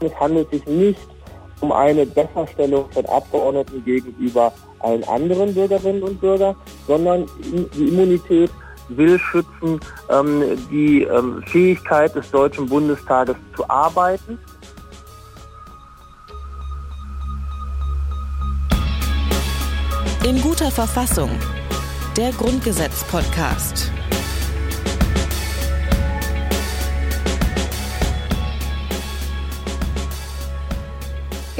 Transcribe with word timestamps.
Es 0.00 0.14
handelt 0.20 0.50
sich 0.50 0.64
nicht 0.66 1.00
um 1.60 1.72
eine 1.72 2.06
Besserstellung 2.06 2.88
von 2.90 3.04
Abgeordneten 3.06 3.84
gegenüber 3.84 4.52
allen 4.80 5.02
anderen 5.04 5.54
Bürgerinnen 5.54 6.02
und 6.02 6.20
Bürgern, 6.20 6.54
sondern 6.86 7.26
die 7.74 7.88
Immunität 7.88 8.50
will 8.90 9.18
schützen 9.18 9.80
ähm, 10.08 10.42
die 10.70 11.02
ähm, 11.02 11.42
Fähigkeit 11.46 12.14
des 12.14 12.30
Deutschen 12.30 12.66
Bundestages 12.66 13.36
zu 13.56 13.68
arbeiten. 13.68 14.38
In 20.26 20.40
guter 20.42 20.70
Verfassung. 20.70 21.30
Der 22.16 22.30
Grundgesetz-Podcast. 22.32 23.92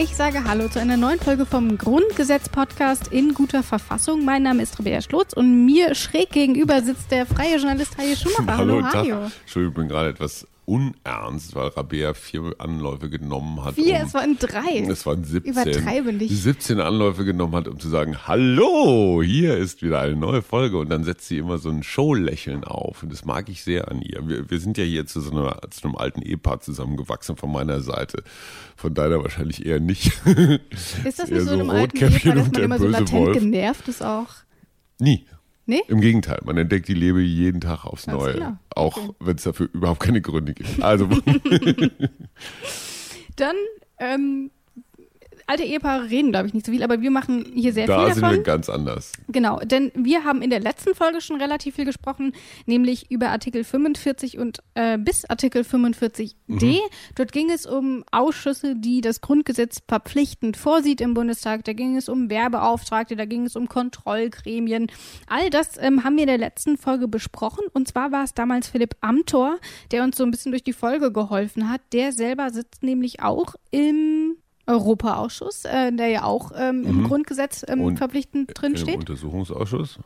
Ich 0.00 0.14
sage 0.14 0.44
Hallo 0.44 0.68
zu 0.68 0.78
einer 0.78 0.96
neuen 0.96 1.18
Folge 1.18 1.44
vom 1.44 1.76
Grundgesetz-Podcast 1.76 3.08
in 3.08 3.34
guter 3.34 3.64
Verfassung. 3.64 4.24
Mein 4.24 4.44
Name 4.44 4.62
ist 4.62 4.78
Rebea 4.78 5.02
Schlotz 5.02 5.32
und 5.32 5.66
mir 5.66 5.96
schräg 5.96 6.30
gegenüber 6.30 6.80
sitzt 6.82 7.10
der 7.10 7.26
freie 7.26 7.56
Journalist 7.56 7.98
Hajo 7.98 8.14
Schumacher. 8.14 8.58
Hallo, 8.58 8.80
Hallo 8.84 8.92
Hajo. 8.92 9.30
Entschuldigung, 9.40 9.72
ich 9.72 9.74
bin 9.74 9.88
gerade 9.88 10.10
etwas 10.10 10.46
unernst, 10.68 11.54
weil 11.54 11.68
Rabea 11.68 12.12
vier 12.12 12.54
Anläufe 12.58 13.08
genommen 13.08 13.64
hat. 13.64 13.76
Vier, 13.76 13.96
um, 13.96 14.06
es 14.06 14.14
waren 14.14 14.38
drei. 14.38 14.78
Es 14.86 15.06
waren 15.06 15.24
17. 15.24 15.50
Übertreibe 15.50 16.12
nicht. 16.12 16.30
17 16.30 16.78
Anläufe 16.78 17.24
genommen 17.24 17.54
hat, 17.54 17.68
um 17.68 17.80
zu 17.80 17.88
sagen, 17.88 18.26
hallo, 18.26 19.22
hier 19.24 19.56
ist 19.56 19.82
wieder 19.82 20.00
eine 20.00 20.14
neue 20.14 20.42
Folge. 20.42 20.76
Und 20.76 20.90
dann 20.90 21.04
setzt 21.04 21.26
sie 21.26 21.38
immer 21.38 21.56
so 21.56 21.70
ein 21.70 21.82
Showlächeln 21.82 22.64
auf. 22.64 23.02
Und 23.02 23.10
das 23.10 23.24
mag 23.24 23.48
ich 23.48 23.64
sehr 23.64 23.90
an 23.90 24.02
ihr. 24.02 24.28
Wir, 24.28 24.50
wir 24.50 24.60
sind 24.60 24.76
ja 24.76 24.84
hier 24.84 25.06
zu 25.06 25.22
so 25.22 25.30
einer, 25.30 25.58
zu 25.70 25.88
einem 25.88 25.96
alten 25.96 26.20
Ehepaar 26.20 26.60
zusammengewachsen 26.60 27.36
von 27.36 27.50
meiner 27.50 27.80
Seite. 27.80 28.22
Von 28.76 28.92
deiner 28.92 29.22
wahrscheinlich 29.22 29.64
eher 29.64 29.80
nicht. 29.80 30.12
Ist 31.04 31.18
das 31.18 31.30
nicht 31.30 31.46
so 31.46 31.54
in 31.54 31.60
einem 31.60 31.70
alten 31.70 31.96
Ehepaar, 31.96 32.34
dass 32.34 32.52
man 32.52 32.62
immer 32.62 32.78
so 32.78 32.86
latent 32.86 33.12
Wolf. 33.12 33.38
genervt 33.38 33.88
ist 33.88 34.02
auch? 34.02 34.28
Nie. 34.98 35.24
Nee? 35.68 35.82
Im 35.88 36.00
Gegenteil, 36.00 36.40
man 36.46 36.56
entdeckt 36.56 36.88
die 36.88 36.94
Liebe 36.94 37.20
jeden 37.20 37.60
Tag 37.60 37.84
aufs 37.84 38.06
Ganz 38.06 38.18
Neue. 38.18 38.34
Genau. 38.34 38.56
Auch 38.74 38.96
okay. 38.96 39.10
wenn 39.20 39.36
es 39.36 39.42
dafür 39.42 39.68
überhaupt 39.74 40.00
keine 40.00 40.22
Gründe 40.22 40.54
gibt. 40.54 40.82
Also. 40.82 41.06
Dann 43.36 43.56
ähm, 43.98 44.50
alte 45.48 45.64
Ehepaare 45.64 46.10
reden, 46.10 46.30
glaube 46.30 46.46
ich, 46.46 46.54
nicht 46.54 46.66
so 46.66 46.72
viel, 46.72 46.82
aber 46.82 47.00
wir 47.00 47.10
machen 47.10 47.50
hier 47.54 47.72
sehr 47.72 47.86
da 47.86 47.98
viel 47.98 48.08
davon. 48.08 48.22
Da 48.22 48.28
sind 48.28 48.38
wir 48.38 48.42
ganz 48.44 48.68
anders. 48.68 49.12
Genau, 49.28 49.58
denn 49.60 49.90
wir 49.94 50.24
haben 50.24 50.42
in 50.42 50.50
der 50.50 50.60
letzten 50.60 50.94
Folge 50.94 51.22
schon 51.22 51.40
relativ 51.40 51.76
viel 51.76 51.86
gesprochen, 51.86 52.32
nämlich 52.66 53.10
über 53.10 53.30
Artikel 53.30 53.64
45 53.64 54.38
und 54.38 54.58
äh, 54.74 54.98
bis 54.98 55.24
Artikel 55.24 55.62
45d. 55.62 56.34
Mhm. 56.46 56.78
Dort 57.14 57.32
ging 57.32 57.50
es 57.50 57.64
um 57.64 58.04
Ausschüsse, 58.12 58.76
die 58.76 59.00
das 59.00 59.22
Grundgesetz 59.22 59.80
verpflichtend 59.88 60.58
vorsieht 60.58 61.00
im 61.00 61.14
Bundestag. 61.14 61.64
Da 61.64 61.72
ging 61.72 61.96
es 61.96 62.10
um 62.10 62.28
Werbeauftragte, 62.28 63.16
da 63.16 63.24
ging 63.24 63.46
es 63.46 63.56
um 63.56 63.68
Kontrollgremien. 63.68 64.88
All 65.28 65.48
das 65.48 65.78
ähm, 65.78 66.04
haben 66.04 66.16
wir 66.16 66.24
in 66.24 66.28
der 66.28 66.38
letzten 66.38 66.76
Folge 66.76 67.08
besprochen. 67.08 67.64
Und 67.72 67.88
zwar 67.88 68.12
war 68.12 68.24
es 68.24 68.34
damals 68.34 68.68
Philipp 68.68 68.96
Amthor, 69.00 69.58
der 69.92 70.04
uns 70.04 70.18
so 70.18 70.24
ein 70.24 70.30
bisschen 70.30 70.52
durch 70.52 70.64
die 70.64 70.74
Folge 70.74 71.10
geholfen 71.10 71.70
hat. 71.70 71.80
Der 71.94 72.12
selber 72.12 72.50
sitzt 72.50 72.82
nämlich 72.82 73.22
auch 73.22 73.54
im 73.70 74.36
Europaausschuss, 74.68 75.64
äh, 75.64 75.92
der 75.92 76.08
ja 76.08 76.24
auch 76.24 76.52
ähm, 76.56 76.84
im 76.84 76.98
mhm. 76.98 77.04
Grundgesetz 77.04 77.64
ähm, 77.66 77.96
verpflichtend 77.96 78.50
drinsteht. 78.54 78.94
Im 78.94 79.00
Untersuchungsausschuss. 79.00 79.98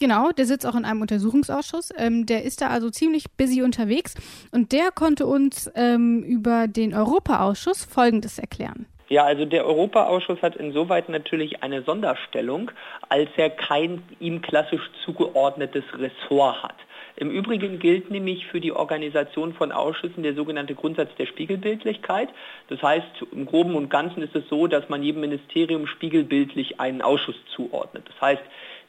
Genau, 0.00 0.32
der 0.32 0.46
sitzt 0.46 0.66
auch 0.66 0.74
in 0.74 0.84
einem 0.84 1.00
Untersuchungsausschuss. 1.00 1.90
Ähm, 1.96 2.26
der 2.26 2.44
ist 2.44 2.60
da 2.60 2.68
also 2.68 2.90
ziemlich 2.90 3.30
busy 3.36 3.62
unterwegs 3.62 4.14
und 4.50 4.72
der 4.72 4.90
konnte 4.90 5.26
uns 5.26 5.70
ähm, 5.74 6.22
über 6.22 6.66
den 6.66 6.94
Europaausschuss 6.94 7.84
Folgendes 7.84 8.38
erklären. 8.38 8.86
Ja, 9.08 9.24
also 9.24 9.44
der 9.44 9.66
Europaausschuss 9.66 10.40
hat 10.40 10.56
insoweit 10.56 11.08
natürlich 11.08 11.62
eine 11.62 11.82
Sonderstellung, 11.82 12.70
als 13.10 13.28
er 13.36 13.50
kein 13.50 14.02
ihm 14.20 14.40
klassisch 14.40 14.80
zugeordnetes 15.04 15.84
Ressort 15.98 16.62
hat. 16.62 16.76
Im 17.16 17.30
Übrigen 17.30 17.78
gilt 17.78 18.10
nämlich 18.10 18.46
für 18.46 18.60
die 18.60 18.72
Organisation 18.72 19.52
von 19.54 19.72
Ausschüssen 19.72 20.22
der 20.22 20.34
sogenannte 20.34 20.74
Grundsatz 20.74 21.10
der 21.18 21.26
Spiegelbildlichkeit. 21.26 22.28
Das 22.68 22.82
heißt, 22.82 23.06
im 23.32 23.46
Groben 23.46 23.74
und 23.74 23.90
Ganzen 23.90 24.22
ist 24.22 24.34
es 24.34 24.48
so, 24.48 24.66
dass 24.66 24.88
man 24.88 25.02
jedem 25.02 25.20
Ministerium 25.20 25.86
spiegelbildlich 25.86 26.80
einen 26.80 27.02
Ausschuss 27.02 27.36
zuordnet. 27.54 28.04
Das 28.08 28.20
heißt, 28.20 28.42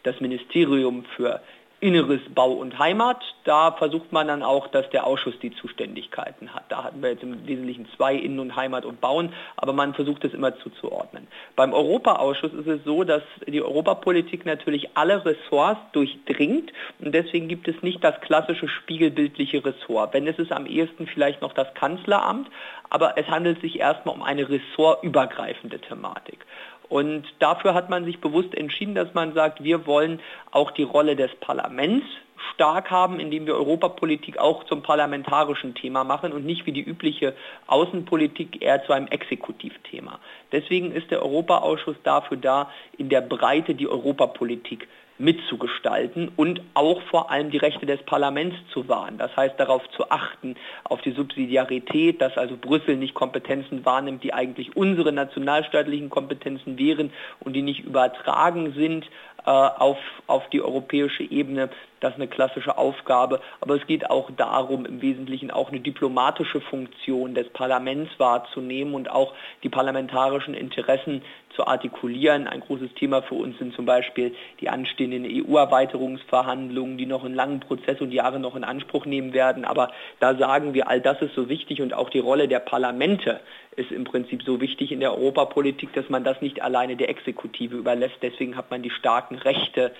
das 0.03 0.19
Ministerium 0.19 1.05
für 1.15 1.41
Inneres, 1.83 2.21
Bau 2.33 2.53
und 2.53 2.79
Heimat. 2.79 3.21
Da 3.43 3.73
versucht 3.73 4.13
man 4.13 4.29
dann 4.29 4.41
auch, 4.41 4.69
dass 4.69 4.89
der 4.91 5.05
Ausschuss 5.05 5.37
die 5.41 5.51
Zuständigkeiten 5.51 6.55
hat. 6.55 6.63
Da 6.69 6.85
hatten 6.85 7.03
wir 7.03 7.09
jetzt 7.09 7.23
im 7.23 7.45
Wesentlichen 7.45 7.89
zwei 7.97 8.15
Innen- 8.15 8.39
und 8.39 8.55
Heimat 8.55 8.85
und 8.85 9.01
Bauen, 9.01 9.33
aber 9.57 9.73
man 9.73 9.93
versucht 9.93 10.23
es 10.23 10.33
immer 10.33 10.57
zuzuordnen. 10.59 11.27
Beim 11.57 11.73
Europaausschuss 11.73 12.53
ist 12.53 12.67
es 12.67 12.85
so, 12.85 13.03
dass 13.03 13.21
die 13.45 13.61
Europapolitik 13.61 14.45
natürlich 14.45 14.95
alle 14.95 15.25
Ressorts 15.25 15.81
durchdringt 15.91 16.71
und 16.99 17.13
deswegen 17.13 17.49
gibt 17.49 17.67
es 17.67 17.75
nicht 17.83 18.01
das 18.01 18.19
klassische 18.21 18.69
spiegelbildliche 18.69 19.65
Ressort. 19.65 20.13
Wenn 20.13 20.25
es 20.25 20.39
ist 20.39 20.53
am 20.53 20.65
ehesten 20.65 21.05
vielleicht 21.05 21.41
noch 21.41 21.51
das 21.51 21.73
Kanzleramt, 21.73 22.47
aber 22.89 23.17
es 23.17 23.27
handelt 23.27 23.59
sich 23.59 23.79
erstmal 23.79 24.15
um 24.15 24.23
eine 24.23 24.47
ressortübergreifende 24.47 25.79
Thematik. 25.79 26.45
Und 26.93 27.23
dafür 27.39 27.73
hat 27.73 27.89
man 27.89 28.05
sich 28.05 28.21
bewusst 28.21 28.53
entschieden, 28.53 28.93
dass 28.93 29.15
man 29.15 29.33
sagt, 29.33 29.63
wir 29.63 29.87
wollen 29.87 30.19
auch 30.51 30.69
die 30.69 30.83
Rolle 30.83 31.15
des 31.15 31.33
Parlaments 31.39 32.05
stark 32.53 32.91
haben, 32.91 33.19
indem 33.19 33.47
wir 33.47 33.55
Europapolitik 33.55 34.37
auch 34.37 34.63
zum 34.65 34.83
parlamentarischen 34.83 35.73
Thema 35.73 36.03
machen 36.03 36.31
und 36.31 36.45
nicht 36.45 36.67
wie 36.67 36.71
die 36.71 36.83
übliche 36.83 37.33
Außenpolitik 37.65 38.61
eher 38.61 38.85
zu 38.85 38.93
einem 38.93 39.07
Exekutivthema. 39.07 40.19
Deswegen 40.51 40.91
ist 40.91 41.09
der 41.09 41.23
Europaausschuss 41.23 41.95
dafür 42.03 42.37
da, 42.37 42.69
in 42.95 43.09
der 43.09 43.21
Breite 43.21 43.73
die 43.73 43.87
Europapolitik 43.87 44.87
mitzugestalten 45.17 46.31
und 46.35 46.61
auch 46.73 47.01
vor 47.03 47.31
allem 47.31 47.51
die 47.51 47.57
Rechte 47.57 47.85
des 47.85 48.01
Parlaments 48.03 48.55
zu 48.71 48.87
wahren. 48.89 49.17
Das 49.17 49.35
heißt 49.35 49.59
darauf 49.59 49.87
zu 49.91 50.09
achten, 50.09 50.55
auf 50.83 51.01
die 51.01 51.11
Subsidiarität, 51.11 52.21
dass 52.21 52.37
also 52.37 52.57
Brüssel 52.57 52.97
nicht 52.97 53.13
Kompetenzen 53.13 53.85
wahrnimmt, 53.85 54.23
die 54.23 54.33
eigentlich 54.33 54.75
unsere 54.75 55.11
nationalstaatlichen 55.11 56.09
Kompetenzen 56.09 56.77
wären 56.77 57.11
und 57.39 57.53
die 57.53 57.61
nicht 57.61 57.81
übertragen 57.81 58.73
sind 58.73 59.05
äh, 59.45 59.49
auf, 59.49 59.97
auf 60.27 60.49
die 60.49 60.61
europäische 60.61 61.23
Ebene. 61.23 61.69
Das 61.99 62.11
ist 62.11 62.15
eine 62.15 62.27
klassische 62.27 62.77
Aufgabe. 62.77 63.41
Aber 63.61 63.75
es 63.75 63.85
geht 63.87 64.09
auch 64.09 64.29
darum, 64.37 64.85
im 64.85 65.01
Wesentlichen 65.01 65.51
auch 65.51 65.69
eine 65.69 65.79
diplomatische 65.79 66.61
Funktion 66.61 67.33
des 67.33 67.49
Parlaments 67.49 68.11
wahrzunehmen 68.17 68.93
und 68.93 69.09
auch 69.09 69.33
die 69.63 69.69
parlamentarischen 69.69 70.53
Interessen 70.53 71.23
zu 71.55 71.65
artikulieren. 71.65 72.47
Ein 72.47 72.61
großes 72.61 72.93
Thema 72.95 73.21
für 73.21 73.35
uns 73.35 73.57
sind 73.57 73.73
zum 73.75 73.85
Beispiel 73.85 74.35
die 74.59 74.69
anstehenden 74.69 75.25
EU-Erweiterungsverhandlungen, 75.25 76.97
die 76.97 77.05
noch 77.05 77.23
einen 77.23 77.35
langen 77.35 77.59
Prozess 77.59 78.01
und 78.01 78.11
Jahre 78.11 78.39
noch 78.39 78.55
in 78.55 78.63
Anspruch 78.63 79.05
nehmen 79.05 79.33
werden. 79.33 79.65
Aber 79.65 79.91
da 80.19 80.35
sagen 80.35 80.73
wir, 80.73 80.87
all 80.87 81.01
das 81.01 81.21
ist 81.21 81.35
so 81.35 81.49
wichtig 81.49 81.81
und 81.81 81.93
auch 81.93 82.09
die 82.09 82.19
Rolle 82.19 82.47
der 82.47 82.59
Parlamente 82.59 83.39
ist 83.75 83.91
im 83.91 84.03
Prinzip 84.03 84.43
so 84.43 84.61
wichtig 84.61 84.91
in 84.91 84.99
der 84.99 85.13
Europapolitik, 85.13 85.93
dass 85.93 86.09
man 86.09 86.23
das 86.23 86.41
nicht 86.41 86.61
alleine 86.61 86.95
der 86.95 87.09
Exekutive 87.09 87.75
überlässt. 87.75 88.15
Deswegen 88.21 88.55
hat 88.55 88.71
man 88.71 88.81
die 88.81 88.89
starken 88.89 89.35
Rechte 89.35 89.91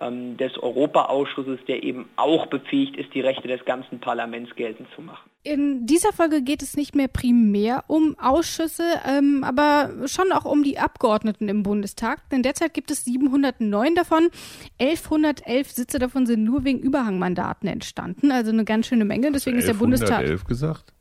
ähm, 0.00 0.36
des 0.36 0.56
Europaausschusses, 0.58 1.60
der 1.66 1.82
eben 1.82 2.08
auch 2.16 2.46
befähigt 2.46 2.96
ist, 2.96 3.12
die 3.14 3.20
Rechte 3.20 3.48
des 3.48 3.64
ganzen 3.64 4.00
Parlaments 4.00 4.54
geltend 4.56 4.88
zu 4.94 5.02
machen. 5.02 5.30
In 5.44 5.86
dieser 5.86 6.12
Folge 6.12 6.42
geht 6.42 6.62
es 6.62 6.76
nicht 6.76 6.94
mehr 6.94 7.08
primär 7.08 7.84
um 7.88 8.16
Ausschüsse, 8.18 8.84
ähm, 9.06 9.42
aber 9.44 10.06
schon 10.06 10.30
auch 10.30 10.44
um 10.44 10.62
die 10.62 10.78
Abgeordneten 10.78 11.48
im 11.48 11.62
Bundestag. 11.64 12.28
Denn 12.30 12.42
derzeit 12.42 12.74
gibt 12.74 12.90
es 12.90 13.04
709 13.04 13.94
davon. 13.94 14.28
1111 14.80 15.70
Sitze 15.70 15.98
davon 15.98 16.26
sind 16.26 16.44
nur 16.44 16.64
wegen 16.64 16.78
Überhangmandaten 16.78 17.68
entstanden. 17.68 18.30
Also 18.30 18.52
eine 18.52 18.64
ganz 18.64 18.86
schöne 18.86 19.04
Menge. 19.04 19.32
Deswegen 19.32 19.58
ist 19.58 19.68
der 19.68 19.74
Bundestag. 19.74 20.20
1111 20.20 20.44
gesagt? 20.44 20.92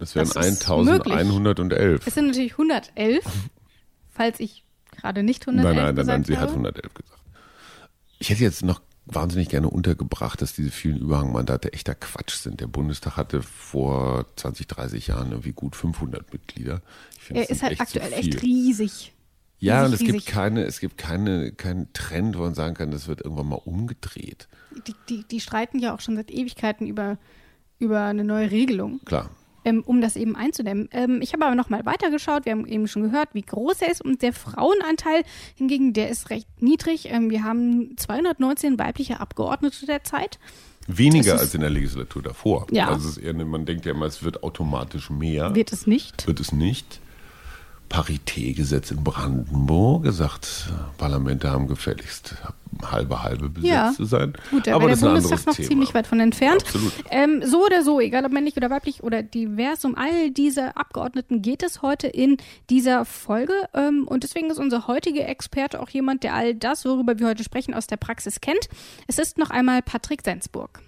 Das 0.00 0.14
wären 0.14 0.26
das 0.26 0.36
1111. 0.36 2.06
Es 2.06 2.14
sind 2.14 2.28
natürlich 2.28 2.52
111, 2.52 3.22
falls 4.10 4.40
ich 4.40 4.64
gerade 4.90 5.22
nicht 5.22 5.46
111 5.46 5.76
Nein, 5.76 5.84
nein, 5.84 5.94
nein, 5.94 6.06
nein, 6.06 6.24
sie 6.24 6.38
hat 6.38 6.48
111 6.48 6.94
gesagt. 6.94 7.20
Ich 8.18 8.30
hätte 8.30 8.42
jetzt 8.42 8.62
noch 8.64 8.80
wahnsinnig 9.04 9.50
gerne 9.50 9.68
untergebracht, 9.68 10.40
dass 10.40 10.54
diese 10.54 10.70
vielen 10.70 10.98
Überhangmandate 10.98 11.72
echter 11.74 11.94
Quatsch 11.94 12.34
sind. 12.36 12.60
Der 12.60 12.66
Bundestag 12.66 13.16
hatte 13.16 13.42
vor 13.42 14.24
20, 14.36 14.68
30 14.68 15.06
Jahren 15.08 15.32
irgendwie 15.32 15.52
gut 15.52 15.76
500 15.76 16.32
Mitglieder. 16.32 16.80
er 17.28 17.50
ist 17.50 17.62
halt 17.62 17.72
echt 17.72 17.80
aktuell 17.82 18.12
echt 18.14 18.42
riesig. 18.42 19.12
Ja, 19.58 19.84
und 19.84 19.92
es 19.92 20.00
riesig. 20.00 20.14
gibt 20.14 20.26
keine, 20.26 20.64
es 20.64 20.80
gibt 20.80 20.96
keine, 20.96 21.52
keinen 21.52 21.92
Trend, 21.92 22.38
wo 22.38 22.42
man 22.42 22.54
sagen 22.54 22.74
kann, 22.74 22.90
das 22.90 23.06
wird 23.06 23.20
irgendwann 23.20 23.48
mal 23.48 23.60
umgedreht. 23.62 24.48
Die, 24.86 24.94
die, 25.10 25.24
die 25.24 25.40
streiten 25.40 25.78
ja 25.78 25.94
auch 25.94 26.00
schon 26.00 26.16
seit 26.16 26.30
Ewigkeiten 26.30 26.86
über, 26.86 27.18
über 27.78 28.04
eine 28.04 28.24
neue 28.24 28.50
Regelung. 28.50 29.00
Klar 29.04 29.28
ähm, 29.64 29.82
um 29.84 30.00
das 30.00 30.16
eben 30.16 30.36
einzudämmen. 30.36 30.88
Ähm, 30.92 31.20
ich 31.22 31.32
habe 31.32 31.44
aber 31.44 31.54
nochmal 31.54 31.84
weitergeschaut. 31.86 32.44
Wir 32.44 32.52
haben 32.52 32.66
eben 32.66 32.88
schon 32.88 33.02
gehört, 33.02 33.30
wie 33.32 33.42
groß 33.42 33.82
er 33.82 33.90
ist. 33.90 34.04
Und 34.04 34.22
der 34.22 34.32
Frauenanteil 34.32 35.22
hingegen, 35.54 35.92
der 35.92 36.08
ist 36.08 36.30
recht 36.30 36.48
niedrig. 36.60 37.10
Ähm, 37.10 37.30
wir 37.30 37.44
haben 37.44 37.96
219 37.96 38.78
weibliche 38.78 39.20
Abgeordnete 39.20 39.86
derzeit. 39.86 40.38
Weniger 40.86 41.38
als 41.38 41.54
in 41.54 41.60
der 41.60 41.70
Legislatur 41.70 42.22
davor. 42.22 42.66
Ja. 42.70 42.88
Also 42.88 43.08
ist 43.08 43.18
eher, 43.18 43.34
man 43.34 43.66
denkt 43.66 43.86
ja 43.86 43.92
immer, 43.92 44.06
es 44.06 44.22
wird 44.22 44.42
automatisch 44.42 45.10
mehr. 45.10 45.54
Wird 45.54 45.72
es 45.72 45.86
nicht? 45.86 46.26
Wird 46.26 46.40
es 46.40 46.52
nicht. 46.52 47.00
Paritätgesetz 47.90 48.90
in 48.92 49.04
Brandenburg 49.04 50.04
gesagt, 50.04 50.72
Parlamente 50.96 51.50
haben 51.50 51.66
gefälligst 51.66 52.36
halbe 52.86 53.22
halbe 53.22 53.48
besetzt 53.50 53.68
Ja. 53.68 53.92
zu 53.94 54.04
sein. 54.04 54.32
Gut, 54.50 54.68
Aber 54.68 54.88
das 54.88 55.00
der 55.00 55.08
ist 55.16 55.22
Bundestag 55.24 55.32
anderes 55.32 55.46
noch 55.46 55.54
Thema. 55.56 55.68
ziemlich 55.68 55.92
weit 55.92 56.06
von 56.06 56.20
entfernt. 56.20 56.64
Ähm, 57.10 57.42
so 57.44 57.66
oder 57.66 57.82
so, 57.82 58.00
egal 58.00 58.24
ob 58.24 58.32
männlich 58.32 58.56
oder 58.56 58.70
weiblich 58.70 59.02
oder 59.02 59.22
divers, 59.24 59.84
um 59.84 59.96
all 59.96 60.30
diese 60.30 60.76
Abgeordneten 60.76 61.42
geht 61.42 61.62
es 61.64 61.82
heute 61.82 62.06
in 62.06 62.36
dieser 62.70 63.04
Folge. 63.04 63.52
Ähm, 63.74 64.06
und 64.06 64.22
deswegen 64.22 64.48
ist 64.50 64.58
unser 64.60 64.86
heutiger 64.86 65.28
Experte 65.28 65.80
auch 65.80 65.90
jemand, 65.90 66.22
der 66.22 66.34
all 66.34 66.54
das, 66.54 66.84
worüber 66.84 67.18
wir 67.18 67.26
heute 67.26 67.42
sprechen, 67.44 67.74
aus 67.74 67.88
der 67.88 67.96
Praxis 67.96 68.40
kennt. 68.40 68.68
Es 69.08 69.18
ist 69.18 69.36
noch 69.36 69.50
einmal 69.50 69.82
Patrick 69.82 70.22
Sensburg. 70.24 70.80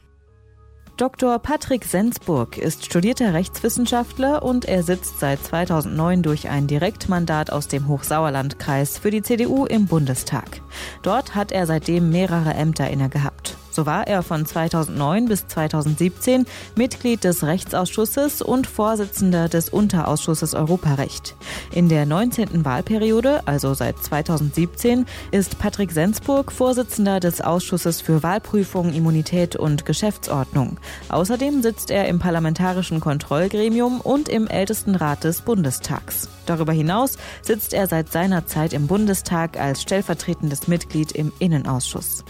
Dr. 0.98 1.38
Patrick 1.38 1.84
Sensburg 1.84 2.58
ist 2.58 2.84
studierter 2.84 3.32
Rechtswissenschaftler 3.32 4.42
und 4.42 4.66
er 4.66 4.82
sitzt 4.82 5.20
seit 5.20 5.42
2009 5.42 6.22
durch 6.22 6.48
ein 6.50 6.66
Direktmandat 6.66 7.50
aus 7.50 7.66
dem 7.66 7.88
Hochsauerlandkreis 7.88 8.98
für 8.98 9.10
die 9.10 9.22
CDU 9.22 9.64
im 9.64 9.86
Bundestag. 9.86 10.60
Dort 11.02 11.34
hat 11.34 11.50
er 11.50 11.66
seitdem 11.66 12.10
mehrere 12.10 12.52
Ämter 12.54 12.90
inne 12.90 13.08
gehabt. 13.08 13.56
So 13.72 13.86
war 13.86 14.06
er 14.06 14.22
von 14.22 14.44
2009 14.44 15.26
bis 15.26 15.46
2017 15.46 16.44
Mitglied 16.76 17.24
des 17.24 17.42
Rechtsausschusses 17.42 18.42
und 18.42 18.66
Vorsitzender 18.66 19.48
des 19.48 19.70
Unterausschusses 19.70 20.54
Europarecht. 20.54 21.34
In 21.72 21.88
der 21.88 22.04
19. 22.04 22.66
Wahlperiode, 22.66 23.40
also 23.46 23.72
seit 23.72 23.98
2017, 23.98 25.06
ist 25.30 25.58
Patrick 25.58 25.90
Sensburg 25.90 26.52
Vorsitzender 26.52 27.18
des 27.18 27.40
Ausschusses 27.40 28.02
für 28.02 28.22
Wahlprüfung, 28.22 28.92
Immunität 28.92 29.56
und 29.56 29.86
Geschäftsordnung. 29.86 30.76
Außerdem 31.08 31.62
sitzt 31.62 31.90
er 31.90 32.08
im 32.08 32.18
Parlamentarischen 32.18 33.00
Kontrollgremium 33.00 34.02
und 34.02 34.28
im 34.28 34.48
Ältestenrat 34.48 35.24
des 35.24 35.40
Bundestags. 35.40 36.28
Darüber 36.44 36.72
hinaus 36.72 37.16
sitzt 37.40 37.72
er 37.72 37.86
seit 37.86 38.12
seiner 38.12 38.46
Zeit 38.46 38.74
im 38.74 38.86
Bundestag 38.86 39.58
als 39.58 39.80
stellvertretendes 39.80 40.68
Mitglied 40.68 41.12
im 41.12 41.32
Innenausschuss. 41.38 42.22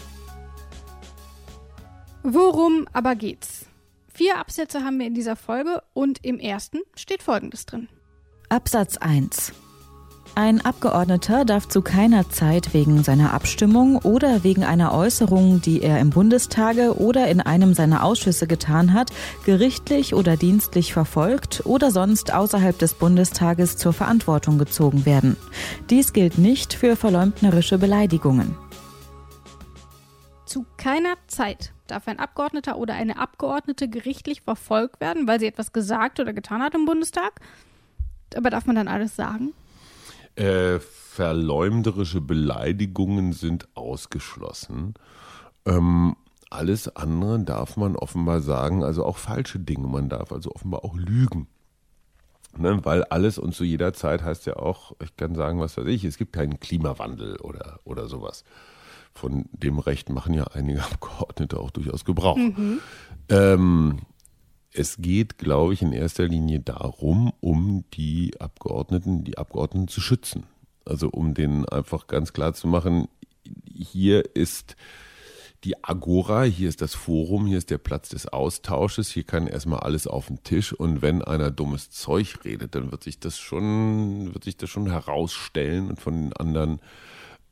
Worum 2.23 2.87
aber 2.93 3.15
geht's? 3.15 3.65
Vier 4.07 4.37
Absätze 4.37 4.85
haben 4.85 4.97
wir 4.97 5.07
in 5.07 5.13
dieser 5.13 5.35
Folge 5.35 5.81
und 5.93 6.23
im 6.23 6.39
ersten 6.39 6.79
steht 6.95 7.21
Folgendes 7.21 7.65
drin. 7.65 7.89
Absatz 8.47 8.95
1. 8.95 9.51
Ein 10.35 10.61
Abgeordneter 10.61 11.43
darf 11.43 11.67
zu 11.67 11.81
keiner 11.81 12.29
Zeit 12.29 12.73
wegen 12.73 13.03
seiner 13.03 13.33
Abstimmung 13.33 13.97
oder 13.97 14.43
wegen 14.43 14.63
einer 14.63 14.93
Äußerung, 14.93 15.61
die 15.61 15.81
er 15.81 15.99
im 15.99 16.11
Bundestage 16.11 16.97
oder 16.97 17.27
in 17.27 17.41
einem 17.41 17.73
seiner 17.73 18.03
Ausschüsse 18.03 18.47
getan 18.47 18.93
hat, 18.93 19.11
gerichtlich 19.45 20.15
oder 20.15 20.37
dienstlich 20.37 20.93
verfolgt 20.93 21.65
oder 21.65 21.91
sonst 21.91 22.33
außerhalb 22.33 22.79
des 22.79 22.93
Bundestages 22.93 23.75
zur 23.75 23.91
Verantwortung 23.91 24.57
gezogen 24.57 25.05
werden. 25.05 25.35
Dies 25.89 26.13
gilt 26.13 26.37
nicht 26.37 26.73
für 26.73 26.95
verleumdnerische 26.95 27.77
Beleidigungen. 27.77 28.55
Zu 30.45 30.65
keiner 30.77 31.15
Zeit 31.27 31.72
darf 31.87 32.07
ein 32.07 32.19
Abgeordneter 32.19 32.77
oder 32.77 32.93
eine 32.93 33.17
Abgeordnete 33.17 33.89
gerichtlich 33.89 34.41
verfolgt 34.41 35.01
werden, 35.01 35.27
weil 35.27 35.39
sie 35.39 35.47
etwas 35.47 35.73
gesagt 35.73 36.19
oder 36.19 36.33
getan 36.33 36.61
hat 36.61 36.75
im 36.75 36.85
Bundestag. 36.85 37.39
Aber 38.35 38.49
darf 38.49 38.65
man 38.65 38.75
dann 38.75 38.87
alles 38.87 39.15
sagen? 39.15 39.53
Äh, 40.35 40.79
verleumderische 40.79 42.21
Beleidigungen 42.21 43.33
sind 43.33 43.67
ausgeschlossen. 43.75 44.95
Ähm, 45.65 46.15
alles 46.49 46.95
andere 46.95 47.39
darf 47.39 47.77
man 47.77 47.95
offenbar 47.95 48.41
sagen, 48.41 48.83
also 48.83 49.05
auch 49.05 49.17
falsche 49.17 49.59
Dinge. 49.59 49.87
Man 49.87 50.09
darf 50.09 50.31
also 50.31 50.51
offenbar 50.51 50.83
auch 50.83 50.95
lügen. 50.95 51.47
Ne, 52.55 52.79
weil 52.85 53.03
alles 53.05 53.39
und 53.39 53.55
zu 53.55 53.63
jeder 53.63 53.93
Zeit 53.93 54.21
heißt 54.21 54.45
ja 54.45 54.57
auch, 54.57 54.95
ich 55.01 55.15
kann 55.17 55.33
sagen, 55.33 55.59
was 55.59 55.75
weiß 55.75 55.87
ich, 55.87 56.03
es 56.03 56.17
gibt 56.17 56.33
keinen 56.33 56.59
Klimawandel 56.59 57.37
oder, 57.37 57.79
oder 57.83 58.07
sowas. 58.07 58.43
Von 59.13 59.45
dem 59.51 59.79
Recht 59.79 60.09
machen 60.09 60.33
ja 60.33 60.45
einige 60.45 60.83
Abgeordnete 60.91 61.59
auch 61.59 61.71
durchaus 61.71 62.05
Gebrauch. 62.05 62.37
Ähm, 63.29 63.99
es 64.73 64.97
geht, 64.97 65.37
glaube 65.37 65.73
ich, 65.73 65.81
in 65.81 65.93
erster 65.93 66.27
Linie 66.27 66.59
darum, 66.59 67.31
um 67.39 67.85
die 67.93 68.33
Abgeordneten, 68.39 69.23
die 69.23 69.37
Abgeordneten 69.37 69.87
zu 69.87 70.01
schützen. 70.01 70.45
Also 70.85 71.09
um 71.09 71.33
denen 71.33 71.65
einfach 71.65 72.07
ganz 72.07 72.33
klar 72.33 72.53
zu 72.53 72.67
machen, 72.67 73.07
hier 73.73 74.35
ist 74.35 74.75
die 75.63 75.81
Agora, 75.83 76.43
hier 76.43 76.67
ist 76.67 76.81
das 76.81 76.93
Forum, 76.93 77.45
hier 77.45 77.57
ist 77.57 77.69
der 77.69 77.77
Platz 77.77 78.09
des 78.09 78.27
Austausches, 78.27 79.09
hier 79.09 79.23
kann 79.23 79.47
erstmal 79.47 79.79
alles 79.79 80.07
auf 80.07 80.27
den 80.27 80.43
Tisch 80.43 80.73
und 80.73 81.01
wenn 81.01 81.21
einer 81.21 81.51
dummes 81.51 81.89
Zeug 81.89 82.39
redet, 82.43 82.75
dann 82.75 82.91
wird 82.91 83.03
sich 83.03 83.19
das 83.19 83.37
schon, 83.37 84.33
wird 84.33 84.43
sich 84.43 84.57
das 84.57 84.69
schon 84.69 84.89
herausstellen 84.89 85.89
und 85.89 86.01
von 86.01 86.15
den 86.15 86.33
anderen 86.33 86.81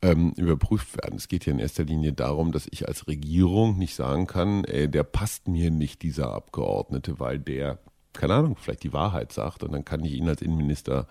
ähm, 0.02 0.32
überprüft 0.36 0.96
werden. 0.96 1.16
Es 1.16 1.28
geht 1.28 1.44
hier 1.44 1.52
in 1.52 1.60
erster 1.60 1.84
Linie 1.84 2.12
darum, 2.12 2.52
dass 2.52 2.66
ich 2.70 2.88
als 2.88 3.06
Regierung 3.06 3.78
nicht 3.78 3.94
sagen 3.94 4.26
kann, 4.26 4.64
ey, 4.64 4.88
der 4.88 5.04
passt 5.04 5.48
mir 5.48 5.70
nicht, 5.70 6.02
dieser 6.02 6.32
Abgeordnete, 6.32 7.20
weil 7.20 7.38
der, 7.38 7.78
keine 8.12 8.34
Ahnung, 8.34 8.56
vielleicht 8.56 8.82
die 8.82 8.92
Wahrheit 8.92 9.32
sagt 9.32 9.62
und 9.62 9.72
dann 9.72 9.84
kann 9.84 10.04
ich 10.04 10.12
ihn 10.12 10.28
als 10.28 10.42
Innenminister 10.42 11.06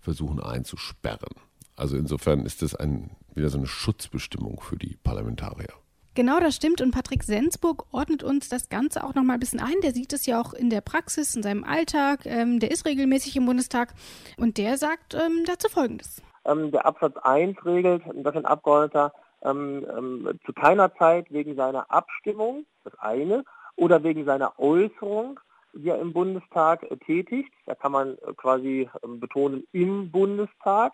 versuchen 0.00 0.40
einzusperren. 0.40 1.34
Also 1.74 1.96
insofern 1.96 2.46
ist 2.46 2.62
das 2.62 2.74
ein, 2.74 3.10
wieder 3.34 3.48
so 3.48 3.58
eine 3.58 3.66
Schutzbestimmung 3.66 4.60
für 4.60 4.76
die 4.76 4.96
Parlamentarier. 5.02 5.72
Genau, 6.14 6.40
das 6.40 6.56
stimmt. 6.56 6.80
Und 6.80 6.92
Patrick 6.92 7.22
Sensburg 7.22 7.86
ordnet 7.92 8.22
uns 8.22 8.48
das 8.48 8.70
Ganze 8.70 9.04
auch 9.04 9.14
nochmal 9.14 9.36
ein 9.36 9.40
bisschen 9.40 9.60
ein. 9.60 9.74
Der 9.82 9.92
sieht 9.92 10.14
es 10.14 10.24
ja 10.24 10.40
auch 10.40 10.54
in 10.54 10.70
der 10.70 10.80
Praxis, 10.80 11.36
in 11.36 11.42
seinem 11.42 11.62
Alltag. 11.62 12.24
Ähm, 12.24 12.58
der 12.58 12.70
ist 12.70 12.86
regelmäßig 12.86 13.36
im 13.36 13.44
Bundestag 13.44 13.92
und 14.38 14.56
der 14.56 14.78
sagt 14.78 15.12
ähm, 15.12 15.42
dazu 15.44 15.68
Folgendes. 15.68 16.22
Ähm, 16.46 16.70
der 16.70 16.86
Absatz 16.86 17.16
1 17.16 17.64
regelt, 17.64 18.02
dass 18.14 18.36
ein 18.36 18.46
Abgeordneter 18.46 19.12
ähm, 19.42 19.84
ähm, 19.96 20.38
zu 20.46 20.52
keiner 20.52 20.94
Zeit 20.94 21.30
wegen 21.30 21.56
seiner 21.56 21.90
Abstimmung, 21.90 22.64
das 22.84 22.98
eine, 22.98 23.44
oder 23.76 24.02
wegen 24.02 24.24
seiner 24.24 24.58
Äußerung, 24.58 25.40
die 25.74 25.90
er 25.90 26.00
im 26.00 26.12
Bundestag 26.12 26.82
äh, 26.84 26.96
tätigt, 26.96 27.52
da 27.66 27.74
kann 27.74 27.92
man 27.92 28.14
äh, 28.18 28.32
quasi 28.36 28.88
ähm, 29.04 29.20
betonen, 29.20 29.66
im 29.72 30.10
Bundestag, 30.10 30.92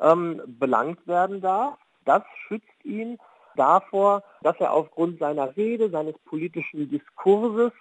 ähm, 0.00 0.42
belangt 0.46 1.06
werden 1.06 1.40
darf. 1.40 1.78
Das 2.04 2.22
schützt 2.46 2.84
ihn 2.84 3.18
davor, 3.54 4.22
dass 4.42 4.56
er 4.58 4.72
aufgrund 4.72 5.18
seiner 5.18 5.56
Rede, 5.56 5.90
seines 5.90 6.18
politischen 6.24 6.90
Diskurses 6.90 7.72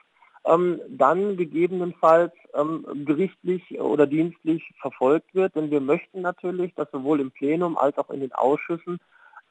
ähm, 0.46 0.80
dann 0.90 1.38
gegebenenfalls 1.38 2.34
ähm, 2.54 2.86
gerichtlich 3.06 3.80
oder 3.80 4.08
dienstlich 4.08 4.64
verfolgt 4.80 5.34
wird. 5.34 5.56
Denn 5.56 5.72
wir 5.72 5.82
möchten 5.82 6.22
natürlich, 6.22 6.74
dass 6.76 6.90
sowohl 6.92 7.20
im 7.20 7.32
Plenum 7.32 7.78
als 7.78 7.98
auch 7.98 8.10
in 8.10 8.20
den 8.20 8.34
Ausschüssen 8.34 9.00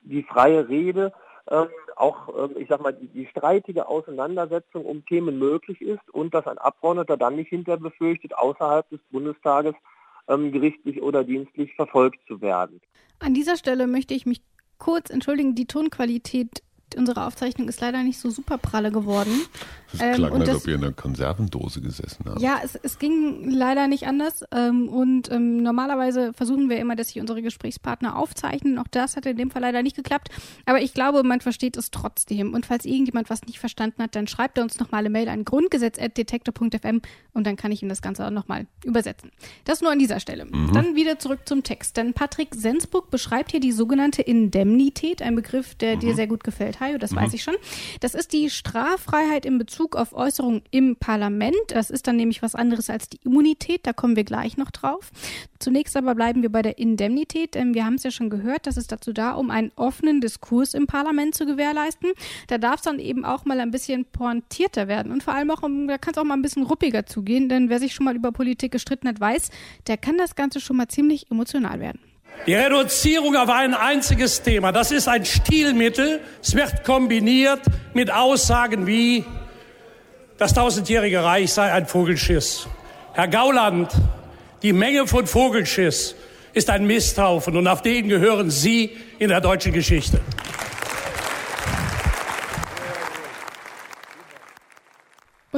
die 0.03 0.23
freie 0.23 0.69
Rede, 0.69 1.13
ähm, 1.51 1.67
auch, 1.97 2.29
ähm, 2.29 2.57
ich 2.59 2.69
sag 2.69 2.81
mal, 2.81 2.93
die, 2.93 3.09
die 3.09 3.27
streitige 3.27 3.89
Auseinandersetzung 3.89 4.85
um 4.85 5.05
Themen 5.05 5.39
möglich 5.39 5.81
ist 5.81 6.09
und 6.13 6.33
dass 6.35 6.47
ein 6.47 6.59
Abgeordneter 6.59 7.17
dann 7.17 7.37
nicht 7.37 7.49
hinter 7.49 7.77
befürchtet, 7.77 8.37
außerhalb 8.37 8.89
des 8.91 9.01
Bundestages 9.11 9.75
ähm, 10.29 10.53
gerichtlich 10.53 11.03
oder 11.03 11.25
dienstlich 11.25 11.75
verfolgt 11.75 12.19
zu 12.27 12.41
werden. 12.41 12.81
An 13.19 13.35
dieser 13.35 13.57
Stelle 13.57 13.87
möchte 13.87 14.15
ich 14.15 14.27
mich 14.27 14.41
kurz 14.79 15.11
entschuldigen. 15.11 15.55
Die 15.55 15.67
Tonqualität 15.67 16.63
unserer 16.97 17.27
Aufzeichnung 17.27 17.69
ist 17.69 17.81
leider 17.81 18.03
nicht 18.03 18.19
so 18.21 18.31
super 18.31 18.57
pralle 18.59 18.93
geworden. 18.93 19.33
Das 19.93 20.01
Ähm, 20.01 20.15
klang, 20.15 20.33
als 20.35 20.45
das- 20.49 20.57
ob 20.59 20.67
ihr 20.69 20.75
in 20.77 20.85
einer 20.85 20.93
Konservendose 20.93 21.81
gesessen 21.81 22.25
habt. 22.27 22.41
Ja, 22.41 22.61
es, 22.65 22.75
es 22.77 22.99
ging 22.99 23.51
leider 23.51 23.87
nicht 23.89 24.07
anders. 24.07 24.45
Ähm, 24.53 24.89
und 24.89 25.31
ähm, 25.33 25.63
normalerweise 25.63 26.33
versuchen 26.33 26.69
wir 26.69 26.79
immer, 26.79 26.95
dass 26.97 27.09
sich 27.09 27.21
unsere 27.21 27.43
Gesprächspartner 27.43 28.17
aufzeichnen. 28.17 28.79
Auch 28.79 28.89
das 28.91 29.17
hat 29.17 29.27
in 29.27 29.37
dem 29.37 29.51
Fall 29.51 29.63
leider 29.63 29.83
nicht 29.83 29.97
geklappt. 29.97 30.29
Aber 30.67 30.81
ich 30.83 30.95
glaube, 30.95 31.23
man 31.23 31.41
versteht 31.41 31.77
es 31.77 31.91
trotzdem. 31.91 32.55
Und 32.55 32.67
falls 32.67 32.85
irgendjemand 32.85 33.31
was 33.31 33.43
nicht 33.45 33.59
verstanden 33.59 34.03
hat, 34.03 34.15
dann 34.17 34.27
schreibt 34.27 34.59
er 34.59 34.65
uns 34.65 34.79
nochmal 34.79 35.01
eine 35.01 35.11
Mail 35.11 35.29
an 35.29 35.45
grundgesetz.detektor.fm 35.45 37.01
und 37.33 37.47
dann 37.47 37.57
kann 37.57 37.73
ich 37.73 37.83
ihm 37.83 37.89
das 37.89 38.03
Ganze 38.03 38.27
auch 38.27 38.31
nochmal 38.31 38.67
übersetzen. 38.85 39.31
Das 39.65 39.81
nur 39.81 39.91
an 39.91 39.99
dieser 39.99 40.21
Stelle. 40.21 40.47
Dann 40.73 40.95
wieder 40.95 41.19
zurück 41.19 41.41
zum 41.47 41.63
Text. 41.63 41.97
Denn 41.97 42.15
Patrick 42.15 42.55
Sensburg 42.55 43.11
beschreibt 43.11 43.51
hier 43.51 43.61
die 43.61 43.73
sogenannte 43.73 44.23
Indemnität, 44.23 45.23
ein 45.23 45.35
Begriff, 45.35 45.75
der 45.75 45.97
dir 45.97 46.15
sehr 46.15 46.27
gut 46.27 46.45
gefällt, 46.45 46.74
Hajo, 46.81 46.99
das 46.99 47.15
weiß 47.15 47.35
ich 47.35 47.43
schon. 47.43 47.55
Das 48.01 48.15
ist 48.15 48.33
die 48.33 48.51
Straffreiheit 48.51 49.47
in 49.47 49.59
Bezug 49.59 49.97
auf 49.97 50.13
Äußerungen 50.13 50.63
im 50.71 50.97
Parlament. 50.97 51.57
Das 51.69 51.91
ist 51.91 52.07
dann 52.07 52.17
nämlich 52.17 52.43
was 52.43 52.55
anderes 52.55 52.91
als 52.91 53.09
die 53.09 53.19
Immunität, 53.25 53.87
da 53.87 53.93
kommen 53.93 54.17
wir 54.17 54.25
gleich 54.25 54.57
noch 54.57 54.71
drauf. 54.71 55.11
Zunächst 55.59 55.97
aber 55.97 56.15
bleiben 56.15 56.43
wir 56.43 56.51
bei 56.51 56.63
der 56.63 56.79
Indemnität, 56.79 57.55
denn 57.55 57.75
wir 57.75 57.85
haben 57.85 57.95
es 57.95 58.03
ja 58.03 58.11
schon 58.11 58.31
gehört, 58.31 58.67
das 58.67 58.77
ist 58.77 58.93
dazu 58.93 59.13
da, 59.13 59.33
um 59.33 59.51
einen 59.51 59.73
offenen 59.77 60.21
Diskurs 60.21 60.75
im 60.75 60.87
Parlament 60.87 61.35
zu 61.35 61.47
gewährleisten. 61.47 62.13
Da 62.49 62.59
darf 62.59 62.77
es 62.77 62.83
dann 62.83 62.99
eben 62.99 63.25
auch 63.25 63.45
mal 63.45 63.61
ein 63.61 63.71
bisschen 63.71 64.05
pointierter 64.05 64.89
werden 64.89 65.13
und 65.13 65.23
vor 65.23 65.35
allem 65.35 65.51
auch, 65.51 65.61
da 65.61 65.99
kann 65.99 66.13
es 66.13 66.19
auch 66.19 66.25
mal 66.25 66.35
ein 66.35 66.43
bisschen 66.43 66.65
ruppiger 66.65 67.07
zugehen, 67.07 67.49
denn 67.49 67.69
wer 67.69 67.79
sich 67.79 67.95
schon 67.95 68.05
mal 68.05 68.17
über 68.17 68.33
Politik 68.33 68.73
gestritten 68.73 69.09
hat, 69.09 69.21
weiß, 69.21 69.51
der 69.87 69.97
kann 69.97 70.19
das 70.19 70.35
Ganze 70.35 70.61
schon 70.61 70.77
mal 70.77 70.89
ziemlich 70.89 71.31
emotional 71.31 71.81
werden. 71.81 72.14
Die 72.47 72.55
Reduzierung 72.55 73.37
auf 73.37 73.49
ein 73.49 73.73
einziges 73.73 74.43
Thema, 74.43 74.71
das 74.71 74.93
ist 74.93 75.09
ein 75.09 75.25
Stilmittel. 75.25 76.21
Es 76.43 76.55
wird 76.55 76.85
kombiniert 76.85 77.61
mit 77.95 78.13
Aussagen 78.13 78.87
wie, 78.87 79.25
das 80.37 80.53
tausendjährige 80.53 81.25
Reich 81.25 81.53
sei 81.53 81.73
ein 81.73 81.87
Vogelschiss. 81.87 82.67
Herr 83.15 83.29
Gauland, 83.29 83.93
die 84.63 84.73
Menge 84.73 85.07
von 85.07 85.27
Vogelschiss 85.27 86.15
ist 86.53 86.69
ein 86.69 86.87
Misthaufen 86.87 87.57
und 87.57 87.67
auf 87.67 87.83
den 87.83 88.09
gehören 88.09 88.51
Sie 88.51 88.97
in 89.19 89.29
der 89.31 89.41
deutschen 89.41 89.73
Geschichte. 89.73 90.21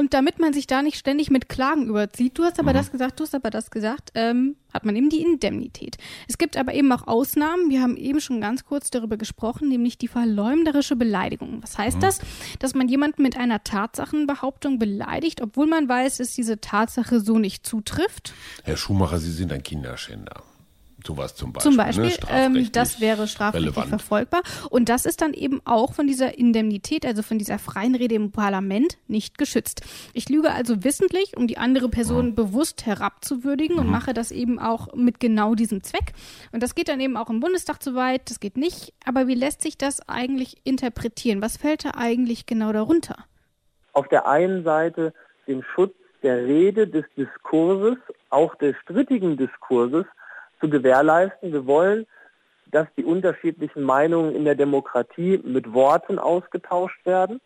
Und 0.07 0.13
damit 0.13 0.39
man 0.39 0.53
sich 0.53 0.67
da 0.67 0.81
nicht 0.83 0.97
ständig 0.97 1.31
mit 1.31 1.49
Klagen 1.49 1.87
überzieht, 1.87 2.37
du 2.37 2.45
hast 2.45 2.61
aber 2.61 2.71
mhm. 2.71 2.77
das 2.77 2.91
gesagt, 2.93 3.19
du 3.19 3.25
hast 3.25 3.35
aber 3.35 3.49
das 3.49 3.71
gesagt, 3.71 4.11
ähm, 4.15 4.55
hat 4.73 4.85
man 4.85 4.95
eben 4.95 5.09
die 5.09 5.21
Indemnität. 5.21 5.97
Es 6.29 6.37
gibt 6.37 6.55
aber 6.55 6.73
eben 6.73 6.89
auch 6.93 7.07
Ausnahmen. 7.07 7.69
Wir 7.69 7.81
haben 7.81 7.97
eben 7.97 8.21
schon 8.21 8.39
ganz 8.39 8.63
kurz 8.63 8.89
darüber 8.89 9.17
gesprochen, 9.17 9.67
nämlich 9.67 9.97
die 9.97 10.07
verleumderische 10.07 10.95
Beleidigung. 10.95 11.61
Was 11.61 11.77
heißt 11.77 11.97
mhm. 11.97 12.01
das? 12.03 12.21
Dass 12.59 12.73
man 12.73 12.87
jemanden 12.87 13.21
mit 13.21 13.35
einer 13.35 13.65
Tatsachenbehauptung 13.65 14.79
beleidigt, 14.79 15.41
obwohl 15.41 15.67
man 15.67 15.89
weiß, 15.89 16.19
dass 16.19 16.31
diese 16.31 16.61
Tatsache 16.61 17.19
so 17.19 17.37
nicht 17.37 17.67
zutrifft. 17.67 18.33
Herr 18.63 18.77
Schumacher, 18.77 19.19
Sie 19.19 19.33
sind 19.33 19.51
ein 19.51 19.61
Kinderschänder. 19.61 20.41
Sowas 21.05 21.35
zum 21.35 21.53
Beispiel. 21.53 21.71
Zum 21.71 21.77
Beispiel, 21.77 22.05
ne? 22.05 22.17
ähm, 22.29 22.71
das 22.71 22.99
wäre 22.99 23.27
strafrechtlich 23.27 23.75
relevant. 23.75 23.89
verfolgbar. 23.89 24.41
Und 24.69 24.89
das 24.89 25.05
ist 25.05 25.21
dann 25.21 25.33
eben 25.33 25.61
auch 25.63 25.93
von 25.93 26.07
dieser 26.07 26.37
Indemnität, 26.37 27.05
also 27.05 27.21
von 27.21 27.37
dieser 27.37 27.59
freien 27.59 27.95
Rede 27.95 28.15
im 28.15 28.31
Parlament, 28.31 28.97
nicht 29.07 29.37
geschützt. 29.37 29.81
Ich 30.13 30.27
lüge 30.29 30.51
also 30.51 30.83
wissentlich, 30.83 31.37
um 31.37 31.47
die 31.47 31.57
andere 31.57 31.89
Person 31.89 32.27
mhm. 32.27 32.35
bewusst 32.35 32.85
herabzuwürdigen 32.85 33.75
mhm. 33.75 33.83
und 33.83 33.89
mache 33.89 34.13
das 34.13 34.31
eben 34.31 34.59
auch 34.59 34.93
mit 34.95 35.19
genau 35.19 35.53
diesem 35.53 35.83
Zweck. 35.83 36.13
Und 36.51 36.63
das 36.63 36.73
geht 36.73 36.89
dann 36.89 36.99
eben 36.99 37.15
auch 37.15 37.29
im 37.29 37.39
Bundestag 37.39 37.81
zu 37.81 37.93
weit, 37.93 38.29
das 38.29 38.39
geht 38.39 38.57
nicht. 38.57 38.93
Aber 39.05 39.27
wie 39.27 39.35
lässt 39.35 39.61
sich 39.61 39.77
das 39.77 40.07
eigentlich 40.09 40.57
interpretieren? 40.63 41.41
Was 41.41 41.57
fällt 41.57 41.85
da 41.85 41.91
eigentlich 41.95 42.47
genau 42.47 42.73
darunter? 42.73 43.17
Auf 43.93 44.07
der 44.07 44.27
einen 44.27 44.63
Seite 44.63 45.13
den 45.47 45.63
Schutz 45.75 45.93
der 46.23 46.45
Rede, 46.45 46.87
des 46.87 47.05
Diskurses, 47.15 47.97
auch 48.29 48.55
des 48.55 48.75
strittigen 48.77 49.37
Diskurses 49.37 50.05
zu 50.59 50.69
gewährleisten. 50.69 51.53
Wir 51.53 51.65
wollen, 51.65 52.05
dass 52.71 52.87
die 52.97 53.03
unterschiedlichen 53.03 53.83
Meinungen 53.83 54.35
in 54.35 54.45
der 54.45 54.55
Demokratie 54.55 55.39
mit 55.43 55.73
Worten 55.73 56.19
ausgetauscht 56.19 57.05
werden. 57.05 57.39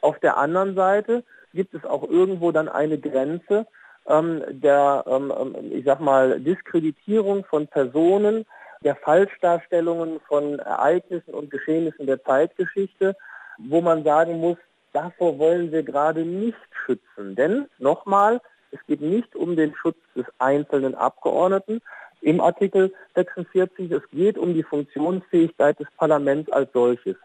Auf 0.00 0.18
der 0.18 0.36
anderen 0.36 0.74
Seite 0.74 1.24
gibt 1.52 1.74
es 1.74 1.84
auch 1.84 2.08
irgendwo 2.08 2.52
dann 2.52 2.68
eine 2.68 2.98
Grenze 2.98 3.66
ähm, 4.06 4.42
der, 4.48 5.04
ähm, 5.06 5.32
ähm 5.36 5.72
ich 5.72 5.84
sag 5.84 6.00
mal, 6.00 6.40
Diskreditierung 6.40 7.44
von 7.44 7.66
Personen, 7.68 8.44
der 8.82 8.96
Falschdarstellungen 8.96 10.20
von 10.26 10.58
Ereignissen 10.58 11.34
und 11.34 11.50
Geschehnissen 11.50 12.06
der 12.06 12.22
Zeitgeschichte, 12.24 13.16
wo 13.58 13.80
man 13.80 14.02
sagen 14.02 14.40
muss, 14.40 14.56
davor 14.92 15.38
wollen 15.38 15.70
wir 15.70 15.82
gerade 15.82 16.22
nicht 16.22 16.58
schützen. 16.84 17.36
Denn 17.36 17.68
nochmal, 17.78 18.40
es 18.72 18.80
geht 18.86 19.00
nicht 19.00 19.36
um 19.36 19.54
den 19.54 19.74
Schutz 19.74 19.98
des 20.16 20.26
einzelnen 20.38 20.94
Abgeordneten, 20.94 21.80
im 22.22 22.40
Artikel 22.40 22.92
46. 23.14 23.90
Es 23.90 24.02
geht 24.10 24.38
um 24.38 24.54
die 24.54 24.62
Funktionsfähigkeit 24.62 25.78
des 25.78 25.88
Parlaments 25.98 26.50
als 26.50 26.72
solches. 26.72 27.16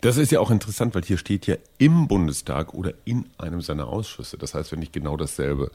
Das 0.00 0.16
ist 0.16 0.32
ja 0.32 0.40
auch 0.40 0.50
interessant, 0.50 0.94
weil 0.94 1.02
hier 1.02 1.18
steht 1.18 1.46
ja 1.46 1.56
im 1.76 2.08
Bundestag 2.08 2.72
oder 2.72 2.94
in 3.04 3.26
einem 3.36 3.60
seiner 3.60 3.88
Ausschüsse. 3.88 4.38
Das 4.38 4.54
heißt, 4.54 4.72
wenn 4.72 4.80
ich 4.80 4.92
genau 4.92 5.18
dasselbe 5.18 5.70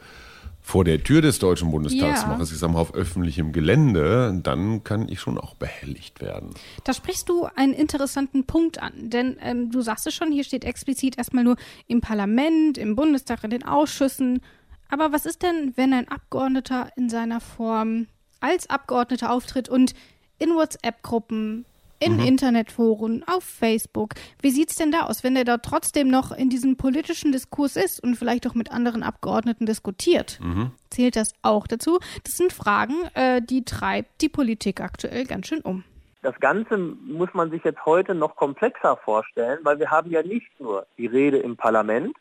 vor 0.62 0.84
der 0.84 1.04
Tür 1.04 1.22
des 1.22 1.38
Deutschen 1.38 1.70
Bundestags 1.70 2.24
ja. 2.24 2.28
mache, 2.28 2.42
ich 2.42 2.50
sage 2.50 2.74
mal 2.74 2.80
auf 2.80 2.96
öffentlichem 2.96 3.52
Gelände, 3.52 4.40
dann 4.42 4.84
kann 4.84 5.08
ich 5.10 5.20
schon 5.20 5.38
auch 5.38 5.54
behelligt 5.54 6.22
werden. 6.22 6.56
Da 6.84 6.94
sprichst 6.94 7.30
du 7.30 7.48
einen 7.56 7.74
interessanten 7.74 8.46
Punkt 8.46 8.82
an, 8.82 8.94
denn 9.12 9.38
ähm, 9.42 9.70
du 9.70 9.82
sagst 9.82 10.08
es 10.08 10.16
schon, 10.16 10.32
hier 10.32 10.44
steht 10.44 10.66
explizit 10.66 11.20
erstmal 11.20 11.44
nur 11.44 11.56
im 11.86 12.02
Parlament, 12.02 12.80
im 12.80 12.96
Bundestag, 12.96 13.44
in 13.44 13.52
den 13.52 13.64
Ausschüssen. 13.64 14.42
Aber 14.90 15.12
was 15.12 15.28
ist 15.28 15.44
denn, 15.44 15.74
wenn 15.76 15.94
ein 15.94 16.08
Abgeordneter 16.08 16.90
in 16.96 17.10
seiner 17.10 17.42
Form 17.42 18.08
als 18.40 18.70
Abgeordneter 18.70 19.32
auftritt 19.32 19.70
und 19.70 19.94
in 20.38 20.50
WhatsApp-Gruppen, 20.56 21.66
in 22.00 22.18
mhm. 22.18 22.26
Internetforen, 22.26 23.24
auf 23.26 23.44
Facebook. 23.44 24.16
Wie 24.42 24.50
sieht 24.50 24.70
es 24.70 24.76
denn 24.76 24.92
da 24.92 25.02
aus, 25.02 25.24
wenn 25.24 25.36
er 25.36 25.46
da 25.46 25.58
trotzdem 25.58 26.10
noch 26.10 26.32
in 26.32 26.50
diesem 26.50 26.76
politischen 26.76 27.32
Diskurs 27.32 27.76
ist 27.78 28.04
und 28.04 28.16
vielleicht 28.16 28.46
auch 28.48 28.54
mit 28.54 28.72
anderen 28.72 29.04
Abgeordneten 29.04 29.66
diskutiert? 29.66 30.40
Mhm. 30.42 30.72
Zählt 30.90 31.16
das 31.16 31.34
auch 31.42 31.68
dazu? 31.68 32.00
Das 32.24 32.38
sind 32.38 32.52
Fragen, 32.52 32.96
äh, 33.14 33.42
die 33.42 33.64
treibt 33.64 34.22
die 34.22 34.30
Politik 34.30 34.82
aktuell 34.82 35.26
ganz 35.26 35.48
schön 35.48 35.62
um. 35.62 35.84
Das 36.22 36.40
Ganze 36.40 36.78
muss 36.78 37.30
man 37.34 37.52
sich 37.52 37.64
jetzt 37.64 37.86
heute 37.86 38.16
noch 38.16 38.36
komplexer 38.36 38.98
vorstellen, 38.98 39.60
weil 39.64 39.80
wir 39.80 39.92
haben 39.92 40.10
ja 40.10 40.24
nicht 40.24 40.60
nur 40.60 40.88
die 40.98 41.06
Rede 41.06 41.38
im 41.38 41.56
Parlament, 41.56 42.16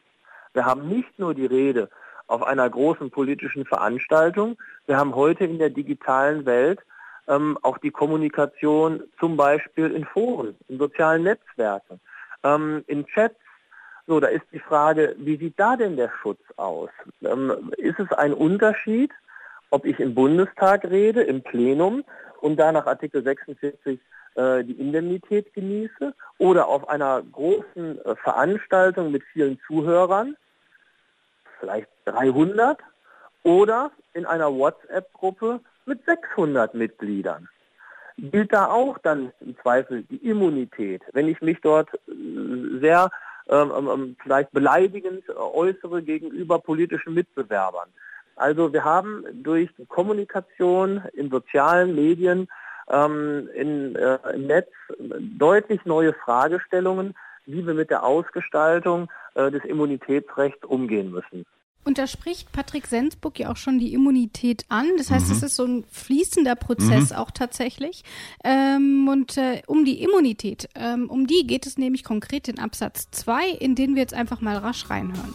wir 0.53 0.67
haben 0.67 0.89
nicht 0.89 1.19
nur 1.19 1.35
die 1.35 1.47
Rede 1.47 1.89
auf 2.27 2.43
einer 2.43 2.69
großen 2.69 3.11
politischen 3.11 3.65
Veranstaltung. 3.65 4.57
Wir 4.87 4.97
haben 4.97 5.15
heute 5.15 5.45
in 5.45 5.59
der 5.59 5.71
digitalen 5.71 6.47
Welt 6.47 6.81
ähm, 7.29 7.59
auch 7.63 7.79
die 7.79 7.91
Kommunikation 7.91 9.03
zum 9.19 9.37
Beispiel 9.37 9.91
in 9.91 10.05
Foren, 10.05 10.57
in 10.69 10.79
sozialen 10.79 11.23
Netzwerken, 11.25 12.01
ähm, 12.43 12.85
in 12.87 13.07
Chats. 13.07 13.37
So, 14.07 14.21
da 14.21 14.27
ist 14.27 14.45
die 14.53 14.59
Frage, 14.59 15.17
wie 15.19 15.39
sieht 15.39 15.59
da 15.59 15.77
denn 15.77 15.97
der 15.97 16.11
Schutz 16.21 16.43
aus? 16.57 16.91
Ähm, 17.23 17.73
ist 17.79 17.99
es 17.99 18.13
ein 18.13 18.35
Unterschied, 18.35 19.11
ob 19.71 19.87
ich 19.87 19.99
im 19.99 20.15
Bundestag 20.15 20.85
rede, 20.85 21.23
im 21.23 21.43
Plenum 21.43 22.05
und 22.41 22.57
da 22.57 22.71
nach 22.71 22.87
Artikel 22.87 23.23
46 23.23 23.99
äh, 24.35 24.65
die 24.65 24.73
Indemnität 24.73 25.53
genieße 25.55 26.15
oder 26.39 26.69
auf 26.69 26.89
einer 26.89 27.23
großen 27.23 28.05
äh, 28.05 28.17
Veranstaltung 28.17 29.11
mit 29.11 29.23
vielen 29.33 29.59
Zuhörern 29.67 30.37
vielleicht 31.65 31.89
300 32.05 32.79
oder 33.43 33.91
in 34.13 34.27
einer 34.27 34.53
WhatsApp-Gruppe 34.53 35.61
mit 35.87 36.05
600 36.05 36.75
Mitgliedern. 36.75 37.49
Gilt 38.17 38.53
da 38.53 38.67
auch 38.67 38.99
dann 38.99 39.33
im 39.41 39.57
Zweifel 39.59 40.03
die 40.05 40.29
Immunität, 40.29 41.03
wenn 41.13 41.27
ich 41.27 41.41
mich 41.41 41.61
dort 41.63 41.89
äh, 41.95 42.81
sehr 42.81 43.11
ähm, 43.49 43.73
ähm, 43.77 43.89
ähm, 43.89 44.17
vielleicht 44.23 44.53
beleidigend 44.53 45.29
äußere 45.29 46.03
gegenüber 46.03 46.59
politischen 46.59 47.15
Mitbewerbern. 47.15 47.89
Also 48.37 48.73
wir 48.73 48.85
haben 48.85 49.25
durch 49.33 49.71
die 49.77 49.87
Kommunikation 49.87 51.03
in 51.13 51.31
sozialen 51.31 51.95
Medien, 51.95 52.49
ähm, 52.89 53.49
in, 53.55 53.97
äh, 53.97 54.19
im 54.35 54.47
Netz 54.47 54.69
deutlich 55.39 55.85
neue 55.85 56.13
Fragestellungen, 56.13 57.15
wie 57.47 57.67
wir 57.67 57.75
mit 57.75 57.91
der 57.91 58.05
Ausgestaltung 58.05 59.11
äh, 59.35 59.51
des 59.51 59.65
Immunitätsrechts 59.65 60.65
umgehen 60.65 61.11
müssen. 61.11 61.45
Und 61.85 61.99
da 61.99 62.07
spricht 62.07 62.51
Patrick 62.53 62.87
Sensburg 62.87 63.39
ja 63.39 63.53
auch 63.53 63.57
schon 63.57 63.79
die 63.79 63.93
Immunität 63.93 64.65
an. 64.69 64.87
Das 64.97 65.11
heißt, 65.11 65.31
es 65.31 65.41
mhm. 65.41 65.47
ist 65.47 65.57
so 65.57 65.65
ein 65.65 65.85
fließender 65.91 66.57
Prozess 66.57 67.11
mhm. 67.11 67.17
auch 67.17 67.31
tatsächlich. 67.31 68.05
Ähm, 68.43 69.07
und 69.09 69.37
äh, 69.37 69.63
um 69.67 69.85
die 69.85 70.03
Immunität, 70.03 70.69
ähm, 70.75 71.11
um 71.11 71.27
die 71.27 71.47
geht 71.47 71.67
es 71.67 71.77
nämlich 71.77 72.05
konkret 72.05 72.49
in 72.49 72.59
Absatz 72.59 73.09
2, 73.11 73.49
in 73.49 73.75
den 73.75 73.95
wir 73.95 74.03
jetzt 74.03 74.15
einfach 74.15 74.41
mal 74.41 74.57
rasch 74.57 74.89
reinhören. 74.89 75.35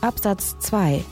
Absatz 0.00 0.58
2 0.60 1.04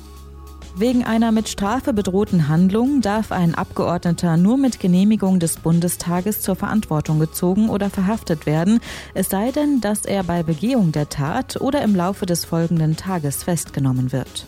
Wegen 0.78 1.06
einer 1.06 1.32
mit 1.32 1.48
Strafe 1.48 1.94
bedrohten 1.94 2.48
Handlung 2.48 3.00
darf 3.00 3.32
ein 3.32 3.54
Abgeordneter 3.54 4.36
nur 4.36 4.58
mit 4.58 4.78
Genehmigung 4.78 5.40
des 5.40 5.56
Bundestages 5.56 6.42
zur 6.42 6.54
Verantwortung 6.54 7.18
gezogen 7.18 7.70
oder 7.70 7.88
verhaftet 7.88 8.44
werden, 8.44 8.80
es 9.14 9.30
sei 9.30 9.52
denn, 9.52 9.80
dass 9.80 10.04
er 10.04 10.22
bei 10.22 10.42
Begehung 10.42 10.92
der 10.92 11.08
Tat 11.08 11.58
oder 11.62 11.80
im 11.80 11.96
Laufe 11.96 12.26
des 12.26 12.44
folgenden 12.44 12.94
Tages 12.94 13.42
festgenommen 13.42 14.12
wird. 14.12 14.44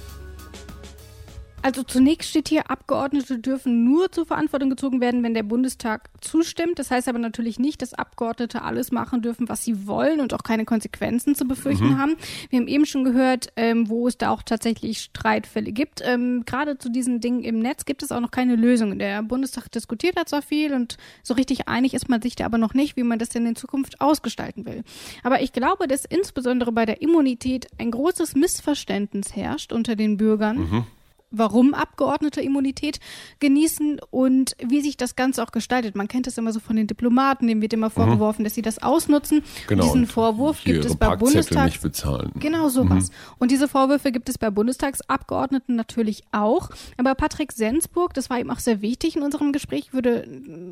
Also 1.61 1.83
zunächst 1.83 2.31
steht 2.31 2.49
hier, 2.49 2.71
Abgeordnete 2.71 3.39
dürfen 3.39 3.85
nur 3.85 4.13
zur 4.13 4.27
Verantwortung 4.27 4.71
gezogen 4.71 5.01
werden, 5.01 5.23
wenn 5.23 5.35
der 5.35 5.43
Bundestag 5.43 6.09
zustimmt. 6.21 6.79
Das 6.79 6.91
heißt 6.91 7.09
aber 7.09 7.19
natürlich 7.19 7.59
nicht, 7.59 7.83
dass 7.83 7.95
Abgeordnete 7.95 8.63
alles 8.63 8.93
machen 8.93 9.23
dürfen, 9.23 9.49
was 9.49 9.65
sie 9.65 9.87
wollen 9.87 10.21
und 10.21 10.33
auch 10.35 10.43
keine 10.45 10.65
Konsequenzen 10.65 11.35
zu 11.35 11.47
befürchten 11.47 11.91
mhm. 11.91 11.99
haben. 11.99 12.17
Wir 12.51 12.61
haben 12.61 12.69
eben 12.69 12.87
schon 12.87 13.05
gehört, 13.05 13.49
ähm, 13.57 13.89
wo 13.89 14.07
es 14.07 14.17
da 14.17 14.31
auch 14.31 14.43
tatsächlich 14.43 15.01
Streitfälle 15.01 15.73
gibt. 15.73 16.01
Ähm, 16.05 16.45
Gerade 16.47 16.79
zu 16.79 16.91
diesen 16.91 17.21
Dingen 17.21 17.43
im 17.43 17.59
Netz 17.59 17.85
gibt 17.85 18.03
es 18.03 18.13
auch 18.13 18.21
noch 18.21 18.31
keine 18.31 18.55
Lösung. 18.55 18.99
Der 18.99 19.23
Bundestag 19.23 19.71
diskutiert 19.73 20.17
da 20.17 20.27
zwar 20.27 20.43
viel 20.43 20.73
und 20.73 20.97
so 21.23 21.35
richtig 21.35 21.67
einig 21.67 21.93
ist 21.93 22.09
man 22.09 22.23
sich 22.23 22.37
da 22.37 22.45
aber 22.45 22.59
noch 22.59 22.75
nicht, 22.75 22.97
wie 22.97 23.03
man 23.03 23.19
das 23.19 23.31
denn 23.31 23.47
in 23.47 23.57
Zukunft 23.57 24.01
ausgestalten 24.01 24.65
will. 24.65 24.85
Aber 25.25 25.43
ich 25.43 25.53
glaube, 25.53 25.89
dass 25.89 26.05
insbesondere 26.05 26.71
bei 26.71 26.87
der 26.87 27.03
Immunität 27.03 27.67
ein 27.79 27.91
großes 27.91 28.37
Missverständnis 28.37 29.35
herrscht 29.35 29.73
unter 29.73 29.97
den 29.97 30.17
Bürgern. 30.17 30.59
Mhm 30.59 30.87
warum 31.31 31.75
Abgeordnete 31.75 32.41
Immunität 32.41 33.01
genießen 33.41 34.01
und 34.11 34.57
wie 34.63 34.81
sich 34.81 34.97
das 34.97 35.17
Ganze 35.17 35.43
auch 35.43 35.53
gestaltet. 35.53 35.95
Man 35.95 36.09
kennt 36.09 36.27
es 36.27 36.39
immer 36.39 36.53
so 36.53 36.61
von 36.61 36.77
den 36.77 36.87
Diplomaten, 36.87 37.47
denen 37.47 37.63
wird 37.63 37.73
immer 37.73 37.89
mhm. 37.89 37.93
vorgeworfen, 37.93 38.43
mhm. 38.43 38.45
dass 38.45 38.55
sie 38.55 38.63
das 38.63 38.83
ausnutzen. 38.83 39.43
Genau. 39.67 39.85
Diesen 39.85 40.07
Vorwurf 40.07 40.65
gibt 40.65 40.85
es 40.85 40.97
bei 40.97 41.17
Bundestags 41.17 41.73
nicht 41.73 41.83
bezahlen. 41.83 42.33
Genau 42.39 42.69
sowas. 42.69 43.11
Mhm. 43.11 43.15
Und 43.39 43.51
diese 43.51 43.69
Vorwürfe 43.69 44.13
gibt 44.13 44.29
es 44.29 44.39
bei 44.39 44.51
Bundestagsabgeordneten 44.51 45.77
natürlich 45.77 46.25
auch. 46.33 46.71
Aber 46.97 47.15
Patrick 47.15 47.53
Sensburg, 47.53 48.15
das 48.15 48.31
war 48.31 48.39
ihm 48.39 48.51
auch 48.51 48.59
sehr 48.59 48.83
wichtig 48.83 49.17
in 49.17 49.23
unserem 49.23 49.53
Gespräch, 49.53 49.93
würde 49.93 50.27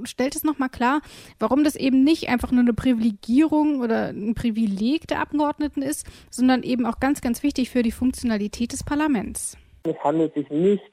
stellt 0.04 0.36
es 0.36 0.44
nochmal 0.44 0.68
klar, 0.68 1.00
warum 1.38 1.64
das 1.64 1.76
eben 1.76 2.04
nicht 2.04 2.28
einfach 2.28 2.50
nur 2.50 2.60
eine 2.60 2.72
Privilegierung 2.72 3.80
oder 3.80 4.08
ein 4.08 4.34
Privileg 4.34 5.06
der 5.08 5.20
Abgeordneten 5.20 5.82
ist, 5.82 6.06
sondern 6.30 6.62
eben 6.62 6.86
auch 6.86 7.00
ganz, 7.00 7.20
ganz 7.20 7.42
wichtig 7.42 7.70
für 7.70 7.82
die 7.82 7.92
Funktionalität 7.92 8.72
des 8.72 8.84
Parlaments. 8.84 9.56
Es 9.90 10.04
handelt 10.04 10.34
sich 10.34 10.48
nicht 10.50 10.90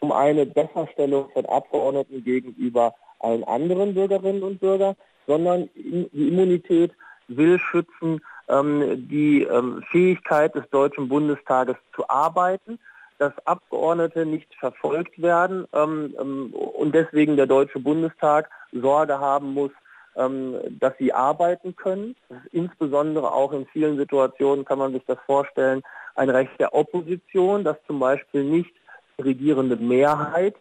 um 0.00 0.12
eine 0.12 0.46
Besserstellung 0.46 1.30
von 1.32 1.46
Abgeordneten 1.46 2.24
gegenüber 2.24 2.94
allen 3.20 3.44
anderen 3.44 3.94
Bürgerinnen 3.94 4.42
und 4.42 4.60
Bürgern, 4.60 4.96
sondern 5.26 5.68
die 5.74 6.28
Immunität 6.28 6.92
will 7.28 7.58
schützen 7.58 8.20
ähm, 8.48 9.08
die 9.08 9.42
ähm, 9.42 9.82
Fähigkeit 9.90 10.54
des 10.54 10.68
Deutschen 10.70 11.08
Bundestages 11.08 11.76
zu 11.94 12.08
arbeiten, 12.08 12.78
dass 13.18 13.32
Abgeordnete 13.46 14.26
nicht 14.26 14.52
verfolgt 14.56 15.20
werden 15.22 15.66
ähm, 15.72 16.14
ähm 16.20 16.52
und 16.52 16.94
deswegen 16.94 17.36
der 17.36 17.46
Deutsche 17.46 17.78
Bundestag 17.78 18.50
Sorge 18.72 19.20
haben 19.20 19.54
muss, 19.54 19.70
ähm, 20.16 20.56
dass 20.80 20.92
sie 20.98 21.12
arbeiten 21.12 21.76
können. 21.76 22.16
insbesondere 22.50 23.32
auch 23.32 23.52
in 23.52 23.66
vielen 23.66 23.96
Situationen 23.96 24.64
kann 24.64 24.78
man 24.78 24.92
sich 24.92 25.04
das 25.06 25.18
vorstellen, 25.26 25.82
ein 26.14 26.30
Recht 26.30 26.52
der 26.58 26.74
Opposition, 26.74 27.64
dass 27.64 27.76
zum 27.86 27.98
Beispiel 27.98 28.44
nicht 28.44 28.72
regierende 29.20 29.76
Mehrheit 29.76 30.54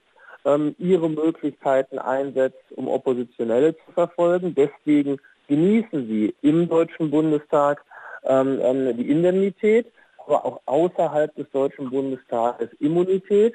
ähm, 0.46 0.75
ihre 0.77 1.10
Möglichkeiten 1.10 2.00
einsetzt, 2.00 2.63
um 2.75 2.88
Oppositionelle 2.88 3.75
zu 3.75 3.91
verfolgen. 3.93 4.55
Deswegen 4.55 5.17
genießen 5.48 6.08
sie 6.08 6.36
im 6.41 6.70
Deutschen 6.70 7.12
Bundestag 7.12 7.84
ähm 8.24 8.96
die 8.98 9.10
Indemnität, 9.10 9.88
aber 10.32 10.46
auch 10.46 10.62
außerhalb 10.66 11.36
des 11.36 11.50
Deutschen 11.52 11.90
Bundestages 11.90 12.70
Immunität. 12.80 13.54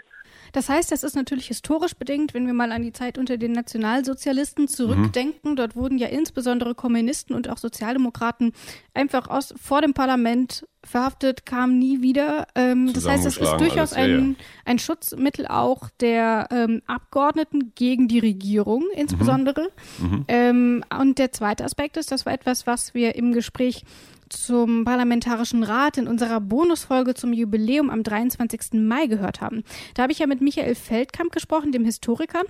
Das 0.53 0.69
heißt, 0.69 0.93
das 0.93 1.03
ist 1.03 1.17
natürlich 1.17 1.49
historisch 1.49 1.95
bedingt, 1.95 2.35
wenn 2.35 2.47
wir 2.47 2.55
mal 2.55 2.73
an 2.73 2.83
die 2.83 2.93
Zeit 2.93 3.19
unter 3.19 3.37
den 3.37 3.53
Nationalsozialisten 3.53 4.69
zurückdenken. 4.69 5.53
Mhm. 5.53 5.57
Dort 5.57 5.77
wurden 5.77 5.99
ja 5.99 6.09
insbesondere 6.09 6.75
Kommunisten 6.75 7.35
und 7.35 7.49
auch 7.49 7.59
Sozialdemokraten 7.59 8.53
einfach 8.95 9.29
aus, 9.29 9.55
vor 9.61 9.83
dem 9.83 9.93
Parlament 9.93 10.67
verhaftet, 10.85 11.47
kamen 11.47 11.79
nie 11.79 12.01
wieder. 12.01 12.47
Ähm, 12.55 12.93
das 12.93 13.09
heißt, 13.09 13.27
es 13.27 13.37
ist 13.37 13.57
durchaus 13.59 13.93
ein, 13.93 14.37
ein 14.65 14.79
Schutzmittel 14.79 15.47
auch 15.47 15.91
der 16.01 16.49
ähm, 16.51 16.81
Abgeordneten 16.87 17.73
gegen 17.75 18.09
die 18.09 18.21
Regierung 18.21 18.85
insbesondere. 18.95 19.69
Mhm. 19.99 20.07
Mhm. 20.07 20.25
Ähm, 20.29 20.85
und 20.99 21.19
der 21.19 21.33
zweite 21.33 21.65
Aspekt 21.65 21.97
ist, 21.97 22.13
das 22.13 22.25
war 22.25 22.33
etwas, 22.33 22.67
was 22.67 22.95
wir 22.95 23.17
im 23.17 23.33
Gespräch 23.33 23.85
zum 24.29 24.85
Parlamentarischen 24.85 25.63
Rat 25.63 25.99
in 25.99 26.09
unserer 26.09 26.41
Bonusfolge 26.41 27.15
zum 27.15 27.33
Jubiläum 27.33 27.91
am 27.91 28.03
23. 28.03 28.75
Mai 28.75 29.07
gehört 29.07 29.41
haben. 29.41 29.63
Da 29.95 30.03
habe 30.03 30.13
ich 30.13 30.19
ja 30.19 30.27
mit 30.27 30.41
Michael 30.41 30.75
Feldkamp 30.75 31.33
gesprochen, 31.33 31.73
dem 31.73 31.85
Historiker 31.85 32.43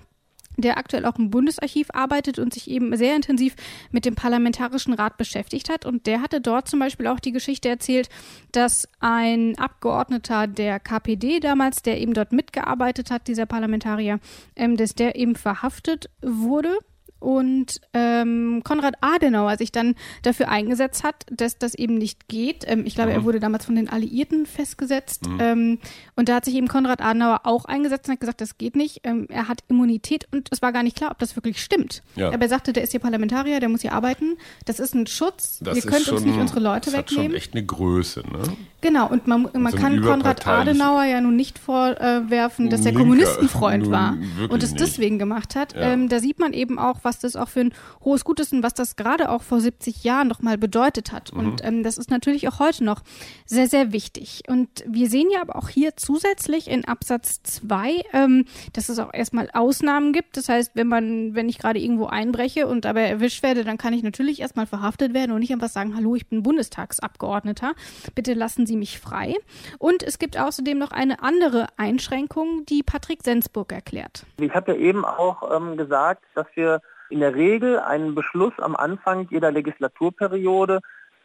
der 0.56 0.78
aktuell 0.78 1.04
auch 1.04 1.16
im 1.18 1.30
Bundesarchiv 1.30 1.88
arbeitet 1.92 2.38
und 2.38 2.54
sich 2.54 2.71
eben 2.71 2.97
sehr 2.97 3.14
intensiv 3.14 3.54
mit 3.90 4.04
dem 4.04 4.14
Parlamentarischen 4.14 4.95
Rat 4.95 5.16
beschäftigt 5.16 5.68
hat. 5.68 5.85
Und 5.85 6.06
der 6.06 6.23
hatte 6.23 6.40
dort 6.40 6.68
zum 6.68 6.80
Beispiel 6.80 7.06
auch 7.06 7.21
die 7.21 7.33
Geschichte 7.33 7.68
erzählt, 7.68 8.09
dass 8.52 8.88
ein 9.00 9.59
Abgeordneter 9.59 10.47
der 10.47 10.80
KPD 10.80 11.40
damals, 11.40 11.83
der 11.83 12.00
eben 12.00 12.14
dort 12.14 12.33
mitgearbeitet 12.33 13.11
hat, 13.11 13.28
dieser 13.28 13.47
Parlamentarier, 13.47 14.18
ähm, 14.54 14.76
dass 14.76 14.95
der 14.95 15.16
eben 15.16 15.37
verhaftet 15.37 16.11
wurde 16.23 16.78
und 17.18 17.80
ähm, 17.94 18.61
Konrad 18.62 18.94
Adenauer 19.00 19.56
sich 19.56 19.73
dann 19.73 19.94
dafür 20.23 20.49
eingesetzt 20.49 21.02
hat, 21.02 21.25
dass 21.30 21.58
das 21.58 21.75
eben 21.75 21.96
nicht 21.96 22.28
geht. 22.28 22.64
Ähm, 22.66 22.85
ich 22.87 22.94
glaube, 22.94 23.11
mhm. 23.11 23.16
er 23.16 23.25
wurde 23.25 23.40
damals 23.40 23.64
von 23.64 23.75
den 23.75 23.88
Alliierten 23.88 24.46
festgesetzt. 24.46 25.26
Mhm. 25.26 25.40
Ähm, 25.40 25.78
und 26.14 26.28
da 26.28 26.37
hat 26.37 26.44
sich 26.44 26.54
eben 26.54 26.68
Konrad 26.68 27.00
Adenauer 27.00 27.40
auch 27.44 27.64
eingesetzt 27.64 28.08
und 28.08 28.12
hat 28.12 28.20
gesagt, 28.20 28.40
das 28.40 28.58
geht 28.58 28.76
nicht. 28.76 29.00
Ähm, 29.04 29.26
er 29.30 29.49
hat 29.49 29.61
Immunität 29.68 30.28
und 30.32 30.49
es 30.50 30.62
war 30.62 30.73
gar 30.73 30.82
nicht 30.82 30.96
klar, 30.96 31.11
ob 31.11 31.18
das 31.18 31.37
wirklich 31.37 31.62
stimmt. 31.62 32.02
Ja. 32.16 32.28
Aber 32.28 32.42
er 32.42 32.49
sagte, 32.49 32.73
der 32.73 32.82
ist 32.82 32.90
hier 32.90 33.00
Parlamentarier, 33.00 33.61
der 33.61 33.68
muss 33.68 33.80
hier 33.80 33.92
arbeiten. 33.92 34.37
Das 34.64 34.78
ist 34.78 34.94
ein 34.94 35.06
Schutz. 35.06 35.58
Das 35.61 35.76
Ihr 35.76 35.82
könnt 35.82 36.04
schon, 36.04 36.16
uns 36.16 36.25
nicht 36.26 36.38
unsere 36.38 36.61
Leute 36.61 36.90
das 36.90 36.99
wegnehmen. 36.99 37.32
Das 37.32 37.42
ist 37.42 37.44
schon 37.44 37.54
echt 37.54 37.54
eine 37.54 37.64
Größe, 37.64 38.20
ne? 38.20 38.56
Genau, 38.82 39.08
und 39.08 39.26
man, 39.26 39.49
man 39.52 39.73
so 39.73 39.78
kann 39.78 40.00
Konrad 40.00 40.46
Adenauer 40.46 41.04
ja 41.04 41.20
nun 41.20 41.35
nicht 41.35 41.58
vorwerfen, 41.58 42.70
dass 42.70 42.85
er 42.87 42.92
Kommunistenfreund 42.92 43.90
war 43.90 44.17
und 44.49 44.62
es 44.62 44.75
deswegen 44.75 45.19
gemacht 45.19 45.56
hat. 45.56 45.75
Ja. 45.75 45.93
Ähm, 45.93 46.08
da 46.08 46.21
sieht 46.21 46.38
man 46.38 46.52
eben 46.52 46.78
auch, 46.78 46.99
was 47.06 47.21
das 47.21 47.36
auch 47.36 47.49
für 47.49 47.60
ein 47.60 47.75
hohes 48.04 48.25
Gut 48.25 48.40
ist 48.40 48.52
und 48.52 48.62
was 48.62 48.75
das 48.75 48.97
gerade 48.97 49.30
auch 49.30 49.42
vor 49.42 49.60
70 49.60 50.04
Jahren 50.04 50.28
noch 50.28 50.42
mal 50.42 50.58
bedeutet 50.58 51.12
hat. 51.12 51.32
Mhm. 51.32 51.38
Und 51.38 51.64
ähm, 51.64 51.82
das 51.82 51.97
ist 51.97 52.10
natürlich 52.10 52.49
auch 52.49 52.58
heute 52.58 52.84
noch 52.84 53.00
sehr, 53.47 53.69
sehr 53.69 53.92
wichtig. 53.92 54.42
Und 54.49 54.69
wir 54.86 55.08
sehen 55.08 55.28
ja 55.32 55.40
aber 55.40 55.56
auch 55.56 55.71
hier 55.71 55.97
zusätzlich 55.97 56.69
in 56.69 56.84
Absatz 56.84 57.42
2, 57.45 58.02
ähm, 58.12 58.45
dass 58.75 58.90
es 58.90 58.99
auch 58.99 59.14
erstmal 59.14 59.49
Ausnahmen 59.54 60.12
gibt. 60.12 60.36
Das 60.36 60.49
heißt, 60.49 60.73
wenn 60.75 60.88
man, 60.88 61.34
wenn 61.34 61.49
ich 61.49 61.58
gerade 61.58 61.78
irgendwo 61.78 62.06
einbreche 62.06 62.66
und 62.66 62.84
dabei 62.84 63.08
erwischt 63.08 63.42
werde, 63.42 63.64
dann 63.64 63.78
kann 63.78 63.95
ich 63.95 64.02
natürlich 64.02 64.40
erstmal 64.40 64.66
verhaftet 64.66 65.14
werden 65.14 65.30
und 65.32 65.38
nicht 65.38 65.52
einfach 65.52 65.69
sagen, 65.69 65.95
hallo, 65.97 66.16
ich 66.16 66.26
bin 66.26 66.42
Bundestagsabgeordneter. 66.42 67.75
Bitte 68.14 68.34
lassen 68.34 68.66
Sie 68.66 68.76
mich 68.76 68.99
frei. 68.99 69.34
Und 69.78 70.02
es 70.02 70.19
gibt 70.19 70.36
außerdem 70.38 70.76
noch 70.76 70.90
eine 70.90 71.23
andere 71.23 71.69
Einschränkung, 71.76 72.64
die 72.66 72.82
Patrick 72.82 73.23
Sensburg 73.23 73.73
erklärt. 73.73 74.26
Ich 74.40 74.52
habe 74.52 74.73
ja 74.73 74.78
eben 74.78 75.04
auch 75.04 75.54
ähm, 75.54 75.76
gesagt, 75.76 76.25
dass 76.34 76.47
wir 76.56 76.80
in 77.10 77.21
der 77.21 77.34
Regel 77.34 77.78
einen 77.78 78.14
Beschluss 78.14 78.52
am 78.58 78.76
Anfang 78.76 79.28
jeder 79.30 79.50
Legislaturperiode 79.50 80.80